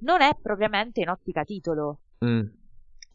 [0.00, 1.98] non è propriamente in ottica titolo.
[2.24, 2.46] Mm.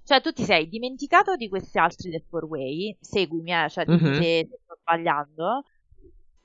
[0.04, 4.14] Cioè, tu ti sei dimenticato di questi altri del 4-way, seguimi, eh, cioè, mm-hmm.
[4.14, 5.64] se, se sto sbagliando,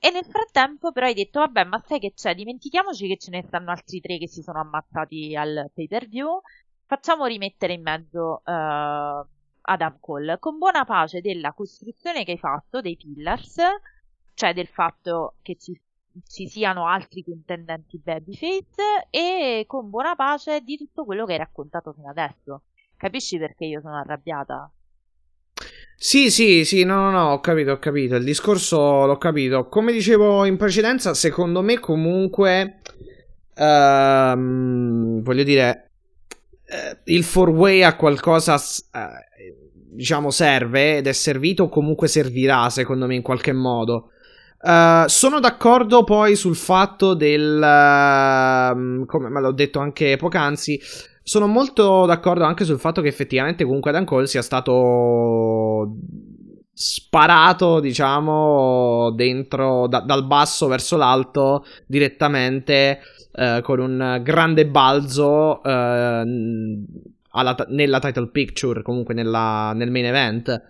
[0.03, 2.33] e nel frattempo però hai detto, vabbè, ma sai che c'è?
[2.33, 6.41] Dimentichiamoci che ce ne stanno altri tre che si sono ammazzati al pay per view.
[6.87, 9.25] Facciamo rimettere in mezzo uh,
[9.61, 13.57] Adam Cole, con buona pace della costruzione che hai fatto dei pillars,
[14.33, 15.79] cioè del fatto che ci,
[16.25, 21.93] ci siano altri contendenti babyface, e con buona pace di tutto quello che hai raccontato
[21.93, 22.63] fino adesso.
[22.97, 24.67] Capisci perché io sono arrabbiata?
[26.03, 28.15] Sì, sì, sì, no, no, no, ho capito, ho capito.
[28.15, 29.67] Il discorso l'ho capito.
[29.67, 32.79] Come dicevo in precedenza, secondo me comunque,
[33.53, 35.91] ehm, voglio dire,
[36.65, 39.55] eh, il 4-way a qualcosa, eh,
[39.91, 44.09] diciamo, serve ed è servito o comunque servirà, secondo me, in qualche modo.
[44.59, 50.79] Uh, sono d'accordo poi sul fatto del, uh, come me l'ho detto anche poc'anzi,
[51.23, 55.95] sono molto d'accordo anche sul fatto che effettivamente comunque Dan Cole sia stato
[56.73, 62.99] sparato, diciamo, dentro da, dal basso verso l'alto direttamente
[63.33, 66.23] eh, con un grande balzo eh,
[67.29, 70.61] alla, nella title picture, comunque nella, nel main event.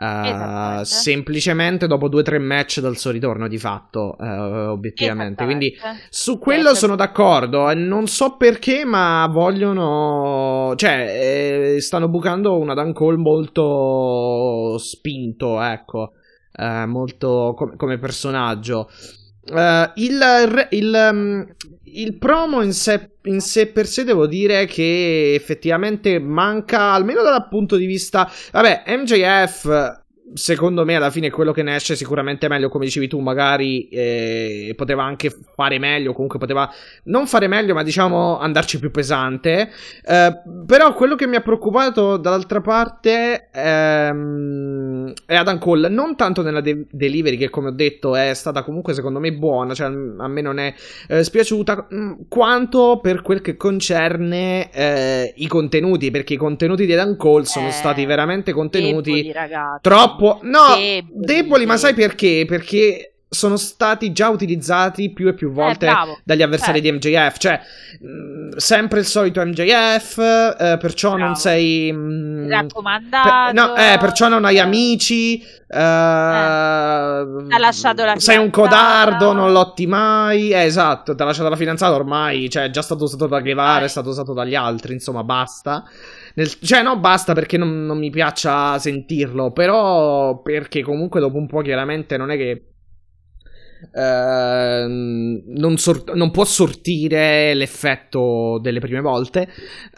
[0.00, 5.44] Uh, semplicemente dopo due o tre match dal suo ritorno di fatto uh, obiettivamente.
[5.44, 5.76] Quindi
[6.08, 7.74] su quello sono d'accordo.
[7.74, 16.12] Non so perché ma vogliono cioè eh, stanno bucando un Adam Cole molto spinto ecco
[16.58, 18.88] uh, molto com- come personaggio.
[19.50, 21.46] Il, il, um,
[21.84, 27.46] il promo in sé, in sé, per sé devo dire che effettivamente manca, almeno dal
[27.48, 28.30] punto di vista...
[28.52, 33.18] Vabbè, MJF secondo me alla fine quello che ne esce sicuramente meglio come dicevi tu
[33.20, 36.70] magari eh, poteva anche fare meglio comunque poteva
[37.04, 39.70] non fare meglio ma diciamo andarci più pesante.
[40.04, 45.88] Eh, però quello che mi ha preoccupato dall'altra parte ehm, è Adam Cole.
[45.88, 49.74] Non tanto nella de- delivery che come ho detto è stata comunque secondo me buona
[49.74, 50.74] cioè a me non è
[51.08, 56.92] eh, spiaciuta mm, quanto per quel che concerne eh, i contenuti perché i contenuti di
[56.92, 59.32] Adam Cole sono Eh, stati veramente contenuti deboli,
[60.18, 62.44] troppo no Deboli, deboli, ma sai perché?
[62.46, 65.92] Perché sono stati già utilizzati più e più volte Eh,
[66.24, 66.98] dagli avversari Certo.
[67.08, 67.60] di MJF cioè
[68.00, 70.18] mh, sempre il solito MJF
[70.58, 71.34] eh, perciò non Bravo.
[71.34, 73.28] sei mh, Raccomandato.
[73.28, 74.60] per- no, eh, perciò non hai Eh.
[74.60, 81.24] amici eh, ha lasciato la sei un codardo non lotti mai eh, esatto ti ha
[81.26, 83.84] lasciato la fidanzata ormai cioè è già stato usato da Guevara Eh.
[83.84, 85.84] è stato usato dagli altri insomma basta
[86.34, 89.50] nel- cioè, no, basta perché non, non mi piaccia sentirlo.
[89.50, 92.62] Però, perché comunque dopo un po' chiaramente non è che.
[93.92, 99.48] Ehm, non, sor- non può sortire l'effetto delle prime volte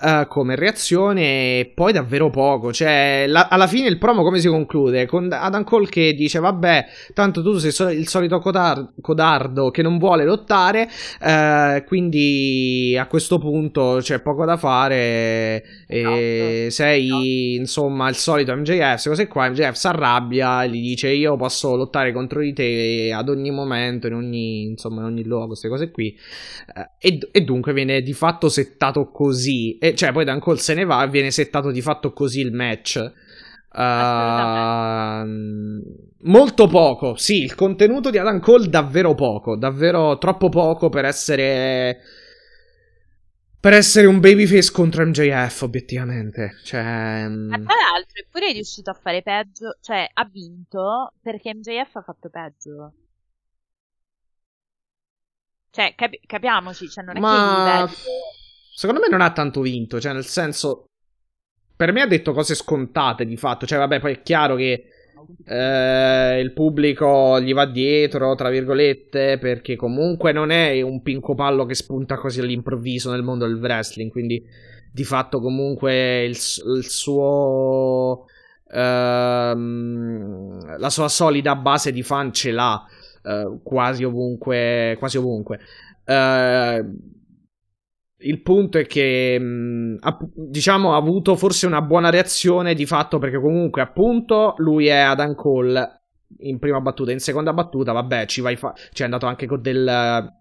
[0.02, 1.20] eh, come reazione
[1.60, 2.72] e poi davvero poco.
[2.72, 5.06] Cioè la- alla fine il promo come si conclude?
[5.06, 9.82] Con Adam Cole che dice vabbè tanto tu sei so- il solito codar- codardo che
[9.82, 10.88] non vuole lottare
[11.22, 16.70] eh, quindi a questo punto c'è poco da fare e Esatto.
[16.70, 21.76] sei insomma il solito MJF cose qua MJF si arrabbia e gli dice io posso
[21.76, 25.90] lottare contro di te ad ogni momento in ogni insomma in ogni luogo queste cose
[25.90, 26.16] qui.
[26.74, 29.78] Eh, e, e dunque viene di fatto settato così.
[29.78, 32.52] E cioè poi Dan Cole se ne va e viene settato di fatto così il
[32.52, 33.12] match.
[33.72, 35.22] Ehm,
[36.22, 42.00] molto poco, sì, il contenuto di Adam Cole davvero poco, davvero troppo poco per essere
[43.60, 46.56] per essere un babyface contro MJF, obiettivamente.
[46.64, 51.54] Cioè, Ma mm, tra l'altro è pure riuscito a fare peggio, cioè ha vinto perché
[51.54, 52.94] MJF ha fatto peggio.
[55.70, 57.94] Cioè, capi- capiamoci, cioè non è Ma- che
[58.74, 60.86] secondo me non ha tanto vinto, cioè nel senso
[61.76, 64.84] per me ha detto cose scontate di fatto, cioè vabbè, poi è chiaro che
[65.44, 71.64] eh, il pubblico gli va dietro, tra virgolette, perché comunque non è un pinco pallo
[71.64, 74.44] che spunta così all'improvviso nel mondo del wrestling, quindi
[74.92, 76.36] di fatto comunque il,
[76.76, 78.26] il suo
[78.72, 82.84] ehm, la sua solida base di fan ce l'ha
[83.22, 85.60] eh, quasi ovunque, quasi ovunque.
[86.04, 86.84] Eh,
[88.22, 93.18] il punto è che, mh, app- diciamo, ha avuto forse una buona reazione di fatto
[93.18, 96.02] perché comunque, appunto, lui è Adam Cole
[96.40, 97.12] in prima battuta.
[97.12, 100.32] In seconda battuta, vabbè, ci vai fa- ci è andato anche con del,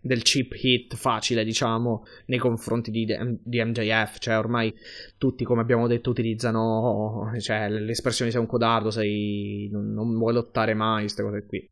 [0.00, 3.06] del cheap hit facile, diciamo, nei confronti di,
[3.42, 4.18] di MJF.
[4.18, 4.74] Cioè, ormai
[5.18, 10.32] tutti, come abbiamo detto, utilizzano cioè, le espressioni sei un codardo, sei, non, non vuoi
[10.32, 11.70] lottare mai, queste cose qui.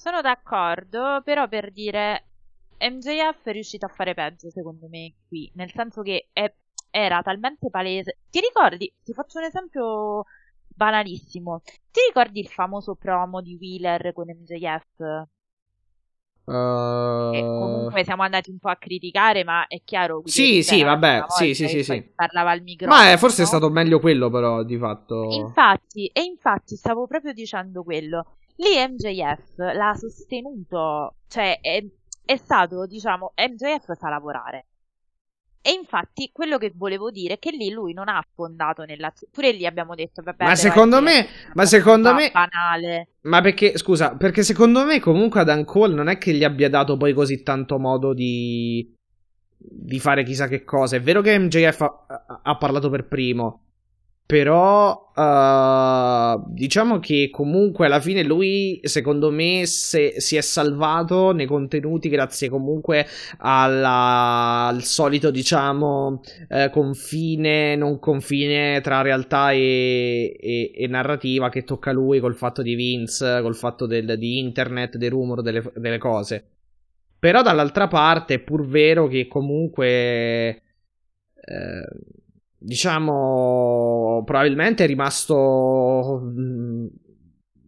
[0.00, 2.24] Sono d'accordo, però per dire
[2.78, 6.50] MJF è riuscito a fare peggio secondo me qui, nel senso che è-
[6.88, 8.20] era talmente palese.
[8.30, 8.90] Ti ricordi?
[9.04, 10.24] Ti faccio un esempio
[10.68, 11.60] banalissimo.
[11.90, 15.26] Ti ricordi il famoso promo di Wheeler con MJF?
[16.46, 20.22] Che comunque siamo andati un po' a criticare, ma è chiaro.
[20.24, 22.02] Sì, sì, vabbè, sì, sì, sì, sì.
[22.14, 23.02] Parlava al microfono.
[23.02, 23.48] Ma eh, forse è no?
[23.48, 25.28] stato meglio quello, però, di fatto.
[25.30, 28.36] Infatti, e infatti stavo proprio dicendo quello.
[28.60, 31.82] Lì MJF l'ha sostenuto, cioè è,
[32.24, 34.66] è stato, diciamo, MJF sa lavorare.
[35.62, 39.32] E infatti quello che volevo dire è che lì lui non ha affondato nell'azione.
[39.32, 43.08] Pure lì abbiamo detto, vabbè, Ma secondo me- ma secondo me- banale.
[43.22, 46.96] Ma perché, scusa, perché secondo me comunque Adam Cole non è che gli abbia dato
[46.96, 48.94] poi così tanto modo di,
[49.56, 50.96] di fare chissà che cosa.
[50.96, 53.69] È vero che MJF ha- ha parlato per primo,
[54.26, 61.46] però eh, diciamo che comunque alla fine lui, secondo me, se- si è salvato nei
[61.46, 63.06] contenuti grazie comunque
[63.38, 71.64] alla- al solito, diciamo, eh, confine, non confine tra realtà e, e- e narrativa che
[71.64, 75.98] tocca lui col fatto di Vince, col fatto del- di internet, dei rumor, delle, delle
[75.98, 76.44] cose.
[77.18, 80.62] Però dall'altra parte è pur vero che comunque...
[81.44, 81.84] eh,
[82.60, 86.86] diciamo, probabilmente è rimasto mh,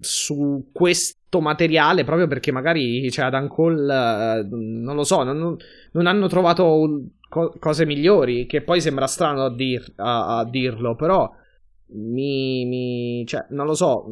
[0.01, 5.57] su questo materiale proprio perché magari cioè, Adam Cole, eh, non lo so, non,
[5.93, 10.95] non hanno trovato co- cose migliori, che poi sembra strano a, dir- a, a dirlo,
[10.95, 11.31] però
[11.95, 14.05] mi, mi, cioè, non lo so,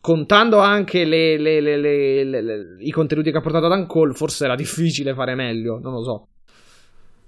[0.00, 5.14] contando anche le, le, le, i contenuti che ha portato Adam Cole, forse era difficile
[5.14, 6.28] fare meglio, non lo so.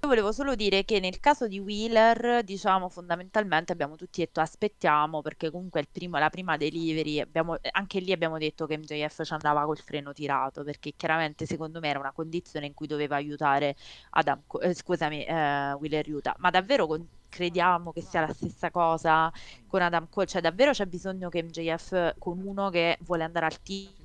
[0.03, 5.21] Io volevo solo dire che nel caso di Wheeler, diciamo, fondamentalmente abbiamo tutti detto aspettiamo,
[5.21, 9.33] perché comunque il primo, la prima delivery, abbiamo, anche lì abbiamo detto che MJF ci
[9.33, 13.75] andava col freno tirato, perché chiaramente secondo me era una condizione in cui doveva aiutare
[14.11, 19.31] Adam, eh, scusami, eh, Wheeler Utah, ma davvero con, crediamo che sia la stessa cosa
[19.67, 23.61] con Adam Cole, cioè davvero c'è bisogno che MJF con uno che vuole andare al
[23.61, 24.00] titolo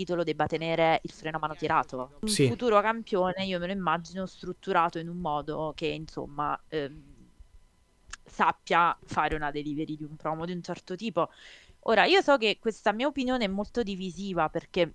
[0.00, 2.18] titolo debba tenere il freno a mano tirato.
[2.20, 2.46] Un Sì.
[2.46, 7.02] futuro campione io me lo immagino strutturato in un modo che insomma ehm,
[8.24, 11.30] sappia fare una delivery di un promo di un certo tipo.
[11.84, 14.94] Ora, io so che questa mia opinione è molto divisiva perché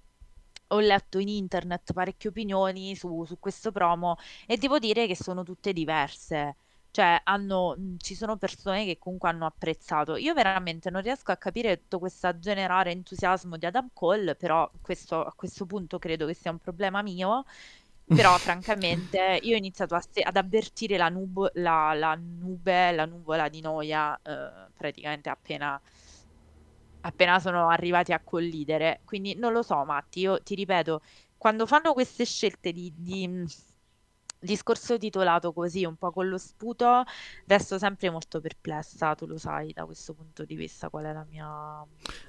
[0.69, 4.18] ho letto in internet parecchie opinioni su, su questo promo
[4.48, 6.56] e devo dire che sono tutte diverse.
[6.95, 10.15] Cioè, hanno, mh, ci sono persone che comunque hanno apprezzato.
[10.15, 15.22] Io veramente non riesco a capire tutto questo generare entusiasmo di Adam Cole, però questo,
[15.26, 17.43] a questo punto credo che sia un problema mio.
[18.11, 23.05] Però, francamente, io ho iniziato a se- ad avvertire la, nub- la, la nube, la
[23.05, 25.81] nuvola di noia, eh, praticamente appena,
[27.01, 29.01] appena sono arrivati a collidere.
[29.05, 31.01] Quindi non lo so, Matti, io ti ripeto,
[31.38, 33.45] quando fanno queste scelte di, di mh,
[34.40, 37.03] discorso titolato così, un po' con lo sputo,
[37.48, 41.26] resto sempre molto perplessa, tu lo sai da questo punto di vista qual è la
[41.30, 41.45] mia...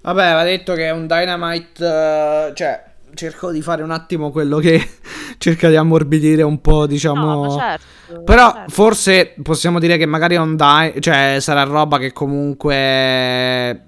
[0.02, 4.58] Vabbè, va detto che è un Dynamite, eh, cioè cerco di fare un attimo quello
[4.58, 4.80] che
[5.38, 7.44] cerca di ammorbidire un po', diciamo...
[7.44, 8.70] No, certo, Però certo.
[8.70, 13.84] forse possiamo dire che magari on Dy- cioè sarà roba che comunque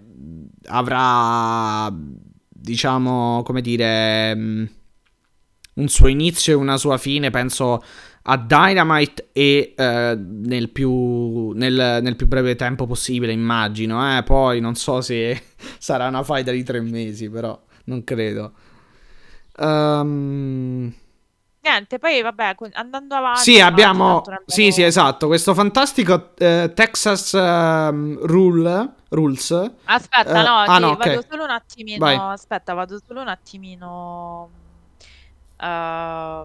[0.67, 1.91] avrà
[2.69, 4.65] diciamo, come dire, mm,
[5.75, 7.83] un suo inizio e una sua fine, penso
[8.31, 14.17] a Dynamite e eh, nel, più, nel, nel più breve tempo possibile, immagino.
[14.19, 14.23] Eh?
[14.23, 15.41] Poi non so se
[15.79, 18.53] sarà una faida di tre mesi, però non credo.
[19.59, 20.93] Ehm,
[21.61, 23.41] Niente, poi vabbè, andando avanti...
[23.41, 24.23] sì, abbiamo.
[24.27, 25.27] ne Sì, sì, abbiamo- esatto.
[25.27, 29.51] Questo fantastico eh, Texas ehm, Rule, Rules.
[29.85, 30.97] Aspetta, Eh, no, ah, ti- no, ok.
[30.97, 31.99] vado solo un attimino.
[31.99, 32.17] Vai.
[32.17, 34.51] Aspetta, vado solo un attimino.
[35.61, 36.45] eh,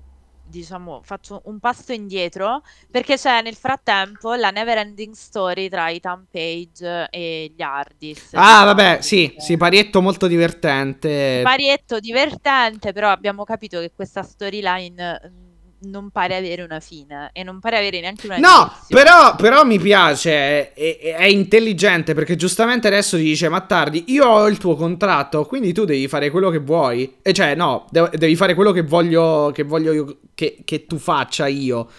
[0.53, 2.61] diciamo, faccio un passo indietro
[2.91, 8.33] perché c'è nel frattempo la never ending story tra Ethan Page e gli Hardys.
[8.33, 11.41] Ah, vabbè, sì, sì, parietto molto divertente.
[11.43, 15.42] Parietto divertente, però abbiamo capito che questa storyline mm,
[15.83, 19.79] non pare avere una fine e non pare avere neanche una No, però, però mi
[19.79, 25.45] piace, è, è- intelligente perché giustamente adesso ti dice Mattardi, io ho il tuo contratto,
[25.45, 27.15] quindi tu devi fare quello che vuoi.
[27.21, 30.97] E cioè, no, de- devi fare quello che voglio, che, voglio io- che, che tu
[30.97, 31.89] faccia io.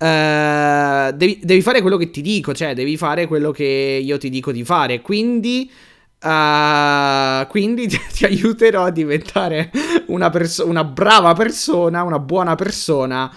[0.00, 4.30] Eh, devi, devi fare quello che ti dico, cioè devi fare quello che io ti
[4.30, 5.00] dico di fare.
[5.00, 5.70] Quindi,
[6.20, 9.70] eh, quindi ti, ti aiuterò a diventare
[10.06, 13.30] una, perso- una brava persona, una buona persona.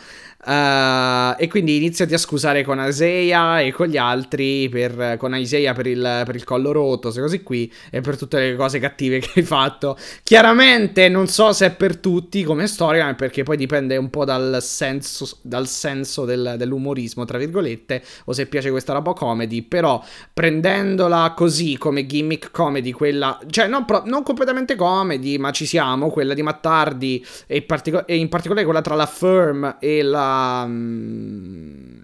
[0.46, 5.74] Eh, e quindi iniziati a scusare con Aseia e con gli altri, per, con Isaiah
[5.74, 9.20] per il, per il collo rotto, queste cose qui, e per tutte le cose cattive
[9.22, 9.98] che hai fatto.
[10.24, 14.60] Chiaramente non so se è per tutti come storia, perché poi dipende un po' dal
[14.62, 20.04] senso, dal senso del- dell'umorismo, tra virgolette, o se piace questa roba comedy, però
[20.34, 26.10] prendendola così come gimmick comedy, quella, cioè non, pro- non completamente comedy, ma ci siamo,
[26.10, 30.31] quella di Mattardi e, partico- e in particolare quella tra la Firm e la...
[30.68, 32.00] mm,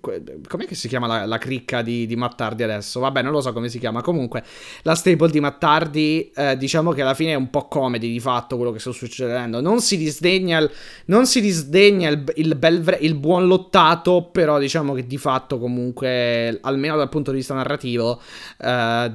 [0.00, 3.00] que- Com'è che si chiama la, la cricca di, di Mattardi adesso?
[3.00, 4.02] Vabbè, non lo so come si chiama.
[4.02, 4.44] Comunque,
[4.82, 8.56] la stable di Mattardi, eh, diciamo che alla fine è un po' comedy di fatto
[8.56, 9.60] quello che sta succedendo.
[9.60, 10.70] Non si disdegna il,
[11.06, 16.58] non si disdegna il, il bel il buon lottato, però diciamo che di fatto comunque,
[16.62, 18.20] almeno dal punto di vista narrativo,
[18.58, 19.12] eh,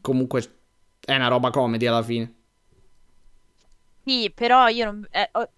[0.00, 0.42] comunque
[1.04, 2.34] è una roba comedy alla fine.
[4.04, 5.06] Sì, però io non...
[5.10, 5.48] eh, oh,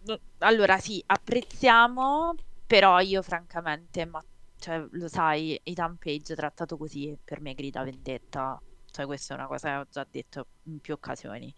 [0.43, 2.35] allora sì, apprezziamo,
[2.67, 4.23] però io francamente, ma
[4.59, 8.61] cioè, lo sai, Ethan Page trattato così per me grida vendetta.
[8.91, 11.53] Cioè, questa è una cosa che ho già detto in più occasioni.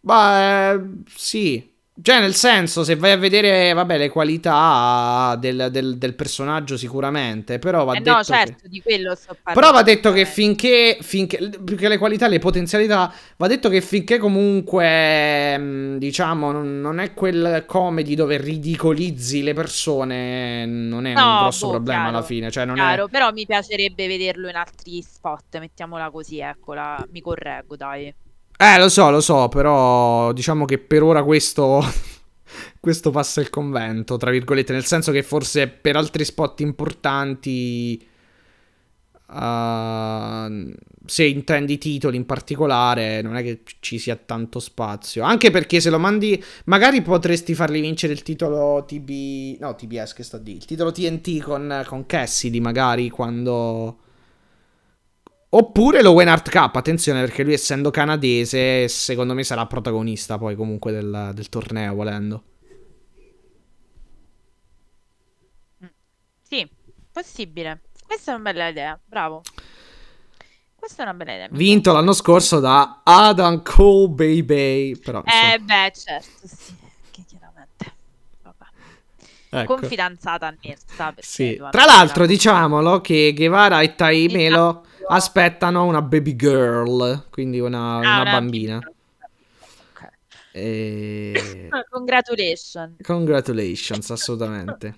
[0.00, 5.96] Ma eh, sì, Cioè, nel senso, se vai a vedere, vabbè, le qualità del, del-
[5.96, 8.22] del personaggio sicuramente, però va Eh detto no, che...
[8.22, 9.60] certo, di quello sto parlando.
[9.60, 10.26] Però va detto che eh.
[10.26, 16.52] finché, finché, più che le qualità, le potenzialità, va detto che finché comunque, mh, diciamo,
[16.52, 21.70] non, non è quel comedy dove ridicolizzi le persone, non è un No, grosso boh,
[21.70, 23.08] problema chiaro, alla fine, cioè non Chiaro, è...
[23.08, 28.14] però mi piacerebbe vederlo in altri spot, mettiamola così, eccola, mi correggo, dai.
[28.58, 31.84] Eh, lo so, lo so, però diciamo che per ora questo,
[32.80, 38.02] questo passa il convento, tra virgolette, nel senso che forse per altri spot importanti,
[39.26, 40.72] uh,
[41.04, 45.22] se intendi titoli in particolare, non è che ci sia tanto spazio.
[45.22, 50.22] Anche perché se lo mandi, magari potresti fargli vincere il titolo TB, no, TBS che
[50.22, 53.98] sto a dire, il titolo TNT con, con Cassidy, magari quando...
[55.58, 60.92] Oppure l'Owen Art Cup, attenzione perché lui essendo canadese secondo me sarà protagonista poi comunque
[60.92, 62.42] del, del torneo volendo.
[66.42, 66.68] Sì,
[67.10, 67.84] possibile.
[68.06, 69.40] Questa è una bella idea, bravo.
[70.74, 71.48] Questa è una bella idea.
[71.50, 74.94] Vinto l'anno scorso da Adam Cole Baby.
[74.98, 75.38] Però, piace.
[75.38, 76.74] Eh insomma, beh, certo, sì,
[77.10, 77.94] che chiaramente.
[78.42, 79.62] Vabbè.
[79.62, 79.74] ecco.
[79.74, 81.14] Con fidanzata annessa.
[81.14, 81.56] perché Sì.
[81.70, 84.95] Tra l'altro diciamolo che Guevara e Tai Melo Esatto.
[85.08, 88.76] Aspettano una baby girl, quindi una, Ah, una una bambina.
[89.90, 90.08] Ok.
[90.52, 91.68] E...
[91.90, 92.96] Congratulations.
[93.02, 94.94] Congratulations, assolutamente.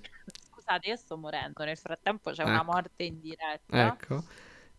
[0.50, 1.64] Scusate, io sto morendo.
[1.64, 2.72] Nel frattempo c'è una Ecco.
[2.72, 3.86] morte in diretta.
[3.86, 4.22] Ecco.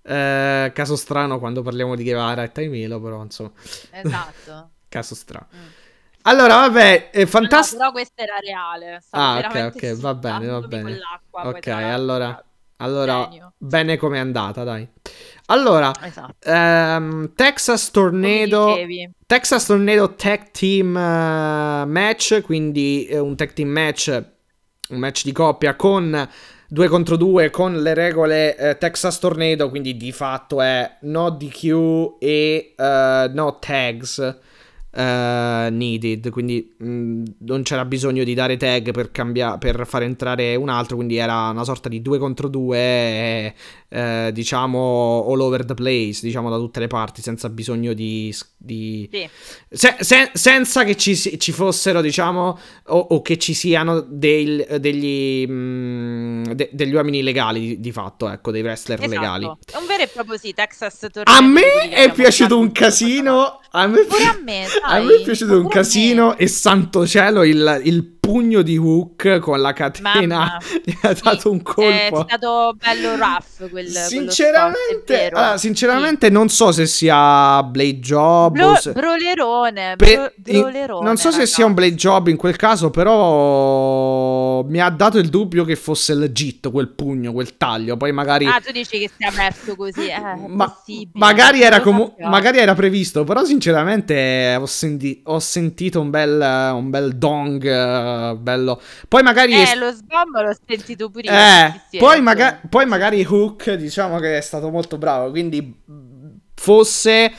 [0.01, 3.51] Eh, caso strano quando parliamo di Guevara e Tai Melo, però insomma,
[3.91, 4.71] Esatto.
[4.89, 5.47] caso strano.
[5.55, 5.67] Mm.
[6.23, 7.77] Allora, vabbè, è No, fantastico.
[7.77, 8.99] però questa era reale.
[9.01, 10.99] stavo Ah, ok, ok, va bene, va bene.
[11.31, 12.43] Ok, allora,
[12.79, 13.53] allora genio.
[13.57, 14.87] bene come è andata, dai.
[15.47, 16.35] Allora, Esatto.
[16.43, 18.75] ehm, Texas Tornado.
[19.25, 24.23] Texas Tornado Tag Team eh, Match, quindi eh, un tag team match,
[24.89, 26.29] un match di coppia con
[26.71, 32.17] 2 contro 2 con le regole eh, Texas Tornado, quindi di fatto è no DQ
[32.19, 34.37] e eh, no tags
[34.91, 40.55] eh, needed, quindi mh, non c'era bisogno di dare tag per, cambia- per far entrare
[40.55, 43.53] un altro, quindi era una sorta di 2 contro 2,
[43.91, 48.33] eh, diciamo all over the place, diciamo da tutte le parti, senza bisogno di...
[48.57, 49.29] di- Sì.
[49.69, 52.57] se- se- senza che ci, ci fossero, diciamo,
[52.87, 58.29] o, o che ci siano del- degli, mh, de- degli uomini legali di, di fatto,
[58.29, 59.13] ecco, dei wrestler Esatto.
[59.13, 59.45] legali.
[59.45, 61.31] È un vero e proprio sì, Texas Tornado.
[61.31, 63.59] A me è abbiamo piaciuto un casino.
[63.71, 66.35] A me, Pure a me, a me è piaciuto un casino.
[66.37, 71.21] E santo cielo, il, il pugno di Hook con la catena Mamma, gli ha sì,
[71.23, 72.25] dato un È colpo.
[72.27, 75.37] stato bello rough quel spot, è Sinceramente, vero.
[75.37, 78.53] allora, sinceramente, non so se sia Blade Job.
[78.53, 82.89] Bro- se- brolerone, bro- brolerone, non so se sia un blade job in quel caso,
[82.91, 84.08] però
[84.67, 87.97] mi ha dato il dubbio che fosse legit quel pugno, quel taglio.
[87.97, 90.75] Poi magari, Ah, tu dici che sia aperto così, eh, è ma-
[91.13, 93.23] magari, era comu- magari era previsto.
[93.23, 97.63] Però, sinceramente, ho, senti- ho sentito un bel, un bel dong.
[97.65, 98.81] eh, bello.
[99.07, 99.53] Poi magari.
[99.53, 101.31] Eh, es- lo sbombo l'ho sentito pure io.
[101.33, 105.29] eh, sì, poi, maga- poi magari Hook, diciamo che è stato molto bravo.
[105.29, 105.75] Quindi
[106.55, 107.31] fosse.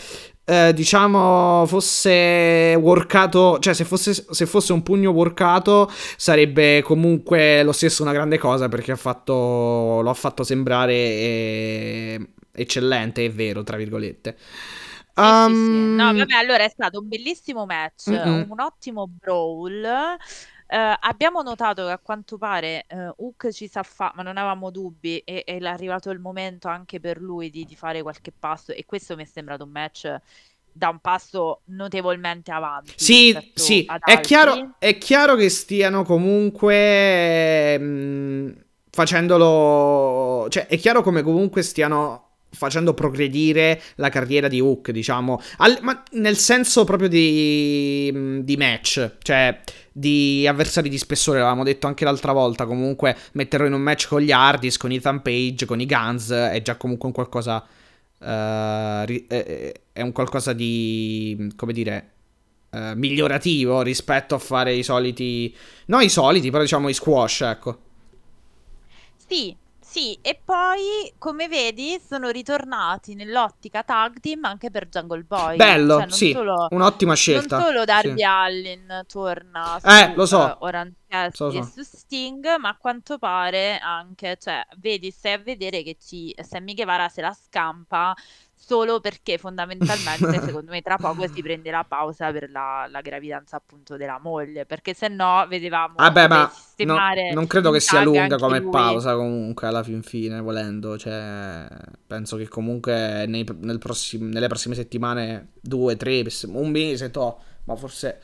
[0.51, 7.73] Eh, diciamo fosse workato cioè se fosse, se fosse un pugno workato sarebbe comunque lo
[7.73, 13.63] stesso una grande cosa perché ha fatto lo ha fatto sembrare eh, eccellente è vero
[13.63, 14.37] tra virgolette
[15.49, 15.95] Sì, sì, sì.
[15.97, 18.47] No, vabbè, allora è stato un bellissimo match, Mm-mm.
[18.49, 20.17] un ottimo brawl.
[20.73, 24.71] Eh, abbiamo notato che a quanto pare eh, Hook ci sa fare, ma non avevamo
[24.71, 28.71] dubbi, e, è arrivato il momento anche per lui di, di fare qualche passo.
[28.71, 30.17] E questo mi è sembrato un match
[30.73, 38.65] da un passo notevolmente avanti Sì, sì, è chiaro, è chiaro che stiano comunque mh,
[38.91, 45.79] facendolo, cioè è chiaro come comunque stiano facendo progredire la carriera di Hook, diciamo, Al-
[45.83, 49.61] ma nel senso proprio di, mh, di match, cioè
[50.01, 54.21] di avversari di spessore, l'avevamo detto anche l'altra volta, comunque metterlo in un match con
[54.21, 57.65] gli Hardys, con Ethan Page, con i Guns, è già comunque un qualcosa...
[58.23, 62.13] eh, è un qualcosa di, come dire,
[62.71, 65.55] eh, migliorativo rispetto a fare i soliti.
[65.87, 67.79] No, i soliti, però diciamo i squash, ecco.
[69.27, 69.57] Sì,
[69.91, 75.57] sì, e poi come vedi sono ritornati nell'ottica tag team anche per Jungle Boy.
[75.57, 77.61] Bello, Cioè, non sì, solo, un'ottima non scelta.
[77.61, 78.23] solo Darby Sì.
[78.23, 80.49] Allin torna su Eh, lo so.
[80.49, 81.71] eh, Orange podcast So, e so.
[81.73, 86.75] su Sting, ma a quanto pare anche, cioè, vedi, stai a vedere che ci, Sammy
[86.75, 88.15] Guevara se la scampa
[88.71, 93.57] solo perché fondamentalmente, secondo me, tra poco si prende la pausa per la, la gravidanza
[93.57, 96.99] appunto della moglie, perché se no vedevamo Vabbè, come ma no-
[97.33, 98.71] non credo che sia lunga come lui.
[98.71, 100.97] pausa comunque alla fin fine, volendo.
[100.97, 101.67] Cioè,
[102.07, 107.77] penso che comunque nei- nel prossim- nelle prossime settimane, due, tre, un mese, to, ma
[107.77, 108.19] forse...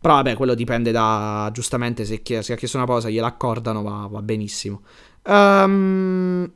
[0.00, 1.50] Però vabbè, quello dipende da...
[1.52, 4.82] Giustamente, se, chi- se ha chiesto una pausa gliela accordano, va, va benissimo.
[5.24, 6.50] Ehm...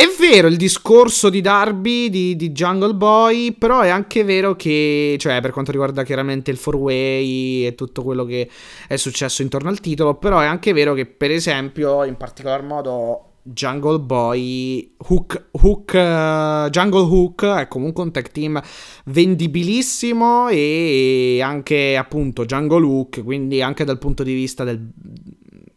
[0.00, 5.16] È vero il discorso di Darby di, di Jungle Boy, però è anche vero che,
[5.18, 8.48] cioè, per quanto riguarda chiaramente il four-way e tutto quello che
[8.88, 13.32] è successo intorno al titolo, però è anche vero che, per esempio, in particolar modo
[13.42, 18.58] Jungle Boy, Hook, Hook, eh, Jungle Hook è comunque un tag team
[19.04, 24.80] vendibilissimo e anche appunto Jungle Hook, quindi anche dal punto di vista del,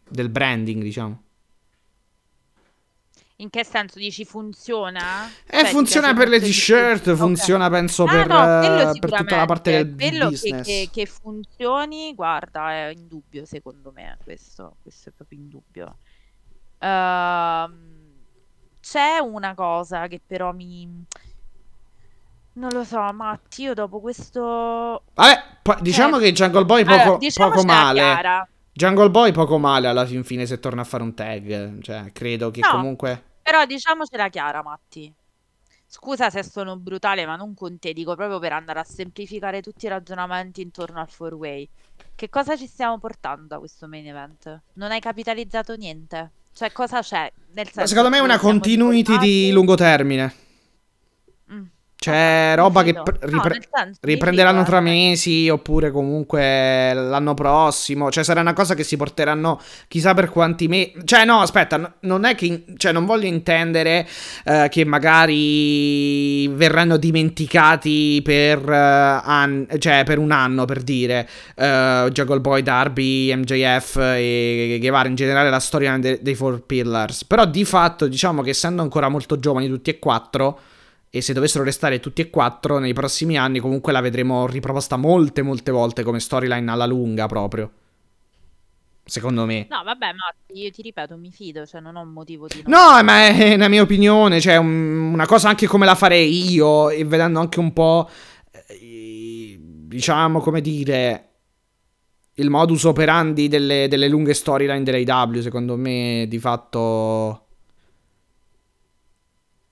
[0.08, 1.23] del branding, diciamo.
[3.38, 5.26] In che senso dici funziona?
[5.46, 9.44] Eh, Cioè, funziona per le t-shirt, funziona penso Ah, per, no, quello per tutta la
[9.44, 9.94] parte del.
[9.96, 10.64] Quello che, business.
[10.66, 15.96] che- che funzioni, guarda, è indubbio secondo me, questo, questo è proprio indubbio.
[16.78, 17.92] Ehm,
[18.80, 21.04] c'è una cosa che però mi...
[22.56, 25.02] Non lo so, Matti, io dopo questo...
[25.14, 27.98] Vabbè, diciamo Eh, che Jungle Boy poco, allora, poco male.
[28.00, 28.48] chiara.
[28.74, 31.80] Jungle Boy poco male alla fin fine se torna a fare un tag.
[31.80, 33.22] Cioè, credo che No, comunque...
[33.42, 35.14] però diciamocela chiara, Matti.
[35.86, 39.86] Scusa se sono brutale, ma non con te, dico proprio per andare a semplificare tutti
[39.86, 41.68] i ragionamenti intorno al four way.
[42.16, 44.62] Che cosa ci stiamo portando da questo main event?
[44.74, 46.32] Non hai capitalizzato niente?
[46.52, 47.32] Cioè, cosa c'è?
[47.52, 50.34] Nel Ma senso, secondo me è una continuity di lungo termine.
[51.50, 51.66] Mm,
[52.10, 58.10] C'è mi roba che No, ripre- nel senso, riprenderanno tra mesi oppure comunque l'anno prossimo.
[58.10, 59.58] Cioè, sarà una cosa che si porteranno
[59.88, 60.92] chissà per quanti mesi.
[61.04, 62.64] Cioè, no, aspetta, no- non è che.
[62.76, 64.06] Cioè, non voglio intendere
[64.44, 71.26] eh, che magari verranno dimenticati per, eh, an- cioè, per un anno, per dire.
[71.56, 77.24] Uh, Jungle Boy, Darby, MJF e Guevara in generale la storia de- dei Four Pillars.
[77.24, 80.58] Però di fatto, diciamo che essendo ancora molto giovani tutti e quattro.
[81.14, 85.42] E se dovessero restare tutti e quattro nei prossimi anni, comunque la vedremo riproposta molte,
[85.42, 87.70] molte volte come storyline alla lunga proprio.
[89.04, 89.68] Secondo me.
[89.70, 92.64] No, vabbè, Matti, io ti ripeto, mi fido, cioè non ho un motivo di.
[92.66, 96.90] No, ma è una mia opinione, cioè un- una cosa anche come la farei io
[96.90, 98.10] e vedendo anche un po',
[98.66, 101.28] eh, diciamo, come dire,
[102.32, 107.46] il modus operandi delle, delle lunghe storyline dell'AW, secondo me di fatto...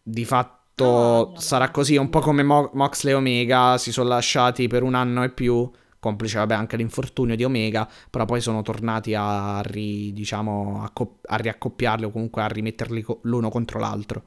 [0.04, 4.66] Di fatto No, sarà così, un po' come Mo- Moxley e Omega si sono lasciati
[4.68, 5.70] per un anno e più,
[6.00, 11.18] complice vabbè anche l'infortunio di Omega, però poi sono tornati a, ri- diciamo, a, co-
[11.26, 14.22] a riaccoppiarli o comunque a rimetterli co- l'uno contro l'altro,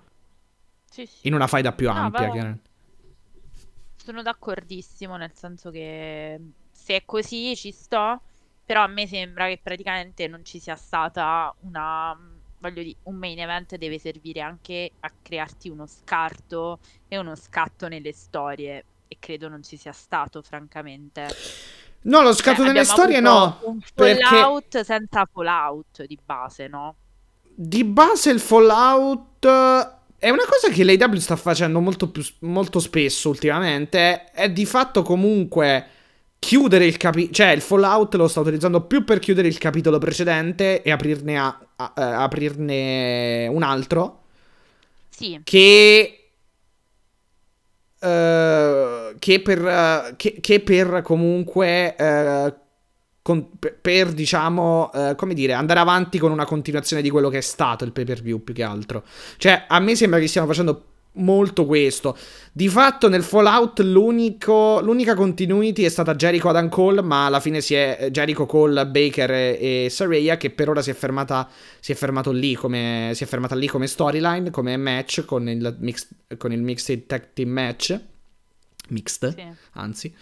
[0.90, 1.28] Sì, sì.
[1.28, 2.70] in una faida più No, ampia, chiaramente.
[3.96, 6.40] Sono d'accordissimo, nel senso che
[6.72, 8.22] se è così ci sto,
[8.64, 12.16] però a me sembra che praticamente non ci sia stata una,
[12.60, 17.88] voglio dire, un main event deve servire anche a crearti uno scarto e uno scatto
[17.88, 21.27] nelle storie e credo non ci sia stato, francamente.
[22.02, 26.95] No, lo scatto delle abbiamo storie no, Un perché fallout senza fallout di base, no?
[27.56, 32.80] di base il Fallout eh, è una cosa che l'AW sta facendo molto, più, molto
[32.80, 35.88] spesso ultimamente, è di fatto comunque
[36.46, 40.84] chiudere il capitolo, cioè il Fallout lo sta utilizzando più per chiudere il capitolo precedente
[40.84, 44.22] e aprirne, a- a- eh, aprirne un altro.
[45.10, 46.30] Sì, che
[48.00, 52.54] eh, che per eh, che, che per comunque eh,
[53.24, 57.42] con- per, per, diciamo come dire andare avanti con una continuazione di quello che è
[57.42, 59.04] stato il pay per view più che altro.
[59.38, 60.84] Cioè a me sembra che stiamo facendo
[61.16, 62.18] molto questo.
[62.52, 67.62] Di fatto nel Fallout l'unico, l'unica continuity è stata Jericho Adam Cole ma alla fine
[67.62, 71.92] si è Jericho Cole Baker e, e Saraya che per ora si è fermata si
[71.92, 76.08] è fermato lì come si è fermata lì come storyline come match con il mix,
[76.38, 78.00] con il mixed tag team match.
[78.90, 79.44] Mixed sì.
[79.74, 80.16] anzi.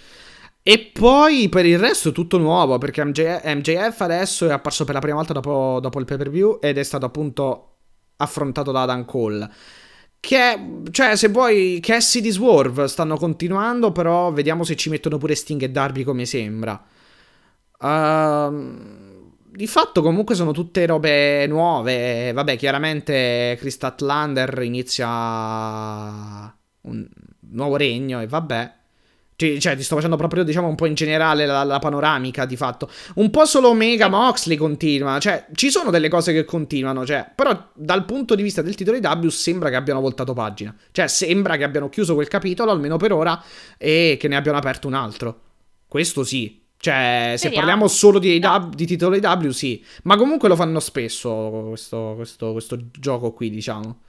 [0.66, 5.02] E poi per il resto tutto nuovo perché MJ MJF adesso è apparso per la
[5.02, 7.76] prima volta dopo, dopo il pay per view ed è stato appunto
[8.16, 9.52] affrontato da Adam Cole
[10.26, 15.62] che, cioè, se vuoi, Cassidy Swerve stanno continuando, però vediamo se ci mettono pure Sting
[15.62, 16.82] e Darby come sembra.
[17.82, 22.32] Ehm, di fatto, comunque, sono tutte robe nuove.
[22.32, 25.08] Vabbè, chiaramente, Chris Statlander inizia
[26.84, 27.06] un
[27.50, 28.74] nuovo regno e vabbè.
[29.36, 32.56] Cioè, cioè, ti sto facendo proprio, diciamo, un po' in generale la, la panoramica di
[32.56, 32.90] fatto.
[33.16, 35.20] Un po' solo Omega, ma Oxley continua.
[35.20, 37.06] Cioè, ci sono delle cose che continuano.
[37.06, 40.76] Cioè, però, dal punto di vista del titolo di W, sembra che abbiano voltato pagina.
[40.92, 43.42] Cioè, sembra che abbiano chiuso quel capitolo, almeno per ora,
[43.78, 45.40] e che ne abbiano aperto un altro.
[45.88, 46.62] Questo sì.
[46.78, 48.40] Cioè, se parliamo solo di.
[48.44, 49.84] AW di titolo AW, sì.
[50.04, 54.02] Ma comunque lo fanno spesso questo, questo, questo gioco qui, diciamo.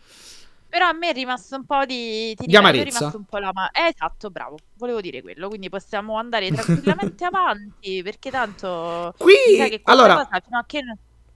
[0.75, 2.35] Però a me è rimasto un po' di...
[2.35, 3.51] Ti Di è rimasto un po' la...
[3.53, 4.57] ma- eh, esatto, bravo.
[4.77, 5.47] Volevo dire quello.
[5.47, 9.15] Quindi possiamo andare tranquillamente avanti, perché tanto...
[9.17, 10.83] Qui, che allora, cosa, fino a che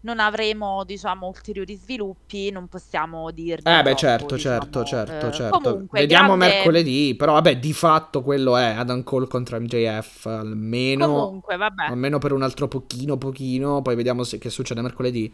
[0.00, 4.84] non avremo, diciamo, ulteriori sviluppi, non possiamo dirne Eh beh troppo, certo, certo, diciamo.
[5.06, 5.58] certo, Eh, certo.
[5.60, 11.06] comunque, Vediamo grande- mercoledì, però vabbè, di fatto quello è Adam Cole contro MJF, almeno,
[11.06, 11.86] Comunque, vabbè.
[11.86, 15.32] almeno per un altro pochino, pochino, poi vediamo se- che succede mercoledì.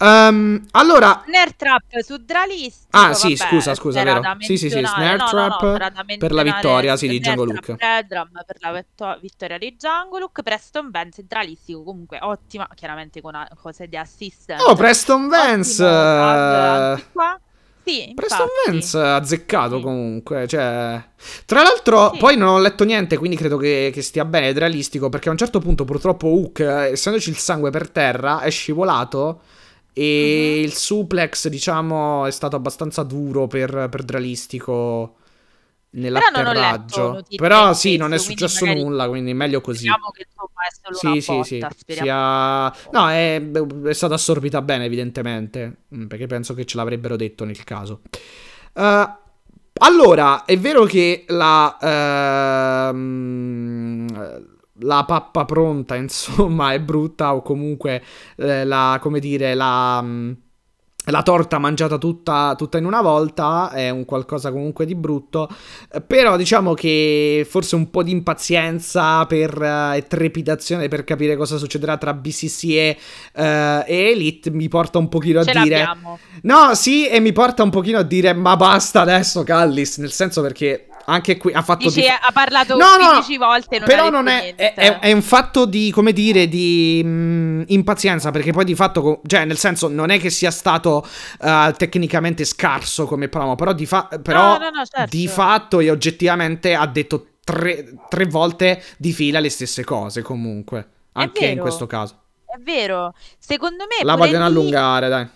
[0.00, 4.22] Ehm, allora, Snare Trap su Dralistico, Ah, sì, vabbè, scusa, scusa, vero.
[4.38, 4.78] Sì, sì, sì.
[4.78, 7.84] Snare No, no, no, Trap per la vittoria, sì, di Snare Django Trap Luke.
[7.84, 13.34] Redrum per la vetto- vittoria di Django Luke, Preston Vance Dralistico, comunque ottima, chiaramente con
[13.34, 14.60] a- cose di assistant.
[14.60, 17.40] oh, Preston Vance, Ottimo.
[17.84, 18.46] Sì, Preston.
[18.66, 19.82] Vance azzeccato Sì.
[19.82, 21.02] comunque, cioè...
[21.46, 22.18] Tra l'altro, Sì.
[22.18, 25.32] poi non ho letto niente, quindi credo che, che stia bene, è realistico, perché a
[25.32, 29.40] un certo punto purtroppo Hook, eh, essendoci il sangue per terra, è scivolato
[29.92, 30.64] e Mhm.
[30.64, 35.16] il suplex, diciamo, è stato abbastanza duro per, per Dralistico
[35.90, 37.22] nell'atterraggio.
[37.36, 39.86] Però sì, non è quindi successo magari nulla, quindi meglio così.
[39.86, 41.58] Speriamo che insomma è solo Sì, sì, sì.
[41.58, 42.06] botta, speriamo.
[42.72, 42.90] Sia...
[42.92, 43.50] No, è,
[43.88, 45.76] è stata assorbita bene, evidentemente.
[45.94, 48.02] mm, Perché penso che ce l'avrebbero detto nel caso.
[48.74, 49.08] Eh,
[49.80, 51.76] allora, è vero che la.
[52.90, 58.02] ehm, la pappa pronta, insomma, è brutta, o comunque
[58.36, 58.98] eh, la.
[59.00, 60.00] come dire, la.
[60.02, 60.32] mm,
[61.10, 65.48] la torta mangiata tutta, tutta in una volta è un qualcosa comunque di brutto.
[66.06, 71.56] Però diciamo che forse un po' di impazienza per, eh, e trepidazione per capire cosa
[71.56, 72.98] succederà tra BCC e,
[73.34, 75.78] eh, e Elite mi porta un pochino a Ce dire...
[75.78, 76.18] l'abbiamo.
[76.42, 80.42] No, sì, e mi porta un pochino a dire ma basta adesso Callis, nel senso
[80.42, 81.86] perché anche qui ha fatto...
[81.86, 85.12] Dici, di- ha parlato No, no, 15 volte e non però non è, è, è-
[85.12, 89.88] un fatto di, come dire, di mh, impazienza, perché poi di fatto, cioè nel senso
[89.88, 91.06] non è che sia stato
[91.40, 95.16] eh, tecnicamente scarso come promo, però di, fa- però No, no, no, certo.
[95.16, 100.88] di fatto e oggettivamente ha detto tre, tre volte di fila le stesse cose comunque,
[101.12, 102.22] anche in questo caso.
[102.44, 103.14] È vero.
[103.38, 105.28] Secondo me La vogliono lì- allungare, dai.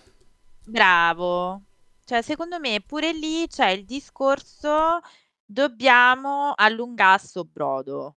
[0.65, 1.61] Bravo.
[2.05, 4.99] Cioè, secondo me pure lì c'è il discorso
[5.45, 8.15] dobbiamo allungare sto brodo.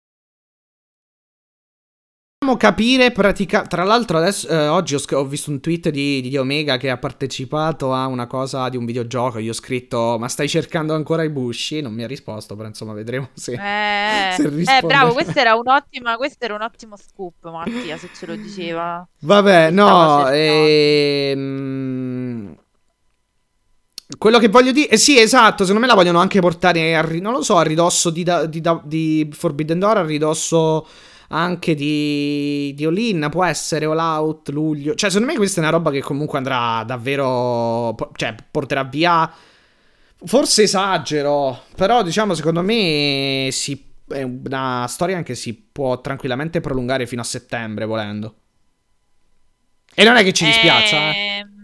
[2.38, 6.20] Dobbiamo capire pratica- Tra l'altro, adesso, eh, oggi ho, sc- ho visto un tweet di,
[6.20, 9.38] di Omega che ha partecipato a una cosa di un videogioco.
[9.38, 11.80] Io ho scritto: Ma stai cercando ancora i busci?
[11.80, 13.52] Non mi ha risposto, però insomma, vedremo se.
[13.54, 14.86] Eh, se eh, risponde.
[14.86, 15.56] bravo, questo era
[16.16, 19.08] questo era un ottimo scoop, Mattia, se ce lo diceva.
[19.20, 20.28] Vabbè, no.
[20.28, 22.15] ehm,
[24.18, 25.64] Quello che voglio dire, eh, sì, esatto.
[25.64, 28.60] Secondo me la vogliono anche portare a, non lo so, a ridosso di, da- di,
[28.60, 30.86] da- di Forbidden Door, a ridosso
[31.28, 34.94] anche di, di All-In, può essere All Out, luglio.
[34.94, 39.30] Cioè, secondo me questa è una roba che comunque andrà davvero, cioè, porterà via.
[40.24, 47.06] Forse esagero, però diciamo, secondo me si, è una storia che si può tranquillamente prolungare
[47.06, 48.34] fino a settembre, volendo.
[49.94, 51.38] E non è che ci dispiace, eh.
[51.38, 51.55] Ehm,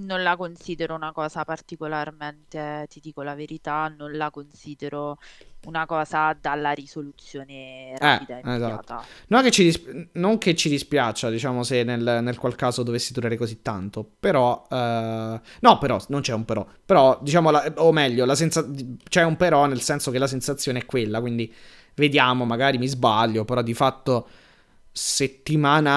[0.00, 5.18] Non la considero una cosa particolarmente, ti dico la verità, non la considero
[5.66, 9.04] una cosa dalla risoluzione rapida e esatto.
[9.26, 13.12] Non che ci, dis- non che ci dispiaccia, diciamo, se nel, nel qual caso dovessi
[13.12, 14.08] durare così tanto.
[14.18, 16.66] Però, eh, no, però, non c'è un però.
[16.86, 18.66] Però, diciamo, la- o meglio, la senza-
[19.08, 21.20] c'è un però nel senso che la sensazione è quella.
[21.20, 21.52] Quindi,
[21.94, 24.28] vediamo, magari mi sbaglio, però di fatto
[24.92, 25.88] settimana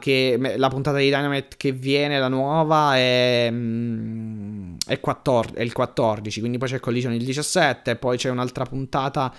[0.00, 5.62] che me- la puntata di Dynamite che viene, la nuova, è, mm, è, 14 è
[5.62, 9.34] il 14, quindi poi c'è Collision il 17, poi c'è un'altra puntata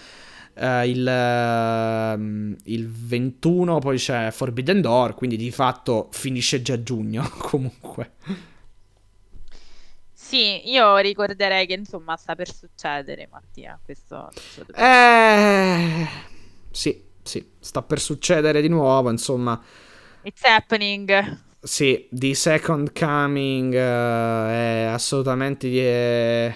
[0.55, 7.29] eh, il, ehm, il 21, poi c'è Forbidden Door, quindi di fatto finisce già giugno
[7.39, 8.11] comunque.
[10.11, 13.79] Sì, io ricorderei che insomma sta per succedere, Mattia.
[13.83, 14.29] Questo,
[14.75, 16.07] Eh,
[16.69, 19.61] sì, sì, sta per succedere di nuovo, insomma.
[20.23, 21.37] It's happening.
[21.61, 26.55] Sì, The Second Coming eh, è assolutamente di- è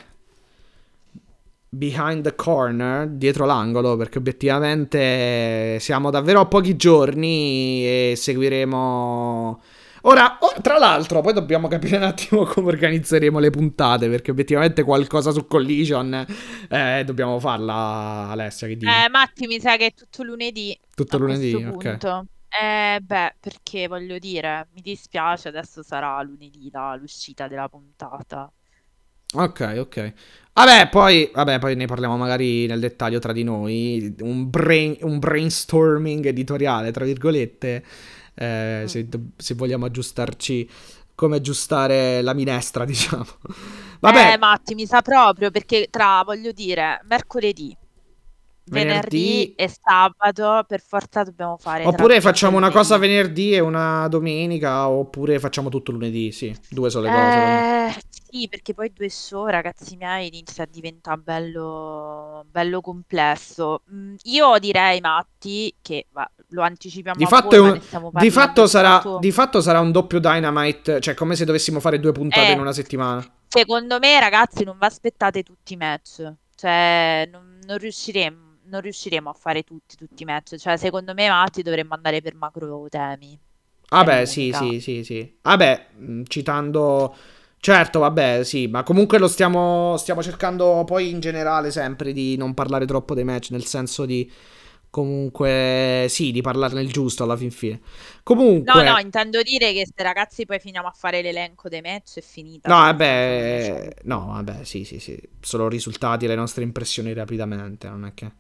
[1.70, 9.62] behind the corner, dietro l'angolo, perché obiettivamente siamo davvero a pochi giorni e seguiremo...
[10.06, 14.84] Ora, oh, tra l'altro, poi dobbiamo capire un attimo come organizzeremo le puntate, perché obiettivamente
[14.84, 16.26] qualcosa su Collision
[16.70, 19.06] eh, dobbiamo farla, Alessia, che dici?
[19.06, 20.78] Eh, Matti, mi sa che è tutto lunedì.
[20.96, 21.98] Tutto lunedì, ok.
[21.98, 22.26] punto.
[22.50, 28.52] Eh, beh, perché voglio dire, mi dispiace, adesso sarà lunedì la- l'uscita della puntata.
[29.36, 30.14] Ok, ok.
[30.54, 34.16] Vabbè, poi, vabbè, poi ne parliamo magari nel dettaglio tra di noi.
[34.20, 37.84] Un, brain- un brainstorming editoriale, tra virgolette.
[38.36, 40.70] Eh, se, se vogliamo aggiustarci,
[41.16, 43.26] come aggiustare la minestra, diciamo.
[44.00, 47.76] Vabbè, Eh, Matti, mi sa proprio perché tra, voglio dire, mercoledì,
[48.70, 49.24] venerdì.
[49.24, 54.90] venerdì e sabato per forza dobbiamo fare Oppure facciamo una cosa venerdì e una domenica,
[54.90, 56.56] oppure facciamo tutto lunedì, sì.
[56.70, 57.68] Due sono le cose.
[57.88, 63.84] Eh, sì, perché poi due show, ragazzi miei, inizia a diventare bello, bello complesso.
[63.92, 69.00] Mm, io direi, Matti, che va, lo anticipiamo Di fatto, voi, un- di fatto sarà,
[69.00, 69.20] tutto.
[69.20, 72.52] di fatto sarà un doppio Dynamite, cioè come se dovessimo fare due puntate Eh.
[72.52, 73.26] in una settimana.
[73.48, 76.32] Secondo me, ragazzi, non vi aspettate tutti i match.
[76.56, 80.56] Cioè, non, non riusciremo, non riusciremo a fare tutti, tutti i match.
[80.58, 83.38] Cioè, secondo me, Matti, dovremmo andare per macro temi.
[83.90, 85.38] Vabbè, È sì, sì, sì, sì.
[85.42, 87.16] Vabbè, mh, citando...
[87.64, 92.54] Certo, vabbè, sì, ma comunque lo stiamo, stiamo cercando poi in generale sempre di non
[92.54, 94.30] parlare troppo dei match, nel senso di
[94.94, 97.82] comunque, sì, di parlarne il giusto alla fin fine.
[98.24, 98.82] Comunque...
[98.82, 102.22] No, no, intendo dire che se ragazzi poi finiamo a fare l'elenco dei match è
[102.22, 102.70] finita.
[102.70, 108.14] No, vabbè, no, vabbè, sì, sì, sì, solo risultati, le nostre impressioni rapidamente, non è
[108.14, 108.32] che...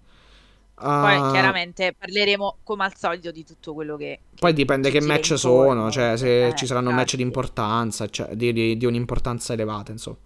[0.97, 4.21] Poi Ah, chiaramente parleremo come al solito di tutto quello che...
[4.33, 5.37] che Poi dipende che match intorno.
[5.37, 7.15] sono, cioè se Eh, ci saranno match infatti.
[7.15, 10.17] di importanza, cioè di, di- di un'importanza elevata, insomma.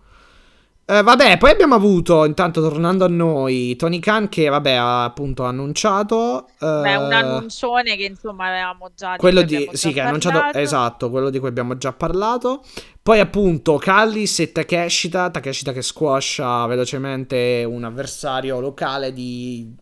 [0.90, 5.44] Eh, vabbè, poi abbiamo avuto, intanto tornando a noi, Tony Khan che, vabbè, ha appunto
[5.44, 6.48] annunciato...
[6.60, 9.70] Beh, un eh, annuncione che insomma avevamo già quello di...
[9.74, 10.58] Sì, che ha annunciato...
[10.58, 12.64] Esatto, quello di cui abbiamo già parlato.
[13.04, 19.76] Poi appunto Callis e Takeshita, Takeshita che squascia velocemente un avversario locale di...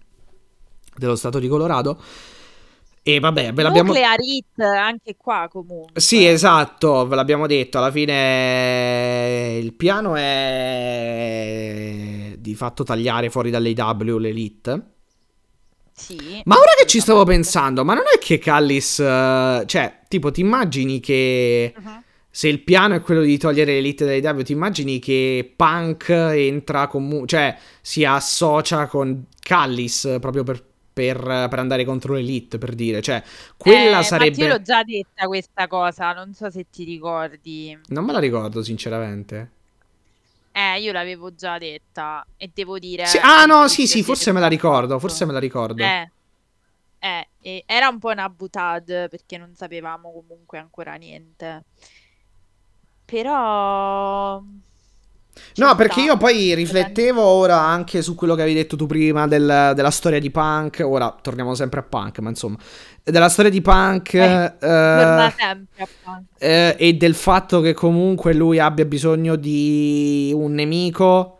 [0.97, 2.01] dello stato di Colorado.
[3.07, 3.89] E vabbè, ve l'abbiamo...
[3.89, 6.01] Nuclear Hit anche qua comunque.
[6.01, 14.17] Sì, esatto, ve l'abbiamo detto, alla fine il piano è di fatto tagliare fuori dall'AW
[14.17, 14.81] l'Elite.
[15.93, 20.31] Sì, Ma ora che ci stavo pensando, ma non è che Callis, eh, cioè, tipo,
[20.31, 22.03] ti immagini che Mhm.
[22.31, 27.27] se il piano è quello di togliere l'Elite dall'AW, ti immagini che Punk entra comunque,
[27.27, 33.21] cioè, si associa con Callis proprio per, per, per andare contro l'Elite, per dire, cioè,
[33.57, 34.29] quella Eh, sarebbe...
[34.29, 37.77] Matti, io l'ho già detta questa cosa, non so se ti ricordi.
[37.87, 39.51] Non me la ricordo, sinceramente.
[40.53, 43.05] Eh, io l'avevo già detta e devo dire...
[43.07, 45.83] Sì, ah no, sì, sì, forse me la ricordo, forse me la ricordo.
[45.83, 46.09] Eh,
[47.41, 51.63] eh, era un po' una butad perché non sapevamo comunque ancora niente.
[53.03, 54.41] Però...
[55.55, 59.71] No, perché io poi riflettevo ora anche su quello che avevi detto tu prima del-
[59.75, 60.81] della storia di Punk.
[60.85, 62.57] Ora torniamo sempre a Punk, ma insomma,
[63.03, 65.31] della storia di Punk Eh, eh,
[66.03, 66.23] Punk.
[66.37, 71.31] eh, e del fatto che comunque lui abbia bisogno di un nemico.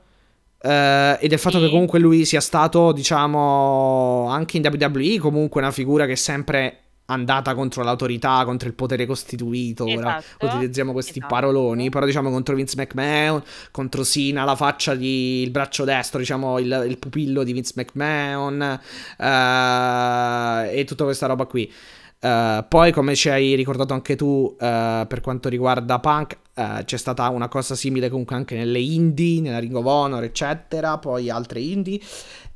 [0.62, 1.66] eh, e del fatto Sì.
[1.66, 7.54] che comunque lui sia stato, diciamo, anche in WWE, comunque una figura che sempre andata
[7.54, 9.84] contro l'autorità, contro il potere costituito.
[9.86, 11.34] Ora Esatto, utilizziamo questi esatto.
[11.34, 13.42] paroloni, però diciamo contro Vince McMahon,
[13.72, 18.80] contro Sina, la faccia di il braccio destro, diciamo il, il pupillo di Vince McMahon
[19.18, 21.72] eh, e tutta questa roba qui.
[22.20, 26.98] Eh, poi, come ci hai ricordato anche tu, eh, per quanto riguarda Punk, eh, c'è
[26.98, 30.98] stata una cosa simile comunque anche nelle indie, nella Ring of Honor, eccetera.
[30.98, 32.00] Poi altre indie.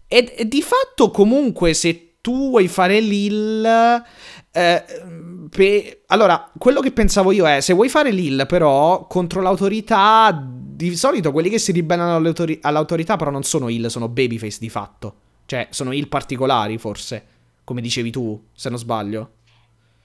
[0.08, 3.66] E, e di fatto, comunque, se tu vuoi fare l'Hill.
[4.52, 4.84] eh,
[5.50, 10.46] pe- allora, quello che pensavo io è: se vuoi fare l'Hill, però, contro l'autorità.
[10.80, 14.70] Di solito quelli che si ribellano all'autori- all'autorità, però, non sono Hill, sono babyface di
[14.70, 15.16] fatto.
[15.46, 17.26] Cioè, sono Hill particolari, forse.
[17.66, 19.32] Come dicevi tu, se non sbaglio.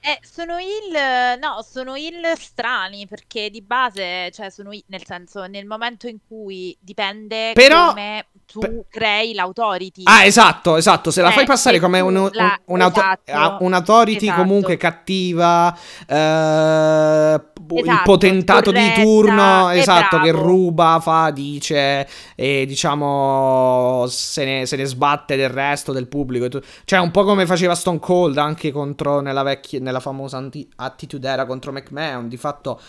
[0.01, 1.39] Eh, sono il...
[1.39, 6.17] No, sono il strani perché di base, cioè sono il- nel senso, nel momento in
[6.27, 10.03] cui dipende Però- come tu pe- crei l'autority.
[10.05, 11.11] Ah, esatto, esatto.
[11.11, 14.41] Se la Eh, fai passare se come un, un, la- un'auto- esatto, ah, un'autority esatto.
[14.41, 15.75] comunque cattiva,
[16.07, 20.47] eh, il Esatto, potentato di scorretta, turno, è esatto, che bravo.
[20.47, 26.47] ruba, fa, dice e diciamo se ne, se ne sbatte del resto del pubblico.
[26.47, 30.67] tu- Cioè, un po' come faceva Stone Cold anche contro nella vecchia, nella famosa anti-
[30.75, 32.27] Attitude Era contro McMahon.
[32.27, 32.79] Di fatto.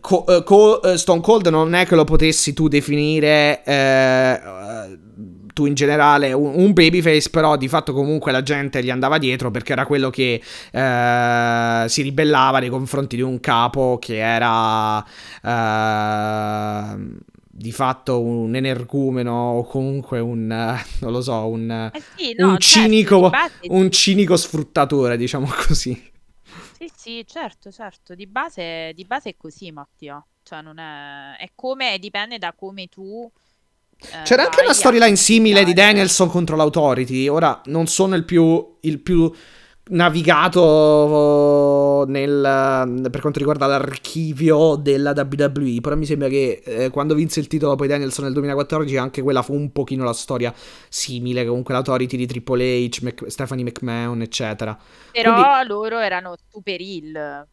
[0.00, 4.40] Co- eh, co- eh, Stone Cold non è che lo potessi tu definire eh,
[5.56, 9.50] tu in generale un, un babyface, però di fatto comunque la gente gli andava dietro
[9.50, 10.42] perché era quello che
[10.72, 15.02] eh, si ribellava nei confronti di un capo che era
[15.42, 16.96] eh,
[17.48, 20.46] di fatto un energumeno o comunque un,
[21.00, 23.30] non lo so, un, Eh sì, no, un certo, cinico,
[23.68, 26.14] un cinico sfruttatore, diciamo così.
[26.76, 30.22] Sì, sì, certo, certo, di base, di base è così, Mattia.
[30.42, 31.36] Cioè, non è...
[31.38, 33.30] è come, dipende da come tu
[33.98, 35.88] eh, C'era anche una a storyline simile di giudicare.
[35.88, 37.28] Danielson contro l'Authority.
[37.28, 39.32] Ora non sono il più, il più
[39.88, 45.78] navigato nel, per quanto riguarda l'archivio della WWE.
[45.80, 49.42] Però mi sembra che eh, quando vinse il titolo poi Danielson nel 2014, anche quella
[49.42, 50.52] fu un pochino la storia
[50.88, 51.46] simile.
[51.46, 54.76] Comunque l'Authority di Triple H, Mc- Stephanie McMahon, eccetera.
[55.12, 57.46] Però Quindi- loro erano super heel.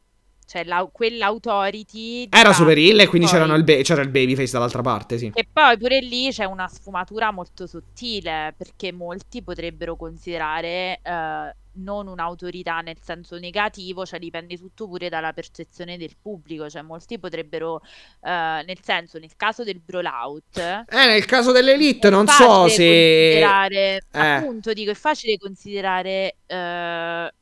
[0.45, 2.27] Cioè, la- quell'authority...
[2.27, 5.31] di Era super heel e quindi poi- il ba- c'era il babyface dall'altra parte, sì.
[5.33, 12.05] E poi pure lì c'è una sfumatura molto sottile, perché molti potrebbero considerare eh, non
[12.07, 17.81] un'autorità nel senso negativo, cioè dipende tutto pure dalla percezione del pubblico, cioè molti potrebbero,
[18.21, 23.39] eh, nel senso, nel caso del brawlout, Eh, nel caso dell'Elite non so se...
[23.39, 23.99] Eh.
[24.11, 27.33] appunto dico, è facile considerare eh,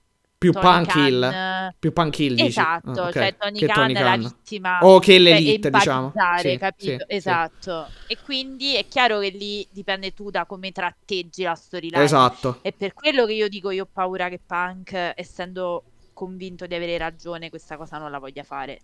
[0.41, 1.75] Più Tony punk Khan.
[1.77, 2.39] Più punk hill?
[2.39, 3.11] Esatto, Ah, ok.
[3.11, 4.19] cioè Tony Che Khan Tony è la Khan.
[4.21, 6.11] vittima O che cioè, l'Elite, diciamo.
[6.39, 6.89] Sì, capito?
[6.89, 7.05] sì, sì.
[7.15, 7.87] Esatto.
[8.07, 12.01] E quindi è chiaro che lì dipende tu da come tratteggi la storyline.
[12.03, 12.57] Esatto.
[12.63, 16.97] È per quello che io dico, io ho paura che Punk, essendo convinto di avere
[16.97, 18.79] ragione, questa cosa non la voglia fare.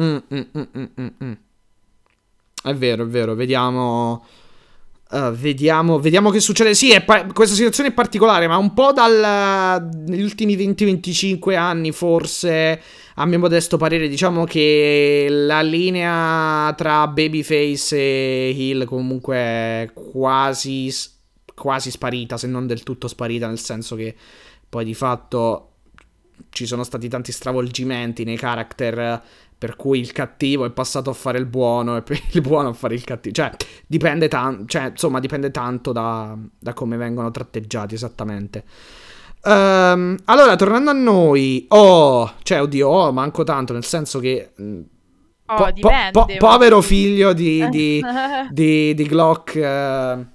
[0.00, 1.32] Mm, mm, mm, mm, mm, mm.
[2.62, 3.34] È vero, è vero.
[3.34, 4.24] Vediamo.
[5.12, 6.72] Eh, vediamo, vediamo che succede.
[6.74, 12.80] Sì, pa- questa situazione è particolare, ma un po' dal, negli ultimi 20-25 anni, forse,
[13.16, 20.90] a mio modesto parere, diciamo che la linea tra Babyface e Hill comunque è quasi,
[21.54, 24.14] quasi sparita, se non del tutto sparita, nel senso che
[24.66, 25.68] poi di fatto
[26.48, 29.22] ci sono stati tanti stravolgimenti nei character
[29.62, 32.02] per cui il cattivo è passato a fare il buono e
[32.32, 33.32] il buono a fare il cattivo.
[33.32, 33.52] Cioè,
[33.86, 38.64] dipende tanto, cioè, insomma, dipende tanto da, da come vengono tratteggiati esattamente.
[39.44, 44.50] Ehm, allora, tornando a noi, oh, cioè, oddio, oh, manco tanto, nel senso che...
[44.56, 44.80] mh,
[45.44, 48.02] Oh, po- po- po- povero figlio di, di,
[48.50, 49.54] di, di Glock.
[49.56, 50.26] eh,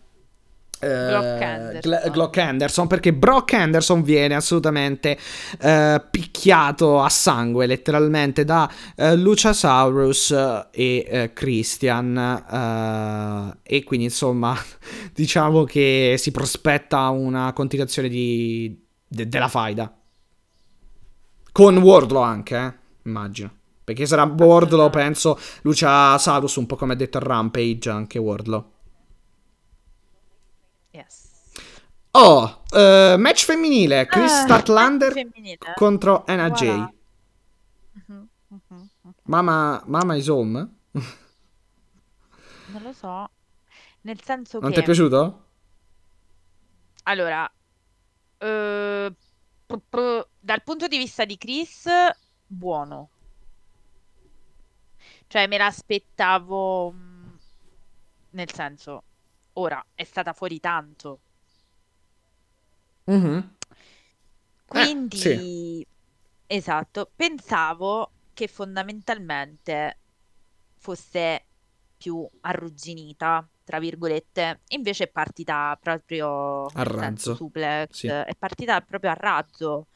[0.79, 1.91] Glock Anderson.
[1.91, 5.17] Gl- Glock Anderson perché Brock Anderson viene assolutamente
[5.59, 14.05] eh, picchiato a sangue letteralmente da eh, Luchasaurus eh, e eh, Christian eh, e quindi
[14.05, 14.55] insomma
[15.13, 19.91] diciamo che si prospetta una continuazione di, de- della faida.
[21.51, 22.73] Con Wardlow anche eh,
[23.09, 23.51] immagino.
[23.83, 28.75] Perché sarà Wardlow penso Luchasaurus un po' come ha detto Rampage anche Wardlow
[30.97, 31.29] Yes.
[32.11, 35.73] Oh, eh, match femminile, Chris Ah, Statlander femminile.
[35.75, 36.69] contro Anna Jay.
[36.75, 36.93] Voilà.
[38.07, 39.13] Mhm, mhm, mhm.
[39.25, 40.67] Mama, Mama is home?
[42.65, 43.29] Non lo so.
[44.01, 44.75] Nel senso Non che...
[44.77, 45.45] ti è piaciuto?
[47.03, 47.49] Allora,
[48.39, 49.13] eh,
[49.67, 51.85] p- p- dal punto di vista di Chris,
[52.47, 53.09] buono.
[55.27, 57.27] Cioè, me l'aspettavo, mm,
[58.31, 59.03] nel senso,
[59.59, 61.19] ora è stata fuori tanto.
[63.05, 63.55] Mhm.
[64.65, 65.88] Quindi, sì.
[66.45, 69.97] esatto, pensavo che fondamentalmente
[70.77, 71.45] fosse
[71.97, 77.34] più arrugginita, tra virgolette, invece è partita proprio A razzo.
[77.35, 78.07] suplex, Sì.
[78.07, 79.88] è partita proprio a razzo.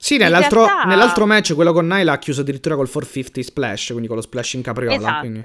[0.00, 4.06] Sì, nell'altro, realtà- nell'altro match, quello con Nyla ha chiuso addirittura col 450 splash, quindi
[4.06, 4.94] con lo splash in capriola.
[4.96, 5.18] Esatto.
[5.20, 5.44] quindi-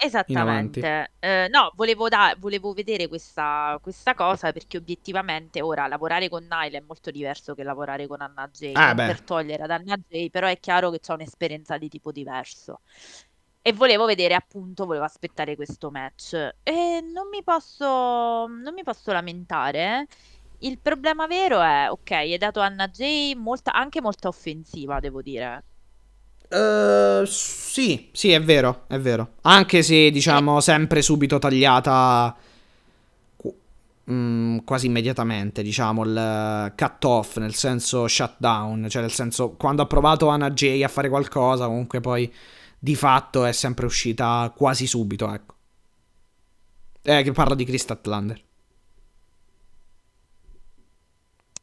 [0.00, 1.12] Esattamente.
[1.18, 6.78] Eh, no, volevo, da- volevo vedere questa, questa cosa perché obiettivamente ora lavorare con Nile
[6.78, 8.72] è molto diverso che lavorare con Anna Jay.
[8.74, 9.06] Ah, non beh.
[9.06, 12.80] per togliere ad Anna Jay, però è chiaro che c'è un'esperienza di tipo diverso.
[13.60, 16.32] E volevo vedere, appunto, volevo aspettare questo match.
[16.62, 17.84] E non mi posso,
[18.46, 20.06] non mi posso lamentare.
[20.58, 25.22] Il problema vero è, ok, hai dato a Anna Jay molta, anche molta offensiva, devo
[25.22, 25.64] dire.
[26.50, 29.34] Eh, sì, sì, è vero, è vero.
[29.42, 32.34] Anche se, diciamo, sempre subito tagliata
[33.36, 33.54] qu-
[34.10, 39.86] mm, quasi immediatamente, diciamo, il cut off, nel senso shutdown, cioè nel senso quando ha
[39.86, 42.32] provato Anna Jay a fare qualcosa, comunque poi
[42.78, 45.54] di fatto è sempre uscita quasi subito, ecco.
[47.02, 48.40] Eh, che parlo di Chris Statlander.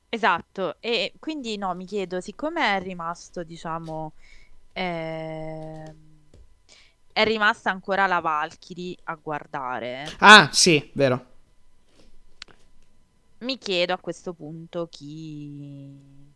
[0.09, 4.13] Esatto, e quindi no, mi chiedo, siccome è rimasto, diciamo,
[4.75, 5.95] ehm,
[7.13, 11.25] è rimasta ancora la Valkyrie a guardare, Ah, sì, vero.
[13.39, 16.33] mi chiedo a questo punto chi...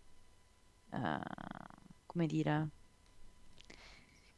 [0.91, 1.19] eh,
[2.05, 2.69] come dire...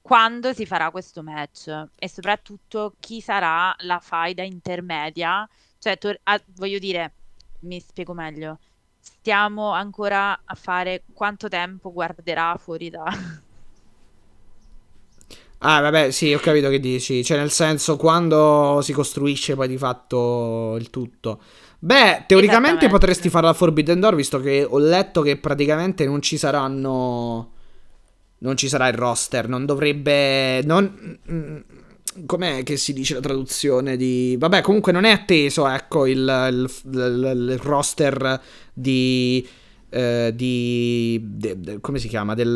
[0.01, 5.47] Quando si farà questo match e soprattutto chi sarà la faida intermedia,
[5.77, 7.13] cioè tor- ah, voglio dire,
[7.61, 8.59] mi spiego meglio,
[8.99, 13.05] stiamo ancora a fare quanto tempo guarderà fuori da...
[15.63, 17.23] Ah, vabbè, sì, ho capito che dici.
[17.23, 21.39] Cioè, nel senso, quando si costruisce poi di fatto il tutto.
[21.77, 26.37] Beh, teoricamente potresti fare la Forbidden Door, visto che ho letto che praticamente non ci
[26.37, 27.51] saranno.
[28.39, 29.47] Non ci sarà il roster.
[29.47, 30.63] Non dovrebbe.
[30.63, 31.19] Non.
[31.31, 31.57] mm,
[32.25, 34.35] Com'è che si dice la traduzione di.
[34.39, 36.17] Vabbè, comunque non è atteso, ecco, il,
[36.51, 38.41] il- il- il roster
[38.73, 39.47] di.
[39.91, 41.19] Eh, di.
[41.23, 42.33] de- de- come si chiama?
[42.33, 42.47] Del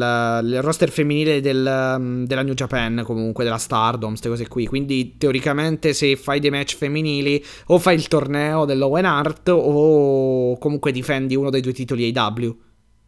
[0.44, 4.66] il roster femminile del, um, della New Japan, comunque, della Stardom, queste cose qui.
[4.68, 10.92] Quindi, teoricamente, se fai dei match femminili, o fai il torneo dell'Owen Hart, o comunque
[10.94, 12.58] difendi uno dei due titoli AW.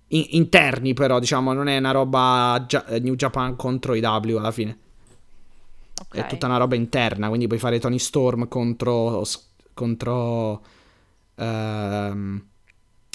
[0.09, 4.77] In- interni, però, diciamo, non è una roba Gia- New Japan contro IW alla fine.
[6.11, 6.27] È Ok.
[6.27, 9.23] tutta una roba interna, quindi puoi fare Tony Storm contro.
[9.73, 10.61] contro.
[11.35, 12.43] ehm,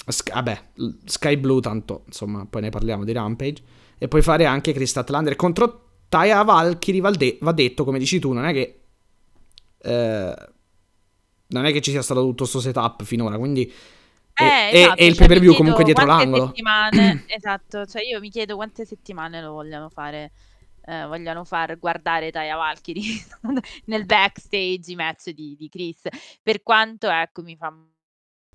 [0.05, 0.61] Sk- vabbè,
[1.05, 3.63] Sky Blue, tanto insomma, poi ne parliamo di Rampage.
[3.97, 7.01] E puoi fare anche Chris Statlander contro Taya Valkyrie.
[7.01, 8.81] va, de- va detto, come dici tu, non è che.
[9.81, 10.35] eh,
[11.47, 13.71] non è che ci sia stato tutto questo setup finora, quindi.
[14.35, 16.45] E, Eh, e- esatto, e il cioè, pay per view comunque dietro quante l'angolo.
[16.47, 20.31] settimane, esatto, cioè io mi chiedo quante settimane lo vogliono fare,
[20.85, 23.23] eh, vogliono far guardare Taya Valkyrie
[23.85, 26.01] nel backstage i match di, di Chris,
[26.41, 27.71] per quanto ecco mi fa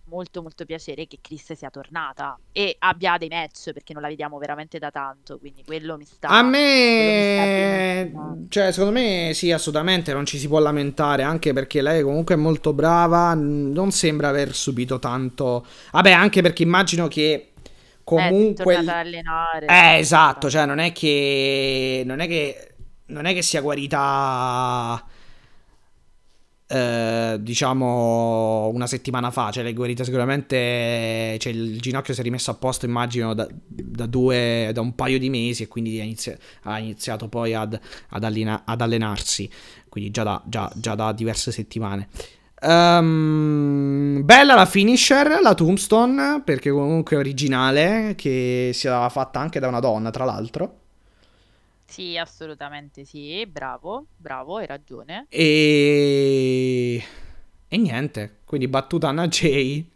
[0.09, 4.39] molto molto piacere che Chris sia tornata e abbia dei match perché non la vediamo
[4.39, 6.29] veramente da tanto, quindi quello mi sta...
[6.29, 8.47] A mi sta me, benissimo.
[8.49, 12.39] cioè, secondo me sì, assolutamente non ci si può lamentare, anche perché lei comunque è
[12.39, 15.67] molto brava, non sembra aver subito tanto...
[15.93, 18.75] Vabbè, anche perché immagino che Eh, è comunque...
[18.75, 19.67] tornata ad allenare.
[19.67, 22.03] Eh, esatto, cioè non è che...
[22.07, 22.75] Non è che...
[23.07, 25.05] Non è che sia guarita...
[26.71, 32.51] eh, diciamo una settimana fa, cioè l'è guarita sicuramente, cioè il ginocchio si è rimesso
[32.51, 36.37] a posto immagino da, da due, da un paio di mesi e quindi ha, inizi-
[36.63, 37.79] ha iniziato poi ad,
[38.11, 39.49] ad allena- ad allenarsi,
[39.89, 42.09] quindi già da, già- già da diverse settimane.
[42.61, 49.69] Ehm, bella la finisher, la tombstone, perché comunque è originale, che sia fatta anche da
[49.69, 50.81] una donna tra l'altro.
[51.89, 55.27] Sì, assolutamente sì, bravo, bravo, hai ragione.
[55.31, 57.03] E...
[57.67, 59.91] e niente, quindi battuta Anna Jay.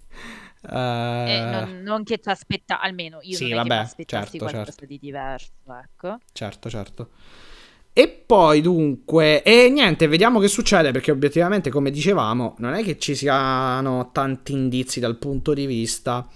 [0.65, 4.39] Eh, non, non che ci aspetta, almeno io Sì, non è che mi vabbè, aspettassi
[4.39, 4.87] certo, qualcosa certo.
[4.87, 5.53] di diverso,
[5.83, 6.19] ecco.
[6.33, 7.11] Certo, certo.
[7.95, 12.99] E poi dunque, e niente, vediamo che succede perché obiettivamente, come dicevamo, non è che
[12.99, 16.27] ci siano tanti indizi dal punto di vista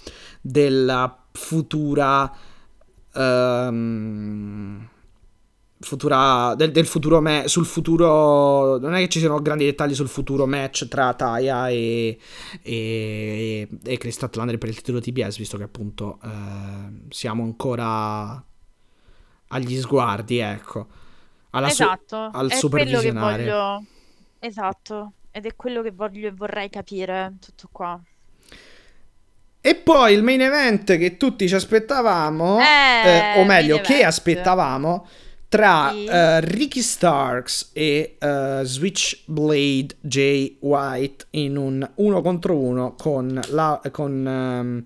[0.41, 2.31] della futura...
[3.15, 4.89] ehm,
[5.87, 10.09] futura del, del futuro me- sul futuro non è che ci siano grandi dettagli sul
[10.09, 12.19] futuro match tra Taya e
[12.63, 16.29] e, e Chris Statlander per il titolo TBS visto che appunto eh,
[17.11, 18.43] siamo ancora
[19.49, 20.87] agli sguardi ecco.
[21.51, 23.85] Alla su- Esatto, al è quello che voglio,
[24.41, 27.99] esatto, ed è quello che voglio e vorrei capire, tutto qua.
[29.61, 35.07] E poi il main event che tutti ci aspettavamo, Eh, eh, o meglio, che aspettavamo
[35.57, 36.05] tra Sì.
[36.05, 43.81] eh, Ricky Starks e eh, Switchblade Jay White in un uno contro uno con, la,
[43.91, 44.85] con, ehm,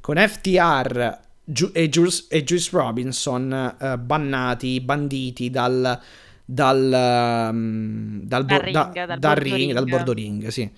[0.00, 6.00] con FTR Ju- e, Juice, e Juice Robinson eh, bannati, banditi dal,
[6.44, 9.96] dal, ehm, dal, Dal bo- ring, da- dal dal bordo ring, dal ring.
[9.96, 10.70] bordo ring, sì.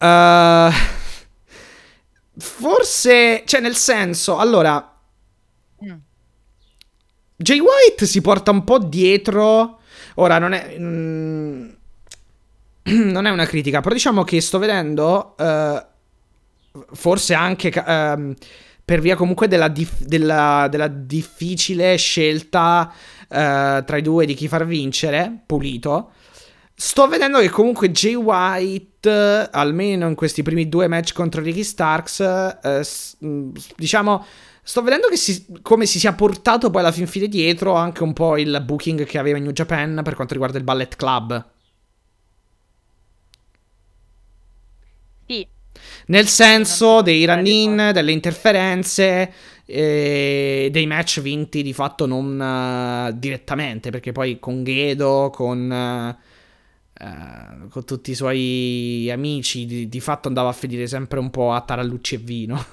[2.36, 4.88] Forse, cioè nel senso, allora.
[7.36, 9.78] Jay White si porta un po' dietro.
[10.16, 10.76] Ora, non è.
[10.78, 11.68] mm,
[13.10, 15.36] non è una critica, però diciamo che sto vedendo.
[15.38, 15.86] eh,
[16.92, 17.70] forse anche.
[17.86, 18.34] ehm,
[18.84, 22.92] per via comunque della, dif- della- della difficile scelta
[23.30, 26.10] eh, tra i due di chi far vincere, pulito.
[26.76, 32.20] Sto vedendo che comunque Jay White, almeno in questi primi due match contro Ricky Starks,
[32.20, 34.26] eh, s- mh, diciamo,
[34.64, 38.12] sto vedendo che si- come si sia portato poi alla fin fine dietro anche un
[38.12, 41.44] po' il booking che aveva in New Japan per quanto riguarda il Ballet Club.
[45.26, 45.46] Sì,
[46.08, 49.32] Nel senso dei run-in, delle interferenze,
[49.66, 56.16] eh, dei match vinti di fatto non eh, direttamente, perché poi con Gedo, con, eh,
[57.04, 61.52] eh, con tutti i suoi amici, di, di, fatto andava a finire sempre un po'
[61.52, 62.64] a tarallucci e vino.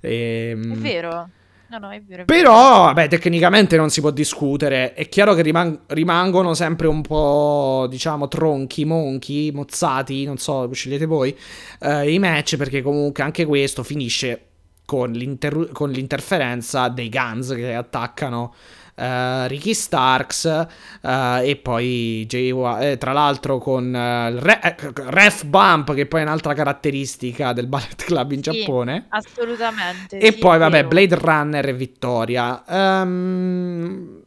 [0.00, 1.30] e, ehm, è vero.
[1.70, 4.94] No, no, è vero, è Però, vabbè, tecnicamente non si può discutere.
[4.94, 11.04] È chiaro che rimang- rimangono sempre un po', diciamo, tronchi, monchi, mozzati, non so, scegliete
[11.04, 11.36] voi,
[11.80, 14.44] eh, i match, perché comunque anche questo finisce
[14.86, 18.54] con, l'inter- con l'interferenza dei Guns che attaccano
[18.98, 20.66] uh, Ricky Starks
[21.00, 21.08] uh,
[21.42, 22.52] e poi Jay
[22.82, 27.66] eh, tra l'altro con uh, il re- Ref Bump che poi è un'altra caratteristica del
[27.68, 29.06] Ballet Club in sì, Giappone.
[29.08, 32.62] assolutamente e sì, poi vabbè Blade Runner e Vittoria.
[32.66, 34.22] Um,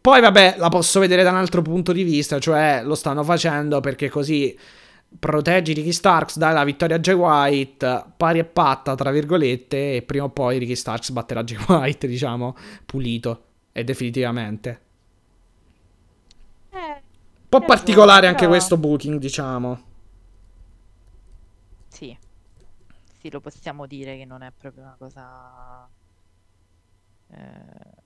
[0.00, 3.80] poi vabbè la posso vedere da un altro punto di vista cioè lo stanno facendo
[3.80, 4.56] perché così
[5.18, 10.02] proteggi Ricky Starks, dai la vittoria a Jay White, pari e patta, tra virgolette, e
[10.02, 12.56] prima o poi Ricky Starks batterà Jay White, diciamo,
[12.86, 13.46] pulito.
[13.72, 14.80] E definitivamente.
[16.70, 19.88] Eh, Un po' particolare anche questo booking, diciamo.
[21.88, 22.16] Sì.
[23.18, 25.88] Sì, lo possiamo dire che non è proprio una cosa...
[27.28, 27.98] Eh...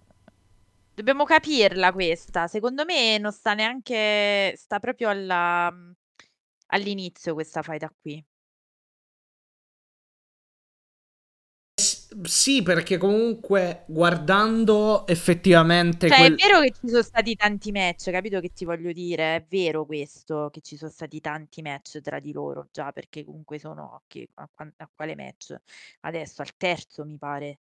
[0.95, 2.47] Dobbiamo capirla questa.
[2.47, 4.55] Secondo me non sta neanche...
[4.57, 5.73] Sta proprio alla...
[6.66, 8.24] all'inizio questa faida qui.
[12.23, 16.07] Sì, perché comunque guardando effettivamente...
[16.09, 16.35] Cioè, quel...
[16.35, 19.36] è vero che ci sono stati tanti match, capito che ti voglio dire?
[19.36, 23.59] È vero questo, che ci sono stati tanti match tra di loro già, perché comunque
[23.59, 24.03] sono...
[24.35, 25.57] A, a quale match?
[26.03, 27.59] Adesso, al terzo mi pare.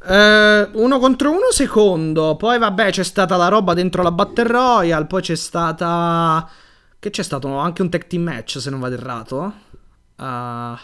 [0.00, 5.06] Uh, uno contro uno secondo, poi vabbè c'è stata la roba dentro la Battle Royale,
[5.06, 6.50] poi c'è stata...
[6.98, 9.54] Che c'è stato anche un tag team match se non vado errato.
[10.16, 10.76] Uh,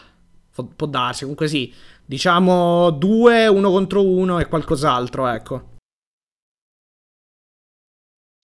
[0.76, 1.74] può darsi, comunque sì.
[2.06, 5.72] Diciamo due, uno contro uno e qualcos'altro, ecco.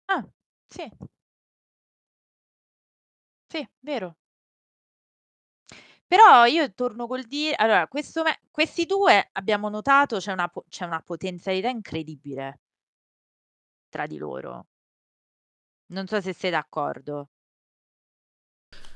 [0.08, 0.24] Ah,
[0.70, 0.90] sì.
[3.50, 4.18] Sì, vero.
[6.08, 10.64] Però io torno col dire, allora, questo me- questi due abbiamo notato c'è una, po-
[10.70, 12.60] c'è una potenzialità incredibile
[13.90, 14.68] tra di loro.
[15.96, 17.30] Non so se sei d'accordo.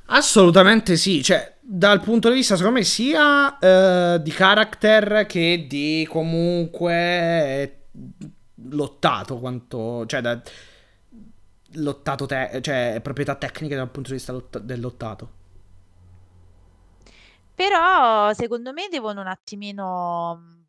[0.10, 6.08] Assolutamente sì, cioè dal punto di vista secondo me sia eh, di character che di
[6.10, 7.88] comunque
[8.70, 10.42] lottato quanto cioè da,
[11.74, 15.32] lottato te- cioè proprietà tecniche dal punto di vista lot- del lottato.
[17.56, 20.66] Però secondo me devono un attimino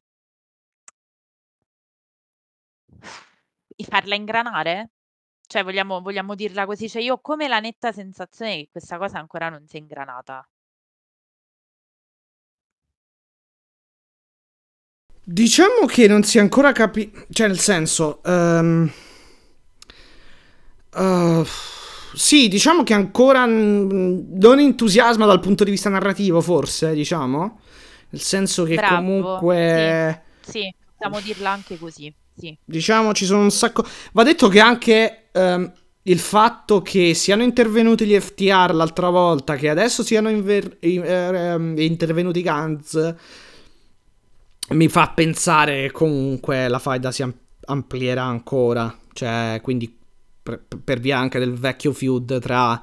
[3.89, 4.90] farla ingranare?
[5.48, 6.90] Cioè vogliamo vogliamo dirla così?
[6.90, 10.46] Cioè io ho come la netta sensazione che questa cosa ancora non sia ingranata.
[15.24, 18.20] Diciamo che non si è ancora capito, cioè nel senso...
[18.24, 18.92] Um...
[20.94, 21.46] Uh,
[22.14, 27.60] sì, diciamo che ancora non entusiasma dal punto di vista narrativo, forse, diciamo.
[28.10, 30.24] Nel senso che Bravo, comunque...
[30.40, 32.14] Sì, sì, possiamo dirla anche così.
[32.36, 32.56] Sì.
[32.64, 33.84] Diciamo ci sono un sacco.
[34.12, 39.69] Va detto che anche um, il fatto che siano intervenuti gli FTR l'altra volta, che
[39.69, 43.15] adesso siano inver- uh, intervenuti i Guns,
[44.70, 47.24] mi fa pensare che comunque la faida si
[47.66, 48.97] amplierà ancora.
[49.12, 49.94] Cioè, quindi
[50.43, 52.82] per, per, via anche del vecchio feud tra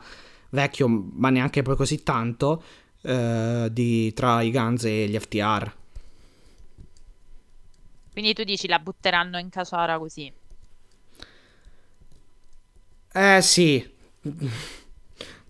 [0.50, 2.64] vecchio, ma neanche poi così tanto,
[3.02, 5.74] uh, di, tra i Guns e gli FTR.
[8.12, 10.32] Quindi tu dici la butteranno in casora così.
[13.18, 13.94] Eh sì.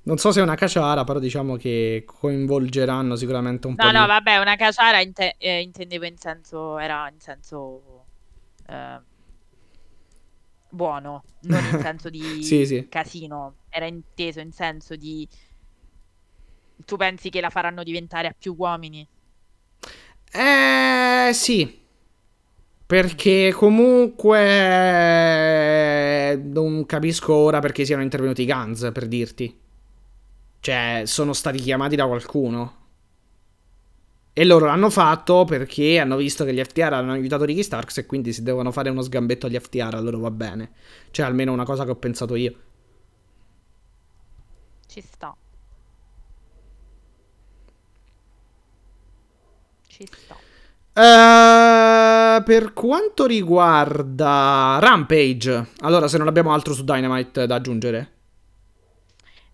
[0.04, 3.86] Non so se è una caciara, però diciamo che coinvolgeranno sicuramente un no, po'.
[3.86, 3.98] No, di...
[3.98, 6.78] no, vabbè, una caciara inte- eh, intendevo in senso.
[6.78, 8.06] Era in senso.
[8.68, 9.02] Eh,
[10.70, 12.88] buono, non in senso di sì, sì.
[12.88, 13.56] casino.
[13.70, 15.28] Era inteso in senso di.
[16.86, 19.08] Tu pensi che la faranno diventare a più uomini?
[20.32, 21.82] Eh sì.
[22.86, 24.38] Perché comunque
[26.38, 29.58] non capisco ora perché siano intervenuti i Guns, per dirti.
[30.60, 32.84] Cioè, sono stati chiamati da qualcuno.
[34.34, 38.06] E loro l'hanno fatto perché hanno visto che gli FTR hanno aiutato Ricky Starks e
[38.06, 40.72] quindi si devono fare uno sgambetto agli FTR, allora va bene.
[41.12, 42.54] Cioè, almeno una cosa che ho pensato io.
[44.88, 45.36] Ci sta.
[49.88, 50.45] Ci sta.
[50.98, 58.12] Uh, per quanto riguarda Rampage, allora se non abbiamo altro su Dynamite da aggiungere.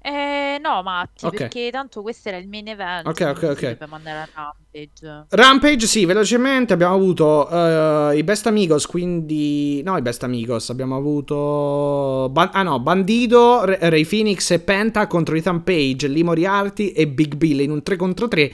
[0.04, 1.36] Eh, no, Matti, Ok.
[1.36, 3.08] perché tanto questo era il main event.
[3.08, 3.56] Ok, ok, ok.
[3.56, 5.26] si doveva mandare a Rampage.
[5.30, 9.82] Rampage, sì, velocemente abbiamo avuto eh, i Best Amigos, quindi...
[9.84, 12.30] No, i Best Amigos, abbiamo avuto...
[12.32, 17.08] Ban- ah no, Bandito, Re- Ray Phoenix e Penta contro Ethan Page, Lee Moriarty e
[17.08, 18.52] Big Bill in un 3 contro 3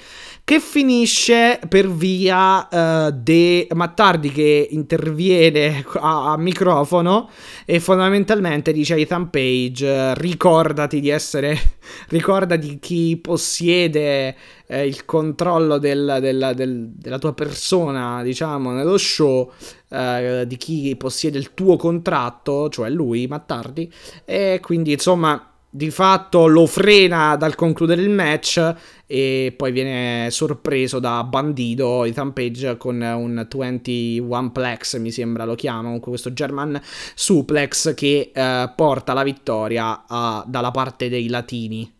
[0.48, 7.30] che finisce per via eh, di Mattardi che interviene a, a microfono
[7.66, 11.58] e fondamentalmente dice a Ethan Page ricordati di essere
[12.08, 14.38] ricorda di chi possiede
[14.68, 19.52] eh, il controllo del- del- del- della tua persona, diciamo, nello show,
[19.90, 23.92] eh, di chi possiede il tuo contratto, cioè lui, Mattardi,
[24.24, 28.74] e quindi insomma di fatto lo frena dal concludere il match
[29.06, 35.54] e poi viene sorpreso da Bandito Ethan Page con un 21 plex mi sembra lo
[35.54, 36.82] chiama comunque questo German
[37.14, 41.94] suplex che eh, porta la vittoria a- dalla parte dei latini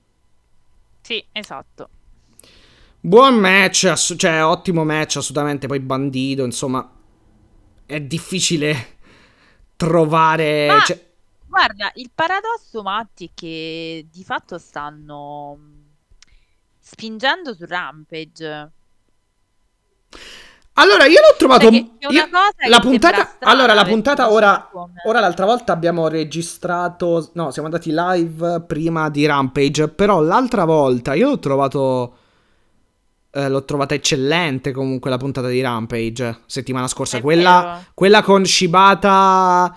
[1.02, 1.90] Sì, esatto.
[3.00, 5.68] Buon match, ass- cioè ottimo match, assolutamente.
[5.68, 6.90] Poi bandito, insomma,
[7.86, 8.98] è difficile
[9.78, 10.68] trovare.
[10.68, 11.06] Ma- cioè-
[11.58, 15.84] Guarda, il paradosso, Matti, è che di fatto stanno mh,
[16.80, 18.72] spingendo su Rampage.
[20.74, 21.70] Allora, io l'ho trovato.
[21.72, 23.26] Perché c'è una io- cosa che la sembra puntata.
[23.26, 24.70] strana, allora, la perché puntata dici ora.
[24.72, 27.32] come- Ora, l'altra volta abbiamo registrato.
[27.34, 29.88] No, siamo andati live prima di Rampage.
[29.88, 32.18] Però l'altra volta io l'ho trovato.
[33.32, 37.18] eh, l'ho trovata eccellente comunque la puntata di Rampage settimana scorsa.
[37.18, 37.86] È Quella, vero.
[37.94, 39.76] quella con Shibata,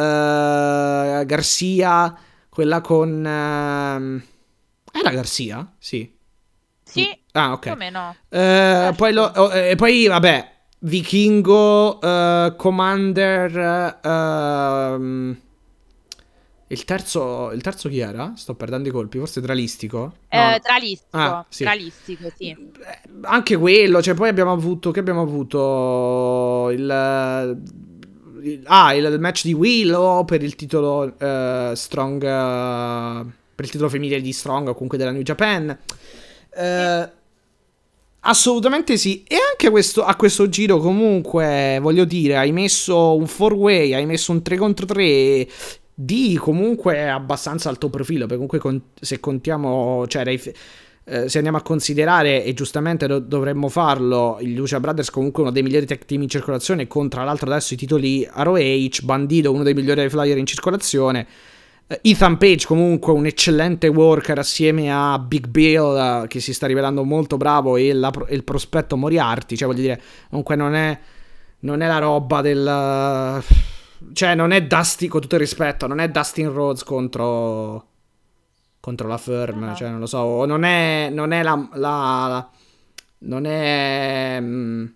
[0.00, 2.18] eh, Garcia,
[2.48, 3.24] quella con...
[3.26, 4.22] ehm,
[4.92, 5.74] era Garcia?
[5.78, 6.18] Sì.
[6.84, 7.68] Sì, Ah, ok.
[7.68, 8.16] come no?
[8.28, 11.98] Eh, poi, lo- oh, eh, poi, vabbè, Vichingo,
[12.56, 15.36] Commander, ehm,
[16.68, 18.32] il terzo, il terzo chi era?
[18.36, 20.12] Sto perdendo i colpi, forse Tralistico?
[20.30, 20.54] No.
[20.54, 21.64] Eh, tralistico, Ah, sì.
[21.64, 22.56] tralistico, sì.
[23.22, 27.60] Anche quello, cioè poi abbiamo avuto, che abbiamo avuto il...
[28.64, 34.20] ah, il match di Willow per il titolo eh, Strong, eh, per il titolo femminile
[34.20, 35.76] di Strong o comunque della New Japan.
[36.54, 37.10] Eh,
[38.20, 39.22] assolutamente sì.
[39.26, 44.32] E anche questo, a questo giro comunque, voglio dire, hai messo un 4-way, hai messo
[44.32, 45.48] un 3 contro 3
[45.94, 50.24] di comunque abbastanza alto profilo, perché comunque con- se contiamo, cioè
[51.10, 55.50] eh, se andiamo a considerare, e giustamente do- dovremmo farlo, il Lucia Brothers comunque uno
[55.50, 59.64] dei migliori tech team in circolazione, con tra l'altro adesso i titoli ROH, Bandito uno
[59.64, 61.26] dei migliori flyer in circolazione,
[61.88, 66.68] eh, Ethan Page comunque un eccellente worker assieme a Big Bill eh, che si sta
[66.68, 70.96] rivelando molto bravo e, la e il prospetto Moriarty, cioè voglio dire, comunque non è,
[71.60, 73.42] non è la roba del...
[74.12, 77.89] Cioè non è Dusty, con tutto il rispetto, non è Dustin Rhodes contro
[78.80, 79.74] contro la firm, No, no.
[79.74, 82.50] cioè non lo so, non è, non è la, la- la-
[83.22, 84.86] non è mm,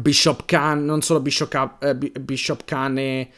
[0.00, 3.30] Bishop Khan, non solo Bishop, eh, Bi- Bishop Khan e,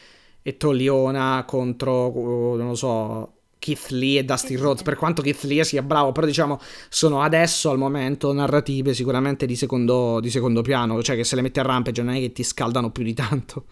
[0.43, 5.43] e Toliona contro, uh, non lo so, Keith Lee e Dustin Rhodes, per quanto Keith
[5.45, 6.59] Lee sia bravo, però diciamo
[6.89, 11.43] sono adesso al momento narrative sicuramente di secondo, di secondo piano, cioè che se le
[11.43, 13.65] metti a rampage non è che ti scaldano più di tanto.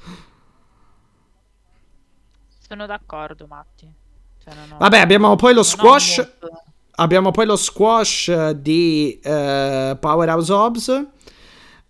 [2.59, 3.91] Sono d'accordo, Matti.
[4.51, 6.27] Cioè, ho- Vabbè, abbiamo poi lo squash.
[7.01, 11.07] Abbiamo poi lo squash di eh, Powerhouse Hobbs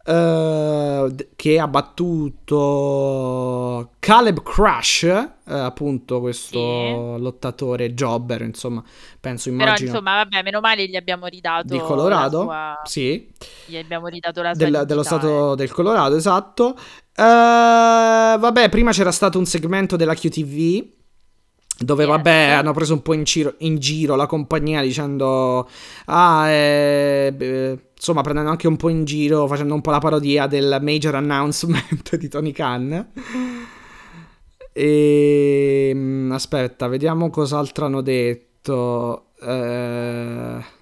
[0.04, 8.82] eh, che ha battuto Caleb Crush, eh, appunto questo lottatore jobber, insomma,
[9.20, 12.42] penso Però immagino insomma, vabbè, meno male gli abbiamo ridato di Colorado.
[12.42, 13.30] sua- Sì,
[13.66, 16.76] gli abbiamo ridato la sua del- dello stato del Colorado, esatto.
[17.14, 20.96] Eh, vabbè, prima c'era stato un segmento della QTV
[21.78, 22.10] dove, Yes.
[22.10, 25.68] vabbè, hanno preso un po' in giro, in giro la compagnia dicendo,
[26.06, 30.46] ah, eh, beh, insomma, prendendo anche un po' in giro, facendo un po' la parodia
[30.46, 33.10] del major announcement di Tony Khan.
[34.72, 39.30] E mm, aspetta, vediamo cos'altro hanno detto.
[39.40, 40.76] Eh,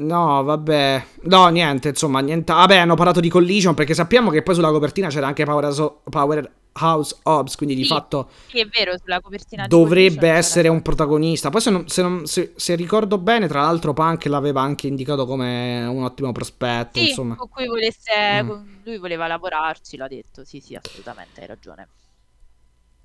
[0.00, 1.04] No, vabbè.
[1.24, 2.52] No, niente, insomma, niente.
[2.54, 7.56] Vabbè, hanno parlato di Collision perché sappiamo che poi sulla copertina c'era anche Powerhouse, Hobbs,
[7.56, 11.50] quindi di Sì, fatto Sì, è vero, sulla copertina di dovrebbe essere un protagonista.
[11.50, 15.26] Poi se, non- se non- se- se ricordo bene, tra l'altro Punk l'aveva anche indicato
[15.26, 17.34] come un ottimo prospetto, Sì, insomma.
[17.34, 18.48] con cui volesse, Mm.
[18.48, 20.44] con- lui voleva lavorarci, l'ha detto.
[20.46, 21.88] Sì, sì, assolutamente, hai ragione.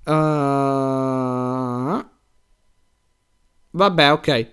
[0.06, 0.12] Uh,
[3.70, 4.52] Vabbè, ok.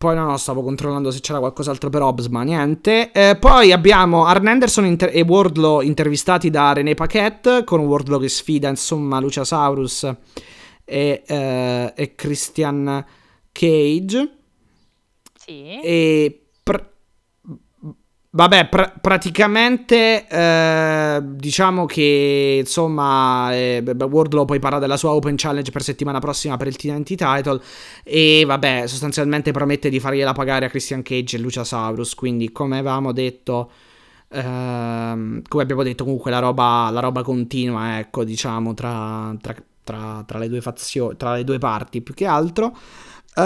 [0.00, 3.12] Poi no, no, stavo controllando se c'era qualcos'altro per Hobbs, ma niente.
[3.12, 8.30] Eh, poi abbiamo Arn Anderson inter- e Wardlow intervistati da René Paquette, con Wardlow che
[8.30, 10.04] sfida, insomma, Luciasaurus
[10.86, 13.04] e, eh, e Christian
[13.52, 14.38] Cage.
[15.34, 15.80] Sì.
[15.82, 16.39] E
[18.32, 25.70] vabbè, pr- praticamente eh, diciamo che insomma eh, Wardlow poi parla della sua Open Challenge
[25.70, 27.60] per settimana prossima per il TNT title
[28.04, 33.12] e vabbè, sostanzialmente promette di fargliela pagare a Christian Cage e Luciasaurus, quindi come avevamo
[33.12, 33.70] detto
[34.28, 40.22] ehm, come abbiamo detto comunque la roba, la roba continua, ecco, diciamo tra, tra, tra,
[40.26, 42.76] tra le due fazioni, tra le due parti più che altro.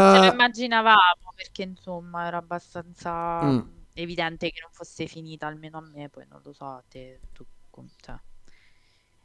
[0.06, 3.10] Ce lo Eh, immaginavamo perché insomma era abbastanza
[3.42, 3.68] Mm.
[3.94, 7.44] Evidente che non fosse finita, almeno a me, poi non lo so, a te, tu,
[7.70, 8.16] com- cioè,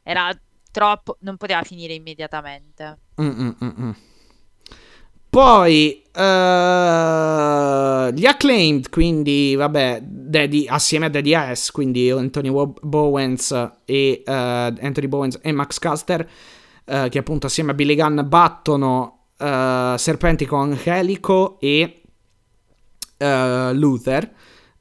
[0.02, 0.30] era
[0.70, 2.98] troppo, non poteva finire immediatamente.
[3.20, 3.90] Mm, mm, mm, mm.
[5.30, 13.52] Poi eh, gli acclaimed, quindi vabbè, Daddy, assieme a Daddy S, quindi Anthony Bowens
[13.84, 16.28] e eh, Anthony Bowens e Max Caster,
[16.84, 22.02] eh, che appunto assieme a Billy Gunn battono Serpentico Helico e
[23.16, 24.34] Luther.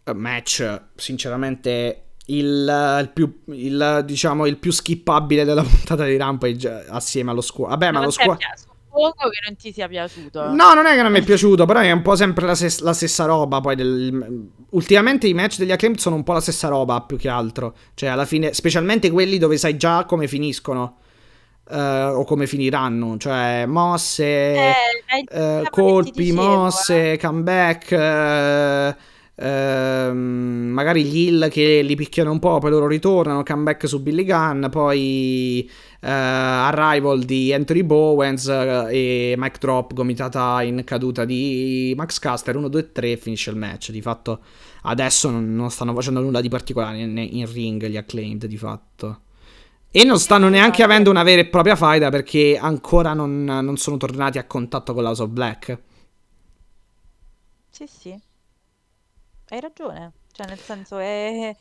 [0.10, 6.86] Eh, match sinceramente il, il più il, diciamo il più skippabile della puntata di Rampage
[6.90, 7.70] assieme allo squad.
[7.72, 8.38] Vabbè, ma Non lo squad?
[8.92, 10.50] Suppongo che non ti sia piaciuto.
[10.54, 12.82] No, non è che non mi è piaciuto, però è un po' sempre la, ses-
[12.82, 13.62] la stessa roba.
[13.62, 17.30] Poi del- ultimamente i match degli Acclaimed sono un po' la stessa roba, più che
[17.30, 17.76] altro.
[17.94, 20.98] Cioè, alla fine, specialmente quelli dove sai già come finiscono.
[21.72, 23.16] eh, o come finiranno.
[23.18, 24.74] Cioè, mosse, Eh,
[25.30, 27.92] eh, colpi, mosse, comeback.
[29.40, 33.44] Eh, ehm, magari gli heal che li picchiano un po', poi loro ritornano.
[33.44, 34.66] Comeback su Billy Gunn.
[34.70, 35.70] Poi
[36.02, 42.56] eh, arrival di Anthony Bowens eh, e mic drop gomitata in caduta di Max Caster
[42.56, 44.40] 1 2 3 finisce il match di fatto
[44.84, 49.22] adesso non, stanno facendo nulla di particolare in, in ring gli acclaimed di fatto
[49.92, 53.98] e non stanno neanche avendo una vera e propria faida perché ancora non, non sono
[53.98, 55.80] tornati a contatto con l'House of Black
[57.72, 58.29] Sì, sì.
[59.50, 60.14] Hai ragione.
[60.32, 61.56] Cioè, nel senso, è...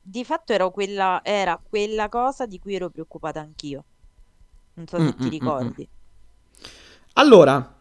[0.00, 3.86] di fatto era quella, era quella cosa di cui ero preoccupata anch'io.
[4.74, 5.88] Non so Mm, se mm, ti mm, ricordi.
[7.14, 7.73] Allora,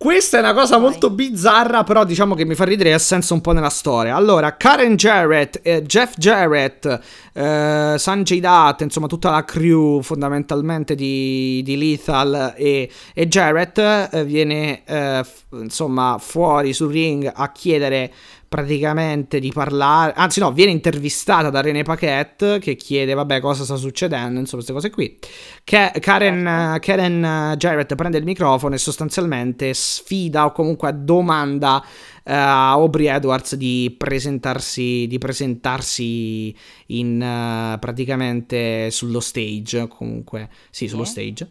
[0.00, 0.88] questa è una cosa Vai.
[0.88, 4.16] molto bizzarra, però diciamo che mi fa ridere e ha senso un po' nella storia.
[4.16, 7.00] Allora, Karen Jarrett, eh, Jeff Jarrett,
[7.34, 13.76] eh, Sanjay Dutt, insomma tutta la crew fondamentalmente di, di Lethal e, e Jarrett
[14.10, 18.10] eh, viene eh, f- insomma fuori sul ring a chiedere
[18.50, 23.76] praticamente di parlare, anzi no, viene intervistata da René Paquette che chiede vabbè cosa sta
[23.76, 25.16] succedendo, insomma queste cose qui.
[25.62, 26.74] Che Karen, Certo.
[26.74, 31.80] eh, Karen eh, Jarrett prende il microfono e sostanzialmente sfida o comunque domanda
[32.24, 36.52] eh, a Aubrey Edwards di presentarsi, di presentarsi
[36.86, 41.12] in eh, praticamente sullo stage, comunque sì, sullo Sì.
[41.12, 41.48] stage.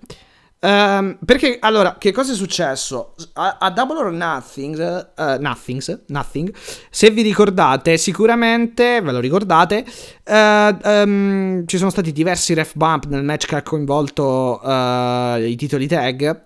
[0.62, 3.16] Ehm, perché allora, che cosa è successo?
[3.34, 6.54] A, a Double or Nothing, eh, Nothings, Nothing,
[6.90, 9.86] se vi ricordate, sicuramente ve lo ricordate,
[10.24, 15.56] eh, ehm, ci sono stati diversi ref bump nel match che ha coinvolto eh, i
[15.56, 16.42] titoli tag.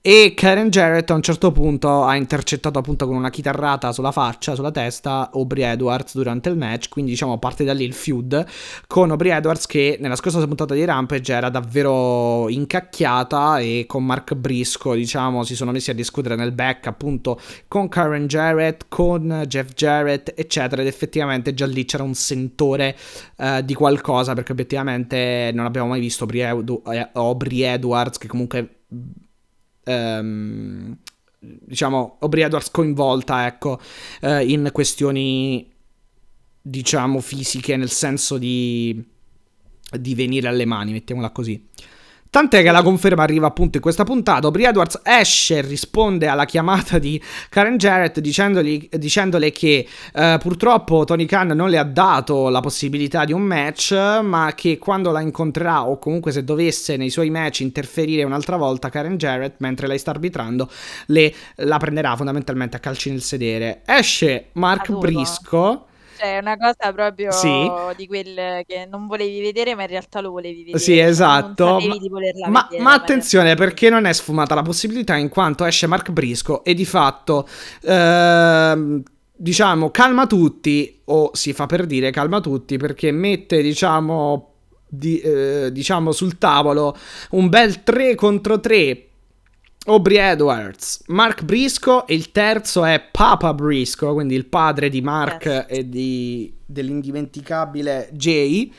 [0.00, 4.54] E Karen Jarrett a un certo punto ha intercettato appunto con una chitarrata sulla faccia,
[4.54, 6.88] sulla testa, Aubrey Edwards durante il match.
[6.88, 8.46] Quindi diciamo parte da lì il feud
[8.86, 14.34] con Aubrey Edwards che nella scorsa puntata di Rampage era davvero incacchiata e con Mark
[14.34, 19.72] Brisco diciamo si sono messi a discutere nel back appunto con Karen Jarrett, con Jeff
[19.74, 22.96] Jarrett eccetera ed effettivamente già lì c'era un sentore
[23.36, 28.74] eh, di qualcosa perché obiettivamente non abbiamo mai visto Aubrey, eh, Edwards che comunque
[29.88, 30.96] ehm,
[31.40, 33.80] diciamo Aubrey Edwards coinvolta ecco
[34.20, 35.70] eh, in questioni
[36.60, 39.16] diciamo fisiche nel senso di
[39.90, 41.64] di venire alle mani mettiamola così
[42.30, 44.46] Tant'è che la conferma arriva appunto in questa puntata.
[44.46, 51.04] Aubrey Edwards esce e risponde alla chiamata di Karen Jarrett dicendogli- dicendole che eh, purtroppo
[51.04, 53.92] Tony Khan non le ha dato la possibilità di un match,
[54.22, 58.90] ma che quando la incontrerà o comunque se dovesse nei suoi match interferire un'altra volta
[58.90, 60.70] Karen Jarrett mentre lei sta arbitrando,
[61.06, 63.80] le, la prenderà fondamentalmente a calci nel sedere.
[63.86, 65.00] Esce Mark Adoro.
[65.00, 65.87] Brisco.
[66.18, 67.70] Cioè, è una cosa proprio Sì.
[67.96, 70.78] di quelle che non volevi vedere, ma in realtà lo volevi vedere.
[70.78, 71.64] Sì, Cioè, esatto.
[71.64, 74.54] Non sapevi Ma- di volerla Ma, vedere, ma in attenzione realtà- perché non è sfumata
[74.54, 77.46] la possibilità in quanto esce Mark Brisco e di fatto
[77.82, 79.02] ehm,
[79.40, 84.52] diciamo calma tutti o si fa per dire calma tutti perché mette diciamo
[84.88, 86.96] di- eh, diciamo sul tavolo
[87.30, 89.07] un bel 3 contro 3
[89.88, 95.44] Aubrey Edwards, Mark Brisco e il terzo è Papa Brisco, quindi il padre di Mark
[95.44, 95.64] Yes.
[95.68, 98.72] e di- dell'indimenticabile Jay.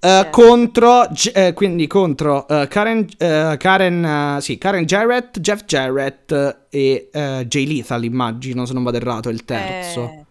[0.00, 7.08] Uh, contro, eh, quindi contro uh, Karen, uh, Karen, sì, Karen Jarrett, Jeff Jarrett e
[7.10, 10.04] Jay Lethal, immagino, se non vado errato, è il terzo.
[10.04, 10.24] Eh,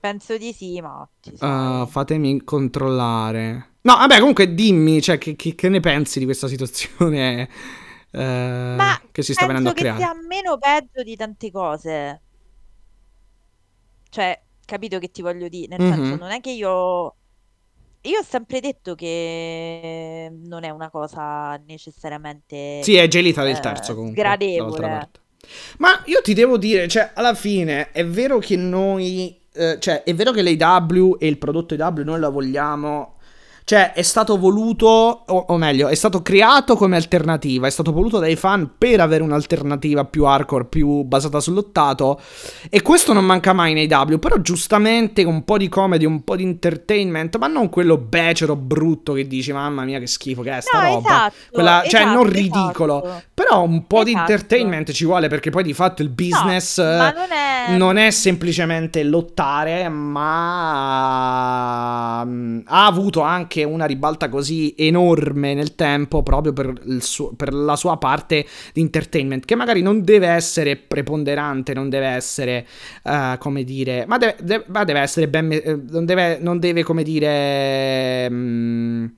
[0.00, 1.06] penso di sì, ma...
[1.86, 3.72] fatemi controllare.
[3.82, 7.48] No, vabbè, comunque dimmi, cioè, che, che, che ne pensi di questa situazione
[8.10, 9.98] ma che si sta venendo a creare?
[9.98, 12.22] Ma penso che sia meno peggio di tante cose.
[14.10, 15.76] Cioè, capito che ti voglio dire?
[15.76, 16.02] Nel mm-hmm.
[16.02, 17.14] senso, non è che io
[18.02, 23.60] io ho sempre detto che non è una cosa necessariamente Sì, è gelita del eh,
[23.60, 24.22] terzo comunque.
[24.22, 25.10] Gradevole.
[25.78, 30.14] Ma io ti devo dire, cioè, alla fine è vero che noi eh, cioè, è
[30.14, 33.17] vero che l'AW e il prodotto AW noi lo vogliamo
[33.68, 38.18] cioè, è stato voluto, o, o, meglio, è stato creato come alternativa, è stato voluto
[38.18, 42.18] dai fan per avere un'alternativa più hardcore, più basata sull'ottato.
[42.70, 46.34] E questo non manca mai nei W, però giustamente un po' di comedy, un po'
[46.36, 50.62] di entertainment, ma non quello becero brutto che dici, mamma mia che schifo che è
[50.62, 51.08] sta no, roba.
[51.10, 52.38] Esatto, Quella, esatto, cioè, non esatto.
[52.38, 53.22] ridicolo, esatto.
[53.34, 54.32] però un po' di esatto.
[54.32, 57.76] entertainment ci vuole perché poi di fatto il business no, non, è...
[57.76, 58.10] non, è...
[58.10, 61.04] semplicemente lottare, ma
[62.24, 67.52] mm, ha avuto anche anche una ribalta così enorme nel tempo proprio per, suo, per,
[67.52, 72.66] la sua parte di entertainment, che magari non deve essere preponderante, non deve essere,
[73.04, 76.82] uh, come dire, ma deve, deve, ma deve essere ben, eh, non deve, non deve
[76.82, 78.26] come dire...
[78.30, 79.16] Um,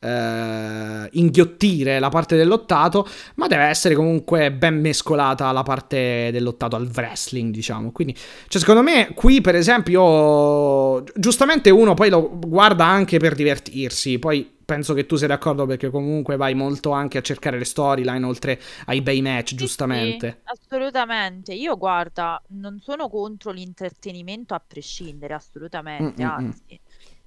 [0.00, 3.06] eh, inghiottire la parte dell'ottato,
[3.36, 7.92] ma deve essere comunque ben mescolata la parte dell'ottato al wrestling, diciamo.
[7.92, 8.14] Quindi,
[8.48, 14.58] cioè, secondo me, qui, per esempio, giustamente uno poi lo guarda anche per divertirsi, poi
[14.64, 18.60] penso che tu sei d'accordo perché comunque vai molto anche a cercare le storyline oltre
[18.86, 20.28] ai bei match, giustamente.
[20.28, 21.54] Sì, assolutamente.
[21.54, 26.24] Io guarda, non sono contro l'intrattenimento a prescindere, assolutamente, Mm-mm.
[26.24, 26.80] anzi.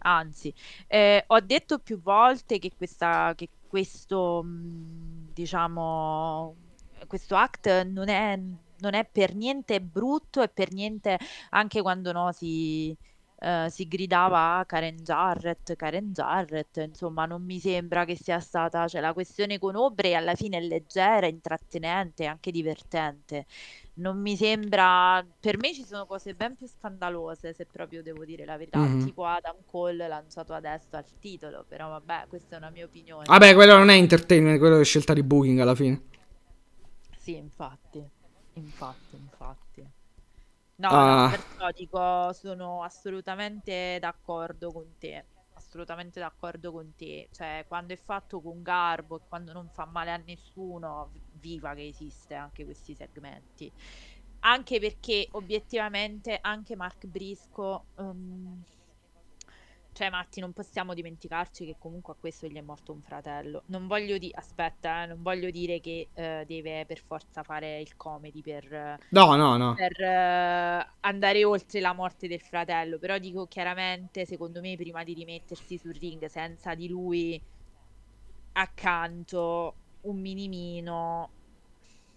[0.05, 0.53] Anzi,
[0.87, 6.55] eh, ho detto più volte che, questa, che questo, mh, diciamo,
[7.07, 8.37] questo act non è,
[8.79, 11.17] non è per niente brutto e per niente,
[11.51, 12.95] anche quando no, si,
[13.39, 18.99] eh, si gridava Karen Jarrett, Karen Jarrett, insomma, non mi sembra che sia stata, cioè
[19.01, 23.45] la questione con Obre alla fine è leggera, intrattenente, anche divertente
[23.95, 25.25] non mi sembra.
[25.39, 28.79] Per me ci sono cose ben più scandalose, se proprio devo dire la verità.
[28.79, 29.05] Mm-hmm.
[29.05, 31.65] Tipo Adam Cole lanciato adesso al titolo.
[31.67, 33.25] Però vabbè, questa è una mia opinione.
[33.25, 36.01] Vabbè, quello non è entertainment, quello è scelta di booking alla fine.
[37.17, 38.03] Sì, infatti.
[38.53, 39.87] Infatti, infatti.
[40.75, 41.23] No, ah.
[41.23, 45.25] no, perciò dico, sono assolutamente d'accordo con te.
[45.53, 47.29] Assolutamente d'accordo con te.
[47.31, 51.11] Cioè, quando è fatto con garbo e quando non fa male a nessuno,
[51.43, 53.69] viva che esiste anche questi segmenti.
[54.45, 58.63] Anche perché obiettivamente anche Mark Brisco, um,
[59.93, 63.63] cioè Matti, non possiamo dimenticarci che comunque a questo gli è morto un fratello.
[63.67, 67.95] Non voglio dire, aspetta, eh, non voglio dire che uh, deve per forza fare il
[67.95, 69.75] comedy per, no, no, no.
[69.75, 75.13] per uh, andare oltre la morte del fratello, però dico chiaramente, secondo me, prima di
[75.13, 77.41] rimettersi sul ring senza di lui
[78.53, 81.29] accanto un minimino.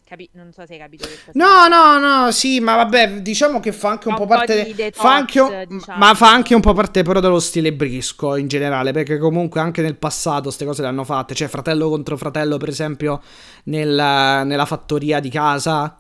[0.07, 3.89] Capi- non so se hai capito No, no, no, sì, ma vabbè, diciamo che fa
[3.89, 4.73] anche un, un po' parte.
[4.73, 5.65] Detox, fa anche un...
[5.67, 5.99] diciamo.
[5.99, 8.93] Ma fa anche un po' parte però dello stile brisco in generale.
[8.93, 11.35] Perché comunque anche nel passato queste cose le hanno fatte.
[11.35, 13.21] Cioè, fratello contro fratello, per esempio,
[13.65, 15.99] nella, nella fattoria di casa.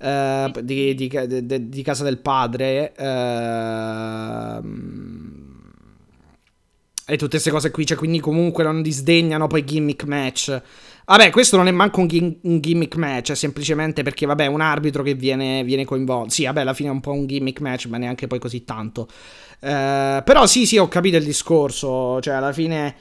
[0.00, 2.94] Eh, di, di, di, di, casa del padre.
[2.94, 4.60] Eh,
[7.10, 7.84] e tutte queste cose qui.
[7.84, 10.62] Cioè, quindi comunque non disdegnano poi gimmick match.
[11.08, 14.60] Vabbè, questo non è manco un, gim- un, gimmick match, è semplicemente perché, vabbè, un
[14.60, 16.28] arbitro che viene, viene, coinvolto.
[16.28, 19.08] Sì, vabbè, alla fine è un po' un gimmick match, ma neanche poi così tanto.
[19.58, 22.20] Eh, però sì, sì, ho capito il discorso.
[22.20, 22.94] Cioè, alla fine...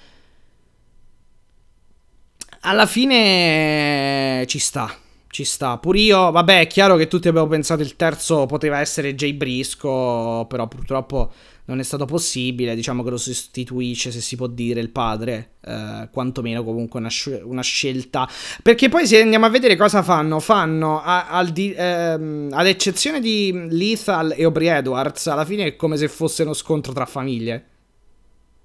[2.61, 4.89] Alla fine ci sta.
[5.38, 5.77] Ci sta.
[5.77, 10.48] Pur io, vabbè, è chiaro che tutti abbiamo pensato il terzo poteva essere Jay Brisco,
[10.49, 11.32] però purtroppo
[11.66, 16.09] non è stato possibile, diciamo che lo sostituisce, se si può dire, il padre, eh,
[16.11, 18.27] quantomeno comunque una, sc- una, scelta.
[18.64, 23.67] Perché poi se andiamo a vedere cosa fanno, fanno, a, di, ehm, ad eccezione di
[23.69, 27.66] Lethal e Aubrey Edwards, alla fine è come se fosse uno scontro tra famiglie.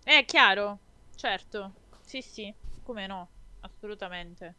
[0.03, 0.79] È chiaro,
[1.17, 2.51] certo, sì sì,
[2.83, 3.29] come no,
[3.61, 4.55] assolutamente.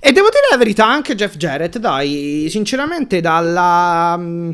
[0.00, 4.16] E devo dire la verità, anche Jeff Jarrett, dai, sinceramente dalla...
[4.16, 4.52] Mh,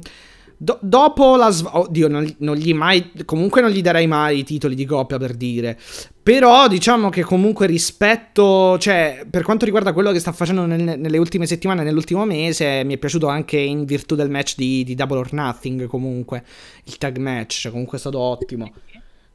[0.62, 3.12] Do- dopo la sv- oddio, non, non, gli mai.
[3.24, 5.78] Comunque non gli darei mai i titoli di coppia per dire.
[6.22, 8.76] Però diciamo che comunque rispetto.
[8.76, 12.92] Cioè, per quanto riguarda quello che sta facendo nel, nelle ultime settimane, nell'ultimo mese, mi
[12.92, 15.86] è piaciuto anche in virtù del match di, di Double or Nothing.
[15.86, 16.44] Comunque,
[16.84, 18.70] il tag match, comunque è stato ottimo.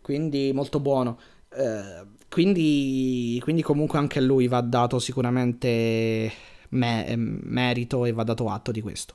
[0.02, 1.20] Quindi molto buono.
[1.58, 2.06] Eh,
[2.36, 6.30] quindi, quindi comunque anche a lui va dato sicuramente
[6.72, 9.14] me- ehm, merito e va dato atto di questo.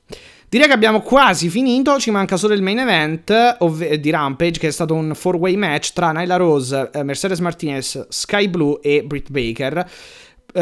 [0.48, 4.68] Direi che abbiamo quasi finito, ci manca solo il main event ovve- di Rampage che
[4.68, 9.28] è stato un four-way match tra Nyla Rose, eh, Mercedes Martinez, Sky Blue e Britt
[9.28, 9.90] Baker.
[10.52, 10.60] Uh,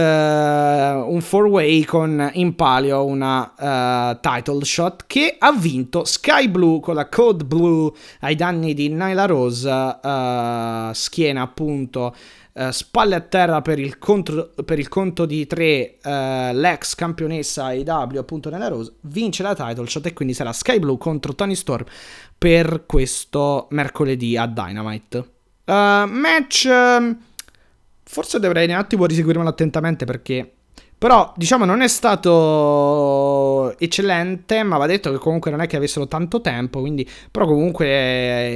[1.11, 6.95] un four-way con in palio una uh, title shot che ha vinto Sky Blue con
[6.95, 12.15] la Code Blue ai danni di Nyla Rose, uh, schiena appunto
[12.59, 17.67] Uh, spalle a terra per il, contro, per il conto di tre, uh, l'ex campionessa
[17.67, 21.55] AEW appunto nella Rose vince la title shot e quindi sarà Sky Blue contro Tony
[21.55, 21.85] Storm
[22.37, 25.19] per questo mercoledì a Dynamite.
[25.67, 25.73] Uh,
[26.09, 27.17] match, ehm,
[28.03, 30.55] forse dovrei un attimo riseguirmelo attentamente perché
[30.99, 36.09] però, diciamo, non è stato eccellente, ma va detto che comunque non è che avessero
[36.09, 37.09] tanto tempo, quindi...
[37.31, 37.87] Però comunque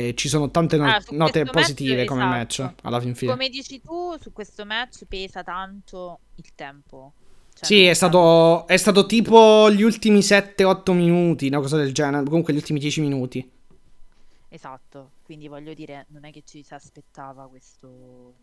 [0.08, 2.36] eh, ci sono tante no- Ah, note questo match, positive come esatto.
[2.36, 3.30] match, alla fin fine.
[3.32, 7.14] Come dici tu, su questo match pesa tanto il tempo.
[7.54, 12.24] Cioè, Sì, è stato, è stato tipo gli ultimi 7-8 minuti, una cosa del genere,
[12.24, 13.50] comunque gli ultimi 10 minuti.
[14.48, 18.36] Esatto, quindi voglio dire, non è che ci si aspettava questo...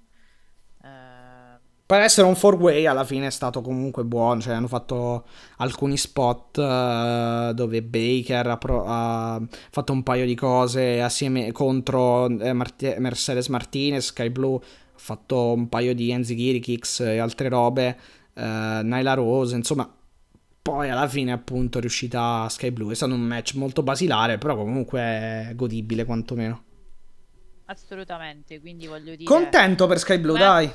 [0.84, 5.26] eh, Per essere un four way alla fine è stato comunque buono, cioè hanno fatto
[5.58, 12.30] alcuni spot eh, dove Baker ha, pro- ha fatto un paio di cose assieme contro
[12.30, 17.50] eh, Mart- Mercedes Martinez, Sky Blue, ha fatto un paio di Enzigiri kicks e altre
[17.50, 17.98] robe,
[18.36, 19.92] eh, Nyla Rose, insomma
[20.62, 24.56] poi alla fine appunto è riuscita Sky Blue, è stato un match molto basilare, però
[24.56, 26.64] comunque godibile quantomeno.
[27.66, 29.24] assolutamente, quindi voglio dire...
[29.24, 30.72] Contento per Sky Blue, Beh, dai.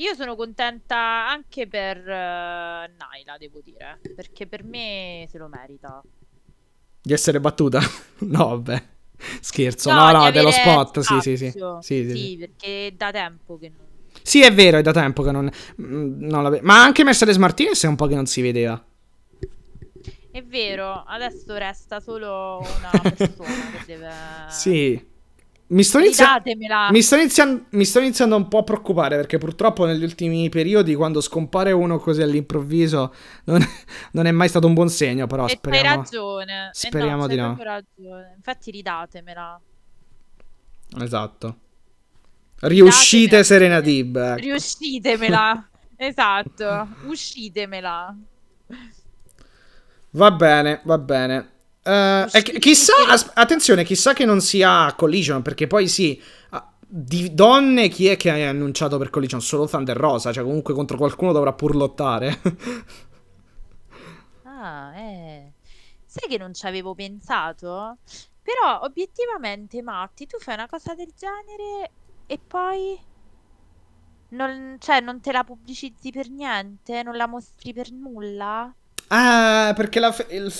[0.00, 6.02] Io sono contenta anche per eh, Naila, devo dire, perché per me se lo merita.
[7.02, 7.80] Di essere battuta?
[8.20, 8.82] no, vabbè.
[9.40, 9.92] Scherzo.
[9.92, 11.00] No, No, no, dello spot.
[11.00, 11.50] Sì, sì, sì.
[11.50, 13.86] Sì, sì, Sì, perché da tempo che non...
[14.22, 15.50] Sì, è vero, è da tempo che non,
[15.82, 18.82] mm, non la Ma anche Mercedes Martinez è un po' che non si vedeva.
[20.30, 24.10] È vero, adesso resta solo una persona che deve...
[24.48, 25.08] Sì.
[25.70, 26.90] Mi sto, inizia- Ridatemela.
[26.90, 30.96] mi, sto inizian- mi sto iniziando un po' a preoccupare perché purtroppo negli ultimi periodi
[30.96, 33.64] quando scompare uno così all'improvviso non,
[34.12, 36.02] non è mai stato un buon segno, però E speriamo...
[36.02, 36.66] ragione.
[36.66, 37.56] Eh speriamo no, di no.
[37.60, 38.32] ragione.
[38.36, 39.60] Infatti ridatemela.
[41.00, 41.56] Esatto.
[42.62, 43.44] Riuscite Datemela.
[43.44, 44.16] Serena Dib.
[44.16, 44.40] ecco.
[44.40, 45.68] Riuscitemela.
[45.96, 46.88] esatto.
[47.06, 48.16] Uscitemela.
[50.10, 51.50] Va bene, va bene.
[51.82, 56.20] Eh, e chi- chissà, as- attenzione, chissà che non sia Collision, perché poi sì,
[56.86, 59.40] di donne chi è che ha annunciato per Collision?
[59.40, 62.40] Solo Thunder Rosa, cioè comunque contro qualcuno dovrà pur lottare.
[64.44, 65.54] Ah, eh.
[66.04, 67.98] Sai che non ci avevo pensato?
[68.42, 71.92] Però obiettivamente, Matti, tu fai una cosa del genere
[72.26, 72.98] e poi
[74.30, 77.02] non, cioè, non te la pubblicizzi per niente?
[77.04, 78.74] Non la mostri per nulla?
[79.12, 80.52] Ah, perché la, il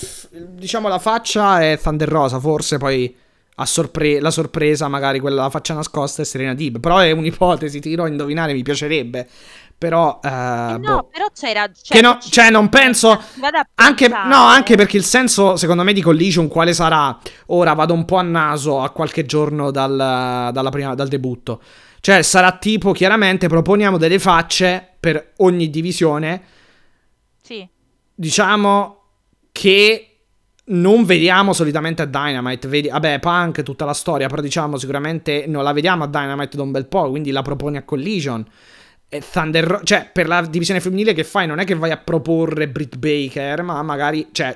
[0.49, 3.15] diciamo la faccia è Thunder Rosa, forse poi
[3.55, 6.79] a sorpre- la sorpresa, magari quella la faccia nascosta è Serena Dib.
[6.81, 9.27] Però è un'ipotesi, ti dirò a indovinare, mi piacerebbe.
[9.77, 10.89] Però, eh, Eh boh.
[10.89, 11.79] no, però c'hai ragione.
[11.87, 13.19] Che no- cioè, non penso-
[13.75, 17.17] Anche, no, anche perché il senso, secondo me, di Collision quale sarà?
[17.47, 19.95] Ora vado un po' a naso a qualche giorno dal,
[20.51, 21.61] dalla prima- dal debutto.
[22.01, 26.41] Cioè, sarà tipo, chiaramente, proponiamo delle facce per ogni divisione.
[27.41, 27.67] Sì.
[28.21, 28.97] Diciamo
[29.51, 30.17] che
[30.65, 32.67] non vediamo solitamente a Dynamite.
[32.67, 36.61] Vedi, vabbè, Punk, tutta la storia, però diciamo sicuramente non la vediamo a Dynamite da
[36.61, 38.45] un bel po', quindi la proponi a Collision.
[39.09, 42.69] E Thunder cioè, per la divisione femminile che fai, non è che vai a proporre
[42.69, 44.55] Britt Baker, ma magari, cioè,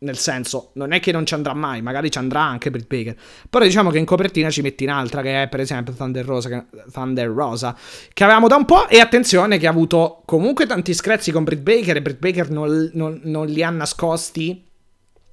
[0.00, 3.16] nel senso, non è che non ci andrà mai, magari ci andrà anche Britt Baker.
[3.50, 6.64] Però diciamo che in copertina ci metti un'altra, che è per esempio Thunder Rosa, che,
[6.92, 7.76] Thunder Rosa,
[8.12, 8.88] che avevamo da un po'.
[8.88, 12.90] E attenzione, che ha avuto comunque tanti screzi con Britt Baker, e Britt Baker non,
[12.94, 14.64] non- non li ha nascosti.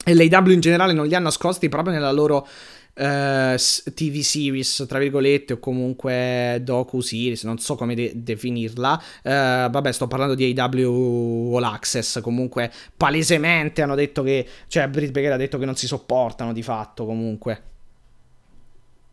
[0.08, 2.48] E l'AW in generale non li ha nascosti proprio nella loro
[2.96, 3.58] eh,
[3.94, 9.02] TV series, tra virgolette, o comunque docu-series, non so come de- definirla.
[9.22, 12.22] Eh, vabbè, sto parlando di AW All Access.
[12.22, 14.48] Comunque, palesemente hanno detto che.
[14.68, 17.64] Cioè, Britt Baker ha detto che non si sopportano di fatto, comunque.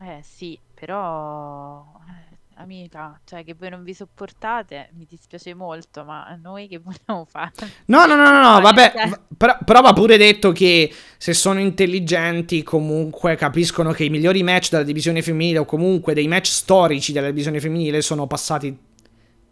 [0.01, 6.39] Eh sì, però eh, amica, cioè che voi non vi sopportate, mi dispiace molto, ma
[6.41, 7.53] noi che vogliamo fare?
[7.87, 8.93] No, no, no, no, no, vabbè,
[9.37, 14.71] però, però va pure detto che se sono intelligenti comunque capiscono che i migliori match
[14.71, 18.77] della divisione femminile o comunque dei match storici della divisione femminile sono passati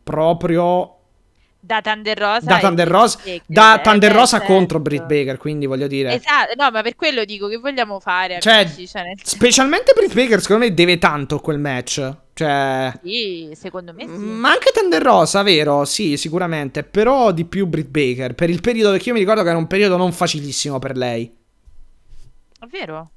[0.02, 0.99] proprio
[1.62, 4.52] Da Thunder Rosa da Thunder Rosa, Baker, da eh, Thunder Rosa certo.
[4.52, 6.14] contro Britt Baker, quindi voglio dire...
[6.14, 10.14] Esatto, no, ma per quello dico che vogliamo fare, Cioè, amici, cioè, nel specialmente Britt
[10.14, 12.16] Baker, secondo me deve tanto quel match.
[12.32, 12.98] Cioè...
[13.02, 14.16] Sì, secondo me sì.
[14.16, 15.84] Ma anche Thunder Rosa, vero?
[15.84, 16.82] Sì, sicuramente.
[16.82, 18.34] Però di più Britt Baker.
[18.34, 21.30] Per il periodo, perché io mi ricordo che era un periodo non facilissimo per lei.
[22.58, 23.10] È vero.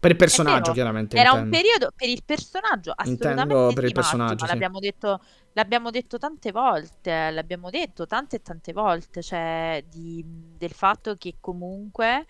[0.00, 1.16] Per il personaggio, chiaramente.
[1.16, 1.56] Era un intendo.
[1.56, 4.50] periodo per il personaggio assolutamente Intendo per il personaggio, sì.
[4.50, 5.20] l'abbiamo detto
[5.52, 10.22] l'abbiamo detto tante volte, l'abbiamo detto tante e tante volte, cioè di-
[10.56, 12.26] del fatto che comunque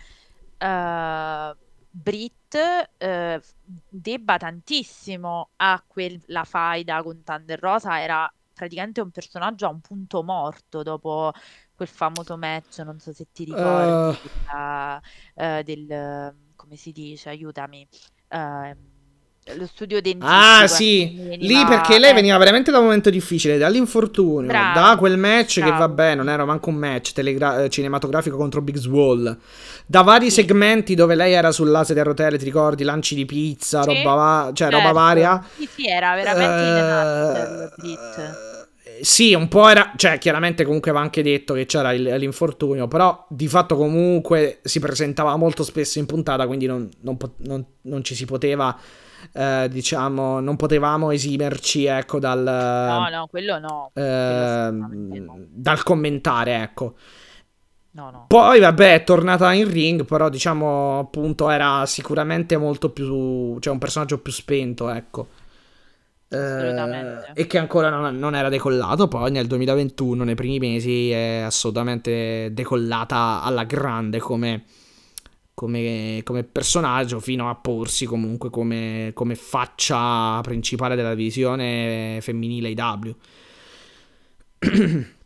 [0.59, 1.57] eh,
[1.93, 2.55] Brit
[2.99, 9.81] eh, debba tantissimo a quella faida con Thunder Rosa, era praticamente un personaggio a un
[9.81, 11.33] punto morto dopo
[11.75, 14.31] quel famoso match, non so se ti ricordi, Eh.
[14.45, 15.01] della-
[15.63, 17.87] del, come si dice, aiutami,
[18.29, 18.90] ehm,
[19.57, 20.27] lo studio dentistico.
[20.33, 21.37] Ah, sì.
[21.39, 25.55] Lì perché lei eh, veniva veramente da un momento difficile, dall'infortunio, Bravo, da quel match
[25.55, 25.79] che bravo.
[25.79, 29.37] vabbè, non era manco un match telegra- eh, cinematografico contro Big Swall.
[29.87, 30.43] Da vari Sì.
[30.43, 32.85] segmenti dove lei era sull'ase a rotelle, ti ricordi?
[32.85, 34.99] Lanci di pizza, Sì, roba, va- cioè roba certo.
[34.99, 35.45] varia.
[35.57, 38.49] Sì, sì, era veramente in Brit.
[39.01, 43.25] Sì, un po' era, cioè chiaramente comunque va anche detto che c'era il- l'infortunio, però
[43.31, 48.15] di fatto comunque si presentava molto spesso in puntata, quindi non, non non- non ci
[48.15, 48.77] si poteva,
[49.33, 53.91] eh, diciamo, non potevamo esimerci, ecco, dal, No, no, quello no.
[53.93, 56.95] quello assolutamente ehm, dal commentare, ecco.
[57.93, 58.25] No, no.
[58.29, 63.79] Poi, vabbè, è tornata in ring, però diciamo, appunto, era sicuramente molto più, cioè un
[63.79, 65.27] personaggio più spento, ecco.
[66.33, 67.33] Eh, Assolutamente.
[67.35, 69.09] e che ancora non, non era decollato.
[69.09, 74.63] Poi nel 2021, nei primi mesi, è assolutamente decollata alla grande come,
[75.61, 83.15] come, come personaggio, fino a porsi comunque come, come faccia principale della divisione femminile IW.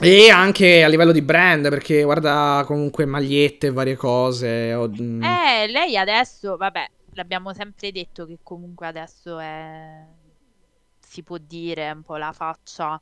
[0.00, 4.74] E anche a livello di brand, perché guarda comunque magliette e varie cose.
[4.74, 10.04] o- mm, Eh, lei adesso, vabbè, l'abbiamo sempre detto che comunque adesso è,
[10.98, 13.00] si può dire, un po' la faccia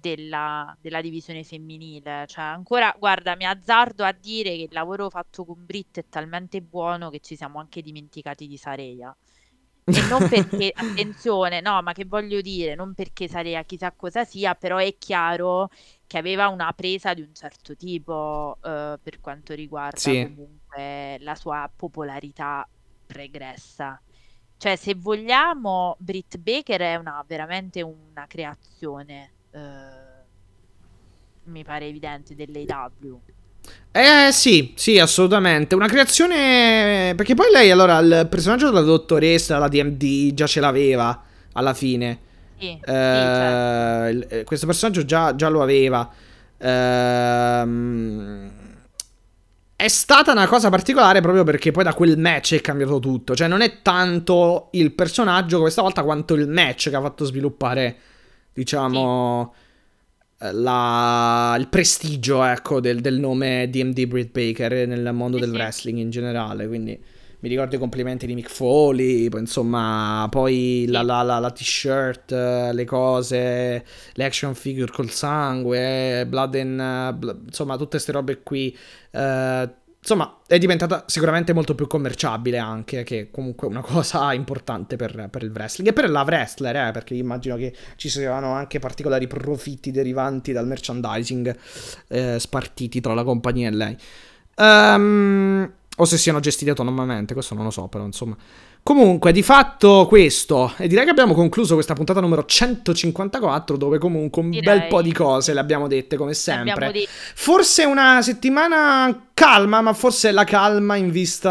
[0.00, 2.26] della, della divisione femminile.
[2.26, 6.60] Cioè, ancora, guarda, mi azzardo a dire che il lavoro fatto con Britt è talmente
[6.62, 9.14] buono che ci siamo anche dimenticati di Sareia.
[9.92, 14.54] E non perché, attenzione, no, ma che voglio dire, non perché Sareia chissà cosa sia,
[14.54, 15.68] però è chiaro
[16.06, 20.20] che aveva una presa di un certo tipo eh, per quanto riguarda Sì.
[20.20, 22.68] comunque la sua popolarità
[23.06, 24.00] pregressa.
[24.56, 29.34] Cioè, se vogliamo, Britt Baker è una, veramente una creazione,
[31.44, 33.20] mi pare evidente, dell'AW.
[33.92, 35.74] Eh sì, sì, assolutamente.
[35.74, 37.12] Una creazione.
[37.16, 41.22] Perché poi lei, allora, il personaggio della dottoressa, la DMD, già ce l'aveva
[41.52, 42.18] alla fine.
[42.58, 44.08] Sì, sì, Eh, certo.
[44.10, 46.08] il- eh, questo personaggio già, già lo aveva.
[46.58, 48.50] Ehm,
[49.76, 53.34] è stata una cosa particolare proprio perché poi da quel match è cambiato tutto.
[53.34, 57.96] Cioè, non è tanto il personaggio questa volta quanto il match che ha fatto sviluppare,
[58.52, 59.54] diciamo,
[60.40, 65.52] eh, la- il prestigio, ecco, del, del nome DMD Britt Baker nel mondo Sì, del
[65.52, 65.56] sì.
[65.56, 66.66] wrestling in generale.
[66.66, 66.98] Quindi
[67.42, 71.06] mi ricordo i complimenti di Mick Foley, poi insomma, poi la, Sì.
[71.06, 77.12] la- la- la t-shirt, eh, le cose, le action figure col sangue, blood and, eh,
[77.14, 78.76] bl- insomma, tutte queste robe qui.
[79.12, 79.68] eh,
[80.00, 85.28] insomma, è diventata sicuramente molto più commerciabile anche, che è comunque una cosa importante per,
[85.30, 89.26] per il wrestling e per la wrestler, eh, perché immagino che ci siano anche particolari
[89.26, 91.56] profitti derivanti dal merchandising
[92.08, 93.96] eh, spartiti tra la compagnia e lei.
[94.56, 98.36] Ehm, o se siano gestiti autonomamente, questo non lo so, però insomma.
[98.82, 104.42] Comunque, di fatto questo, e direi che abbiamo concluso questa puntata numero 154, dove comunque
[104.42, 104.78] un Direi.
[104.78, 106.90] bel po' di cose le abbiamo dette come sempre.
[106.90, 111.50] Detto, Forse una settimana calma, ma forse la calma in vista...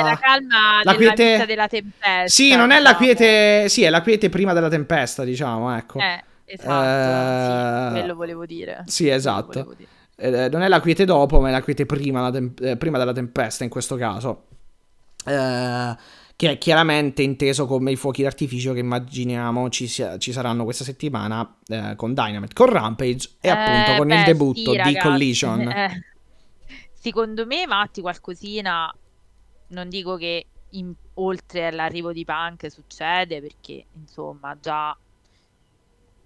[0.00, 2.26] eh, la calma la della quiete- della tempesta.
[2.26, 2.96] Sì, non è la diciamo.
[2.98, 3.68] quiete...
[3.68, 5.98] Sì, è la quiete prima della tempesta, diciamo, ecco.
[5.98, 8.82] Eh, esatto, Eh, sì, volevo dire.
[8.86, 9.74] Sì, esatto.
[9.76, 9.88] dire.
[10.16, 12.98] Eh, non è la quiete dopo, ma è la quiete prima, la tem- eh, prima
[12.98, 14.44] della tempesta in questo caso.
[15.26, 15.96] Eh,
[16.40, 20.84] che è chiaramente inteso come i fuochi d'artificio che immaginiamo ci, sia- ci saranno questa
[20.84, 24.96] settimana eh, con Dynamite, con Rampage e appunto Eh, con beh, il debutto sì, di
[24.96, 25.70] Collision.
[25.70, 26.04] eh.
[26.94, 28.90] Secondo me, Matti, qualcosina,
[29.68, 34.96] non dico che in- oltre all'arrivo di Punk succede, perché insomma già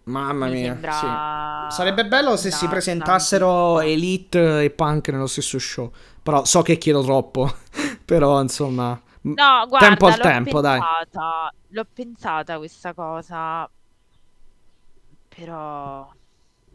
[0.05, 1.77] Mamma mi mia, sembra sì.
[1.77, 5.91] Sarebbe bello se si una- presentassero una- Elite e Punk nello stesso show.
[6.23, 7.53] Però so che chiedo troppo.
[8.05, 9.01] Però insomma.
[9.25, 10.81] No, guarda, tempo al l'ho tempo, dai.
[10.81, 13.71] pensata, l'ho pensata questa cosa,
[15.35, 16.11] però,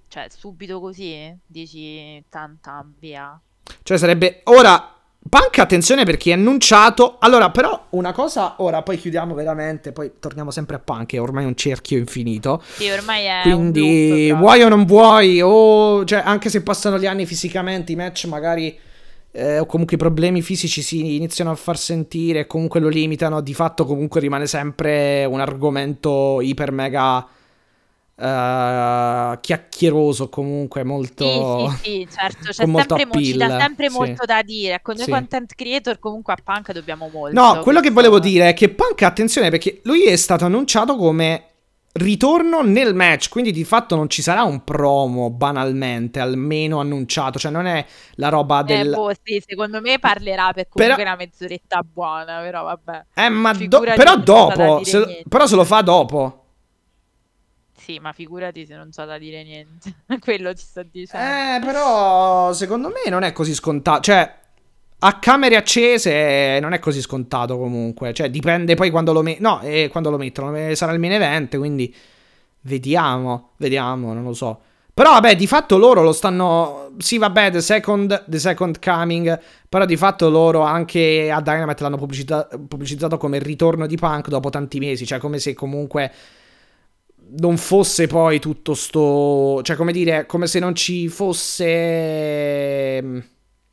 [0.08, 3.40] cioè, subito così, dici, tan tan, via.
[3.84, 4.96] Cioè sarebbe ora
[5.28, 7.18] Punk, attenzione perché è annunciato.
[7.20, 11.44] Allora, però, una cosa, ora poi chiudiamo veramente, poi torniamo sempre a Punk, che ormai
[11.44, 12.64] è un cerchio infinito.
[12.66, 17.06] Sì, ormai è Quindi, loop, vuoi o non vuoi, o cioè, anche se passano gli
[17.06, 18.88] anni fisicamente, i match magari.
[19.32, 23.42] Eh, o comunque i problemi fisici si iniziano a far sentire, comunque lo limitano.
[23.42, 27.28] Di fatto, comunque rimane sempre un argomento iper mega
[28.16, 30.30] eh, chiacchieroso.
[30.30, 31.24] Comunque, molto.
[31.24, 33.96] Sì, sì, sì, certo, c'è sempre, mo- ci dà appeal, sempre sì.
[33.98, 34.80] molto da dire.
[34.82, 35.12] Con noi Sì.
[35.12, 37.40] content creator comunque a Punk dobbiamo molto.
[37.40, 40.96] No, quello che questo- volevo dire è che Punk, attenzione, perché lui è stato annunciato
[40.96, 41.44] come
[42.00, 47.52] ritorno nel match, quindi di fatto non ci sarà un promo banalmente, almeno annunciato, cioè
[47.52, 48.90] non è la roba Eh, del...
[48.92, 53.06] boh, sì, secondo me parlerà per Però- comunque una mezz'oretta buona, però vabbè.
[53.14, 56.44] Eh, ma do- però dopo, se- però se lo fa dopo.
[57.78, 59.94] Sì, ma figurati se non c'è da dire niente.
[60.20, 61.26] Quello ti sto dicendo.
[61.26, 64.38] Eh, però secondo me non è così scontato, cioè...
[65.02, 69.62] A camere accese non è così scontato comunque, cioè dipende poi quando lo mettono, no,
[69.62, 71.94] eh, quando lo mettono, eh, sarà il main event, quindi
[72.62, 74.60] vediamo, vediamo, non lo so.
[74.94, 79.86] Però vabbè, di fatto loro lo stanno, sì vabbè, The Second, the second Coming, però
[79.86, 84.50] di fatto loro anche a Dynamite l'hanno pubblicita- pubblicizzato come il ritorno di Punk dopo
[84.50, 86.12] tanti mesi, cioè come se comunque
[87.40, 93.20] non fosse poi tutto sto, cioè come dire, come se non ci fosse mm,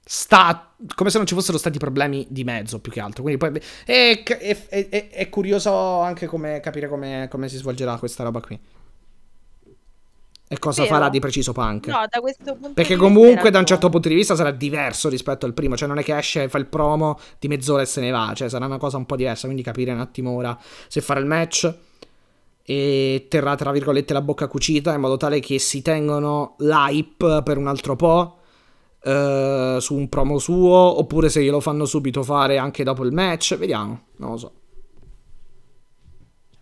[0.09, 3.23] sta come se non ci fossero stati problemi di mezzo più che altro.
[3.23, 8.23] Quindi poi è, è- è- è- curioso anche come capire come, come si svolgerà questa
[8.23, 8.59] roba qui.
[10.49, 10.95] E cosa Vero.
[10.95, 11.89] farà di preciso Punk.
[11.89, 14.37] No, da questo punto Perché di vista comunque era da un certo punto di vista
[14.37, 17.83] sarà diverso rispetto al primo, cioè non è che esce, fa il promo di mezz'ora
[17.83, 20.31] e se ne va, cioè sarà una cosa un po' diversa, quindi capire un attimo
[20.31, 21.75] ora se fare il match
[22.63, 27.59] e terrà tra virgolette la bocca cucita in modo tale che si tengono l'hype per
[27.59, 28.36] un altro po'
[29.03, 33.57] eh, su un promo suo oppure se glielo fanno subito fare anche dopo il match,
[33.57, 34.53] vediamo, non lo so.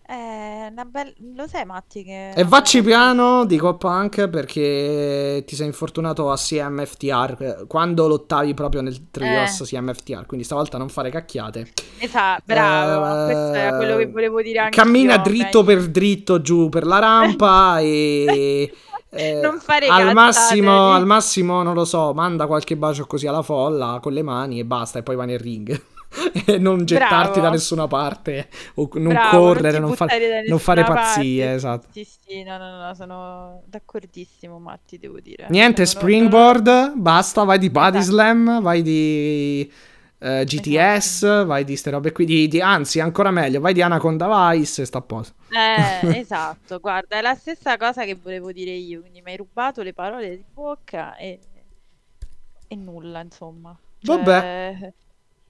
[0.07, 2.29] Eh, bel- Lo sai, Matti, che...
[2.33, 8.53] E vacci piano, dico a Punk, perché ti sei infortunato a CMFTR eh, quando lottavi
[8.53, 9.65] proprio nel trios Eh.
[9.65, 11.71] CMFTR, quindi stavolta non fare cacchiate.
[11.97, 13.23] Esatto, bravo.
[13.29, 15.79] Eh, Questo è quello che volevo dire anche Cammina io, dritto meglio.
[15.81, 18.71] per dritto giù per la rampa e...
[19.15, 23.41] eh, Non fare al massimo, al massimo, non lo so, manda qualche bacio così alla
[23.41, 25.81] folla con le mani e basta, e poi vai nel ring.
[26.59, 27.41] non gettarti Bravo.
[27.41, 31.55] da nessuna parte, o non Bravo, correre, ti non, fa- non fare nessuna pazzie, parte.
[31.55, 31.87] esatto.
[31.91, 35.47] Sì, sì, no, no, no, sono d'accordissimo, Matti, devo dire.
[35.49, 38.13] Niente Cioè, non ho- springboard, basta, vai di body Esatto.
[38.15, 39.69] slam, vai di
[40.25, 44.27] eh, GTS, vai di ste robe qui, di, di- anzi ancora meglio, vai di Anaconda
[44.51, 45.35] Vice e sta a posto.
[45.49, 49.81] Eh, esatto, guarda, è la stessa cosa che volevo dire io, quindi mi hai rubato
[49.83, 51.39] le parole di bocca e,
[52.67, 53.77] e nulla, insomma.
[53.99, 54.93] Cioè, Vabbè.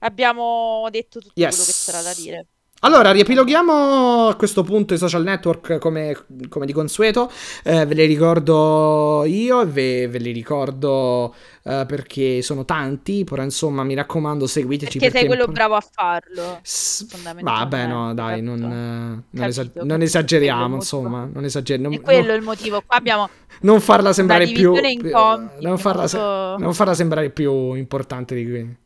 [0.00, 1.54] Abbiamo detto tutto Yes.
[1.56, 2.46] quello che c'era da dire.
[2.80, 6.14] Allora, riepiloghiamo a questo punto i social network come,
[6.48, 7.30] come di consueto.
[7.64, 13.42] Eh, ve li ricordo io e ve, ve li ricordo eh, perché sono tanti, però
[13.42, 16.58] insomma mi raccomando seguiteci Perché sei quello bravo a farlo.
[16.62, 17.06] S-
[17.40, 18.74] Vabbè, no, dai, non, certo.
[18.74, 21.94] eh, non, Capito, non esageriamo, è insomma, non esageriamo.
[21.94, 22.82] E quello è il motivo.
[22.86, 23.28] Qua abbiamo
[23.62, 25.10] non farla sembrare più, più- compiti,
[25.60, 28.76] non, farla se- non farla sembrare più importante di qui.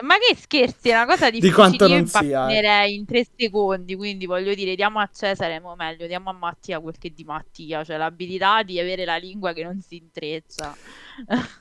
[0.00, 1.52] Ma che scherzi, è una cosa Di difficile.
[1.52, 2.92] quanto Io non sia, eh.
[2.92, 3.94] in tre secondi.
[3.94, 7.24] Quindi voglio dire, diamo a Cesare, mo meglio, diamo a Mattia quel che è di
[7.24, 10.78] Mattia, cioè l'abilità di avere la lingua che non si intreccia.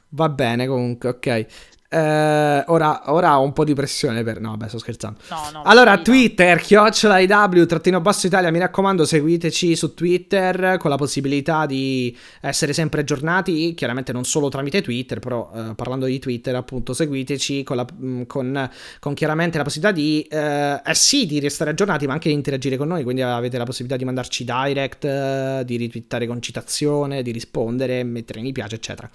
[0.09, 1.45] Va bene, comunque, ok.
[1.93, 4.39] Eh, ora, ora ho un po' di pressione per...
[4.39, 5.19] No, vabbè, sto scherzando.
[5.29, 5.61] No, no.
[5.63, 6.01] Allora, no.
[6.01, 12.15] Twitter, chiocciola IW, trattino basso Italia, mi raccomando, seguiteci su Twitter con la possibilità di
[12.39, 17.63] essere sempre aggiornati, chiaramente non solo tramite Twitter, però eh, parlando di Twitter, appunto, seguiteci
[17.63, 22.07] con, la- mh, con- con chiaramente la possibilità di, eh, eh sì, di restare aggiornati,
[22.07, 25.75] ma anche di interagire con noi, quindi avete la possibilità di mandarci direct, eh, di
[25.75, 29.09] retweetare con citazione, di rispondere, mettere mi piace, eccetera.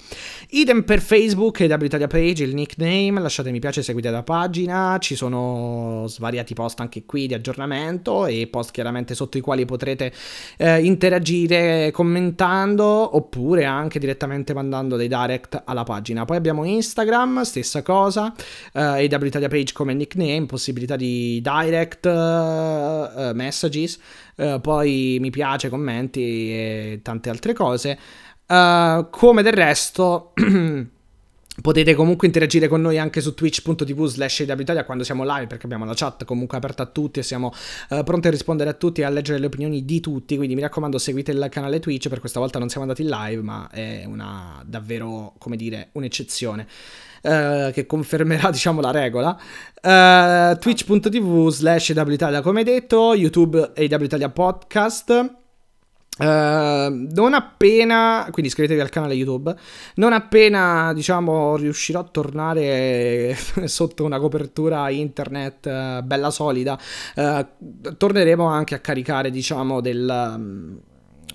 [0.50, 5.14] Idem per Facebook, AW Italia Page, il nickname, lasciate mi piace, seguite la pagina, ci
[5.14, 10.12] sono svariati post anche qui di aggiornamento e post chiaramente sotto i quali potrete
[10.56, 16.24] eh, interagire commentando oppure anche direttamente mandando dei direct alla pagina.
[16.24, 18.34] Poi abbiamo Instagram, stessa cosa,
[18.72, 23.98] eh, AW Italia Page come nickname, possibilità di direct, eh, eh, messages,
[24.36, 26.20] eh, poi mi piace, commenti
[26.50, 27.98] e tante altre cose.
[28.48, 30.32] Uh, come del resto
[31.60, 35.84] potete comunque interagire con noi anche su twitch.tv slash Italia quando siamo live perché abbiamo
[35.84, 37.52] la chat comunque aperta a tutti e siamo
[37.90, 40.60] uh, pronti a rispondere a tutti e a leggere le opinioni di tutti quindi mi
[40.60, 44.04] raccomando seguite il canale Twitch per questa volta non siamo andati in live ma è
[44.06, 46.66] una davvero come dire un'eccezione
[47.22, 49.36] eh, che confermerà diciamo la regola.
[49.82, 55.45] Uh, Twitch.tv slash Italia come detto, YouTube e Italia Podcast.
[56.18, 59.54] Uh, non appena, quindi iscrivetevi al canale YouTube.
[59.96, 66.78] Non appena, diciamo, riuscirò a tornare sotto una copertura internet uh, bella solida,
[67.16, 67.46] uh,
[67.96, 70.34] torneremo anche a caricare, diciamo, del.
[70.36, 70.80] Um,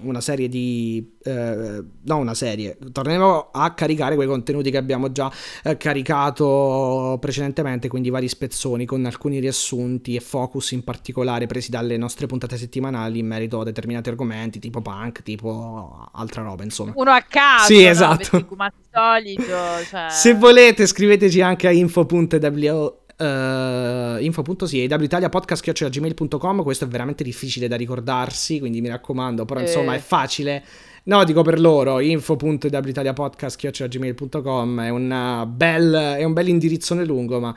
[0.02, 1.18] una serie di...
[1.24, 2.78] Eh, no, una serie.
[2.92, 5.32] Torneremo a caricare quei contenuti che abbiamo già
[5.64, 11.98] eh, caricato precedentemente, quindi vari spezzoni con alcuni riassunti e focus in particolare presi dalle
[11.98, 16.94] nostre puntate settimanali in merito a determinati argomenti, tipo punk, tipo altra roba, insomma.
[16.96, 17.90] Uno a caso, sì, no?
[17.90, 18.48] esatto.
[18.58, 19.44] Al solito,
[19.90, 20.08] cioè...
[20.10, 28.58] Se volete scriveteci anche a info.wo Uh, info.si awitaliapodcast.gmail.com questo è veramente difficile da ricordarsi
[28.58, 29.98] quindi mi raccomando però insomma Eh.
[29.98, 30.64] è facile.
[31.04, 37.56] No dico per loro info.awitaliapodcast.gmail.com è, una bel, è un bel indirizzone lungo ma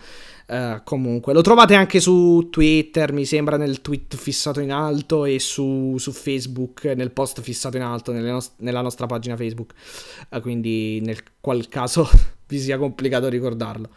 [0.48, 5.38] uh, comunque lo trovate anche su Twitter mi sembra nel tweet fissato in alto e
[5.38, 9.72] su, su Facebook nel post fissato in alto nos- nella nostra pagina Facebook.
[10.30, 12.08] Uh, quindi nel qual caso
[12.48, 13.88] vi sia complicato ricordarlo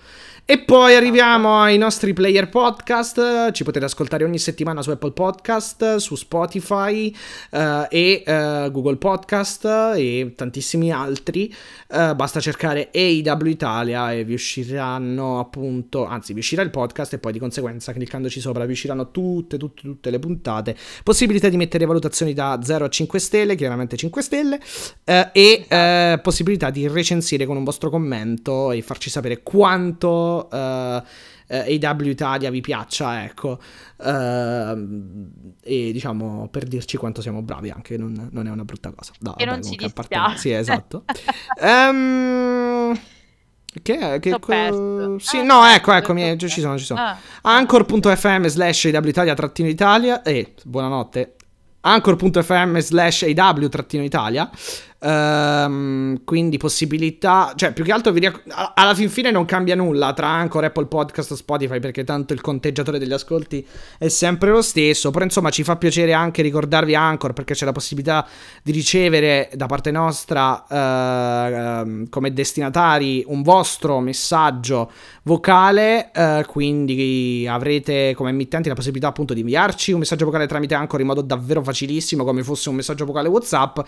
[0.50, 3.51] e poi arriviamo ai nostri player podcast.
[3.51, 7.14] Ci potete ascoltare ogni settimana su Apple Podcast, su Spotify
[7.51, 9.66] uh, e uh, Google Podcast
[9.98, 11.53] e tantissimi altri.
[11.90, 17.17] Uh, basta cercare AW Italia e vi usciranno appunto, anzi vi uscirà il podcast e
[17.17, 20.77] poi di conseguenza cliccandoci sopra vi usciranno tutte, tutte, tutte le puntate.
[21.03, 24.61] Possibilità di mettere valutazioni da 0 a 5 stelle, chiaramente 5 stelle,
[25.03, 31.01] e possibilità di recensire con un vostro commento e farci sapere quanto uh, uh,
[31.48, 33.59] AW Italia vi piaccia, ecco,
[33.98, 34.06] uh,
[35.64, 39.14] e diciamo per dirci quanto siamo bravi anche, non, non è una brutta cosa.
[39.19, 40.38] No, e vabbè, non ci dispiace.
[40.38, 41.03] Sì, esatto.
[41.61, 42.98] um,
[43.82, 45.19] che, che co-.
[45.19, 46.99] Sì, Ah, no, no, ecco, t'ho ecco, mi- ci sono, ci sono.
[46.99, 47.17] Ah.
[47.41, 51.35] Anchor.fm slash Italia trattino Italia e buonanotte
[51.82, 54.49] Anchor.fm slash AW trattino Italia
[55.00, 58.42] Ehm, quindi possibilità cioè più che altro vi riac-
[58.74, 62.98] alla fin fine non cambia nulla tra Anchor, Apple Podcast Spotify perché tanto il conteggiatore
[62.98, 63.64] degli ascolti
[64.00, 67.74] è sempre lo stesso però insomma ci fa piacere anche ricordarvi Anchor perché c'è la
[67.74, 68.27] possibilità
[68.64, 74.92] di ricevere da parte nostra ehm, come destinatari un vostro messaggio
[75.24, 80.74] vocale, eh, quindi avrete come emittenti la possibilità appunto di inviarci un messaggio vocale tramite
[80.74, 83.80] Anchor in modo davvero facilissimo come fosse un messaggio vocale WhatsApp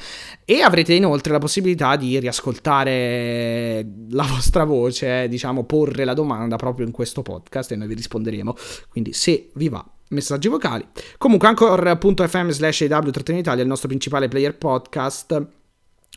[0.46, 6.86] e avrete inoltre la possibilità di riascoltare la vostra voce, diciamo porre la domanda proprio
[6.86, 8.56] in questo podcast e noi vi risponderemo.
[8.90, 10.86] Quindi se vi va messaggi vocali.
[11.18, 15.48] Comunque anchor.fm slash AW Italia il nostro principale player podcast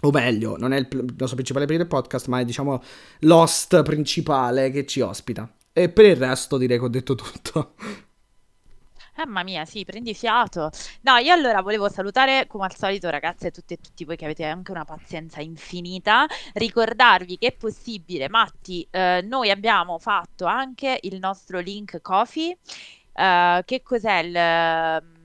[0.05, 2.83] o meglio, non è il, il nostro principale player podcast, ma è diciamo
[3.21, 5.51] l'host principale che ci ospita.
[5.73, 7.75] E per il resto direi che ho detto tutto.
[9.17, 10.71] Mamma mia, sì, prendi fiato.
[11.03, 14.45] No, io allora volevo salutare come al solito ragazze tutte e tutti voi che avete
[14.45, 21.19] anche una pazienza infinita, ricordarvi che è possibile, Matti, eh, noi abbiamo fatto anche il
[21.19, 22.57] nostro link Coffee,
[23.13, 25.21] eh, che cos'è il, ehm,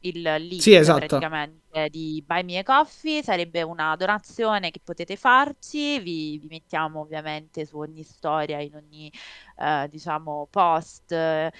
[0.00, 1.18] il link Sì, esatto.
[1.18, 7.00] praticamente di Buy Me a Coffee, sarebbe una donazione che potete farci, vi, vi mettiamo
[7.00, 9.12] ovviamente su ogni storia, in ogni
[9.58, 11.52] eh, diciamo post eh,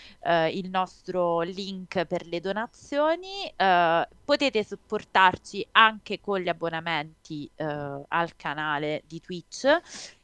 [0.52, 3.52] il nostro link per le donazioni.
[3.54, 7.64] Eh, potete supportarci anche con gli abbonamenti eh,
[8.08, 9.80] al canale di Twitch.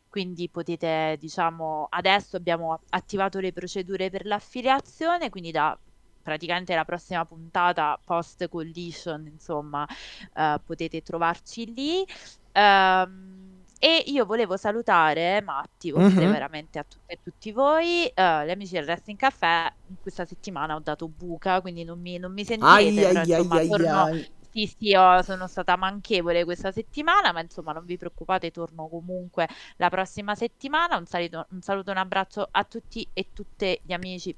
[0.09, 5.77] Quindi potete, diciamo, adesso abbiamo attivato le procedure per l'affiliazione, quindi da
[6.23, 9.87] praticamente la prossima puntata post collision, insomma,
[10.35, 12.05] eh, potete trovarci lì.
[12.53, 13.44] Ehm,
[13.79, 16.29] e io volevo salutare Matti, oltre Mhm.
[16.29, 19.71] veramente a tutte e tutti voi, eh, gli amici del Wrestling Caffè.
[20.01, 23.57] Questa settimana ho dato buca, quindi non mi, non mi sentite, Ai però ai insomma
[23.59, 24.19] ai torno, ai.
[24.51, 29.49] sì, sì, ho- sono stata manchevole questa settimana, ma insomma non vi preoccupate, torno comunque
[29.77, 30.97] la prossima settimana.
[30.97, 34.37] Un saluto, un saluto un abbraccio a tutti e tutte gli amici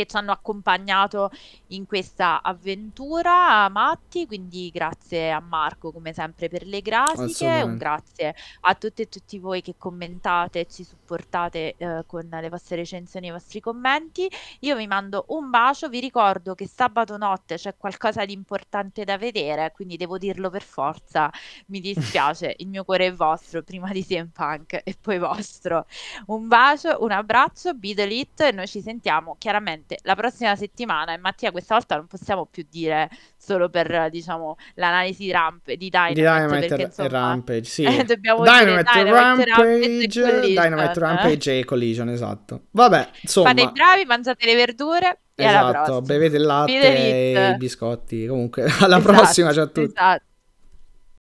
[0.00, 1.30] che ci hanno accompagnato
[1.68, 8.34] in questa avventura, Matti, quindi grazie a Marco come sempre per le grafiche, un grazie
[8.60, 13.26] a tutte e tutti voi che commentate e ci supportate eh, con le vostre recensioni
[13.26, 14.28] e i vostri commenti.
[14.60, 19.18] Io vi mando un bacio, vi ricordo che sabato notte c'è qualcosa di importante da
[19.18, 21.30] vedere, quindi devo dirlo per forza.
[21.66, 25.86] Mi dispiace, il mio cuore è vostro, prima di CM Punk e poi vostro.
[26.26, 31.12] Un bacio, un abbraccio, Beat Elite e noi ci sentiamo chiaramente Esattamente, la prossima settimana,
[31.14, 36.14] e Mattia questa volta non possiamo più dire solo per, diciamo, l'analisi ramp- di Dynamite,
[36.14, 37.82] Di Dynamite perché insomma Rampage, sì.
[37.84, 40.40] eh, dobbiamo Dynamite, dire Dynamite, Rampage, Rampage e Collision.
[40.40, 42.60] Dynamite, Rampage e Collision, esatto.
[42.70, 43.48] Vabbè, insomma.
[43.48, 48.26] Fate i bravi, mangiate le verdure Esatto, bevete il latte e i biscotti.
[48.26, 49.80] Comunque, alla Esatto, prossima, ciao a tutti.
[49.80, 50.24] Esatto.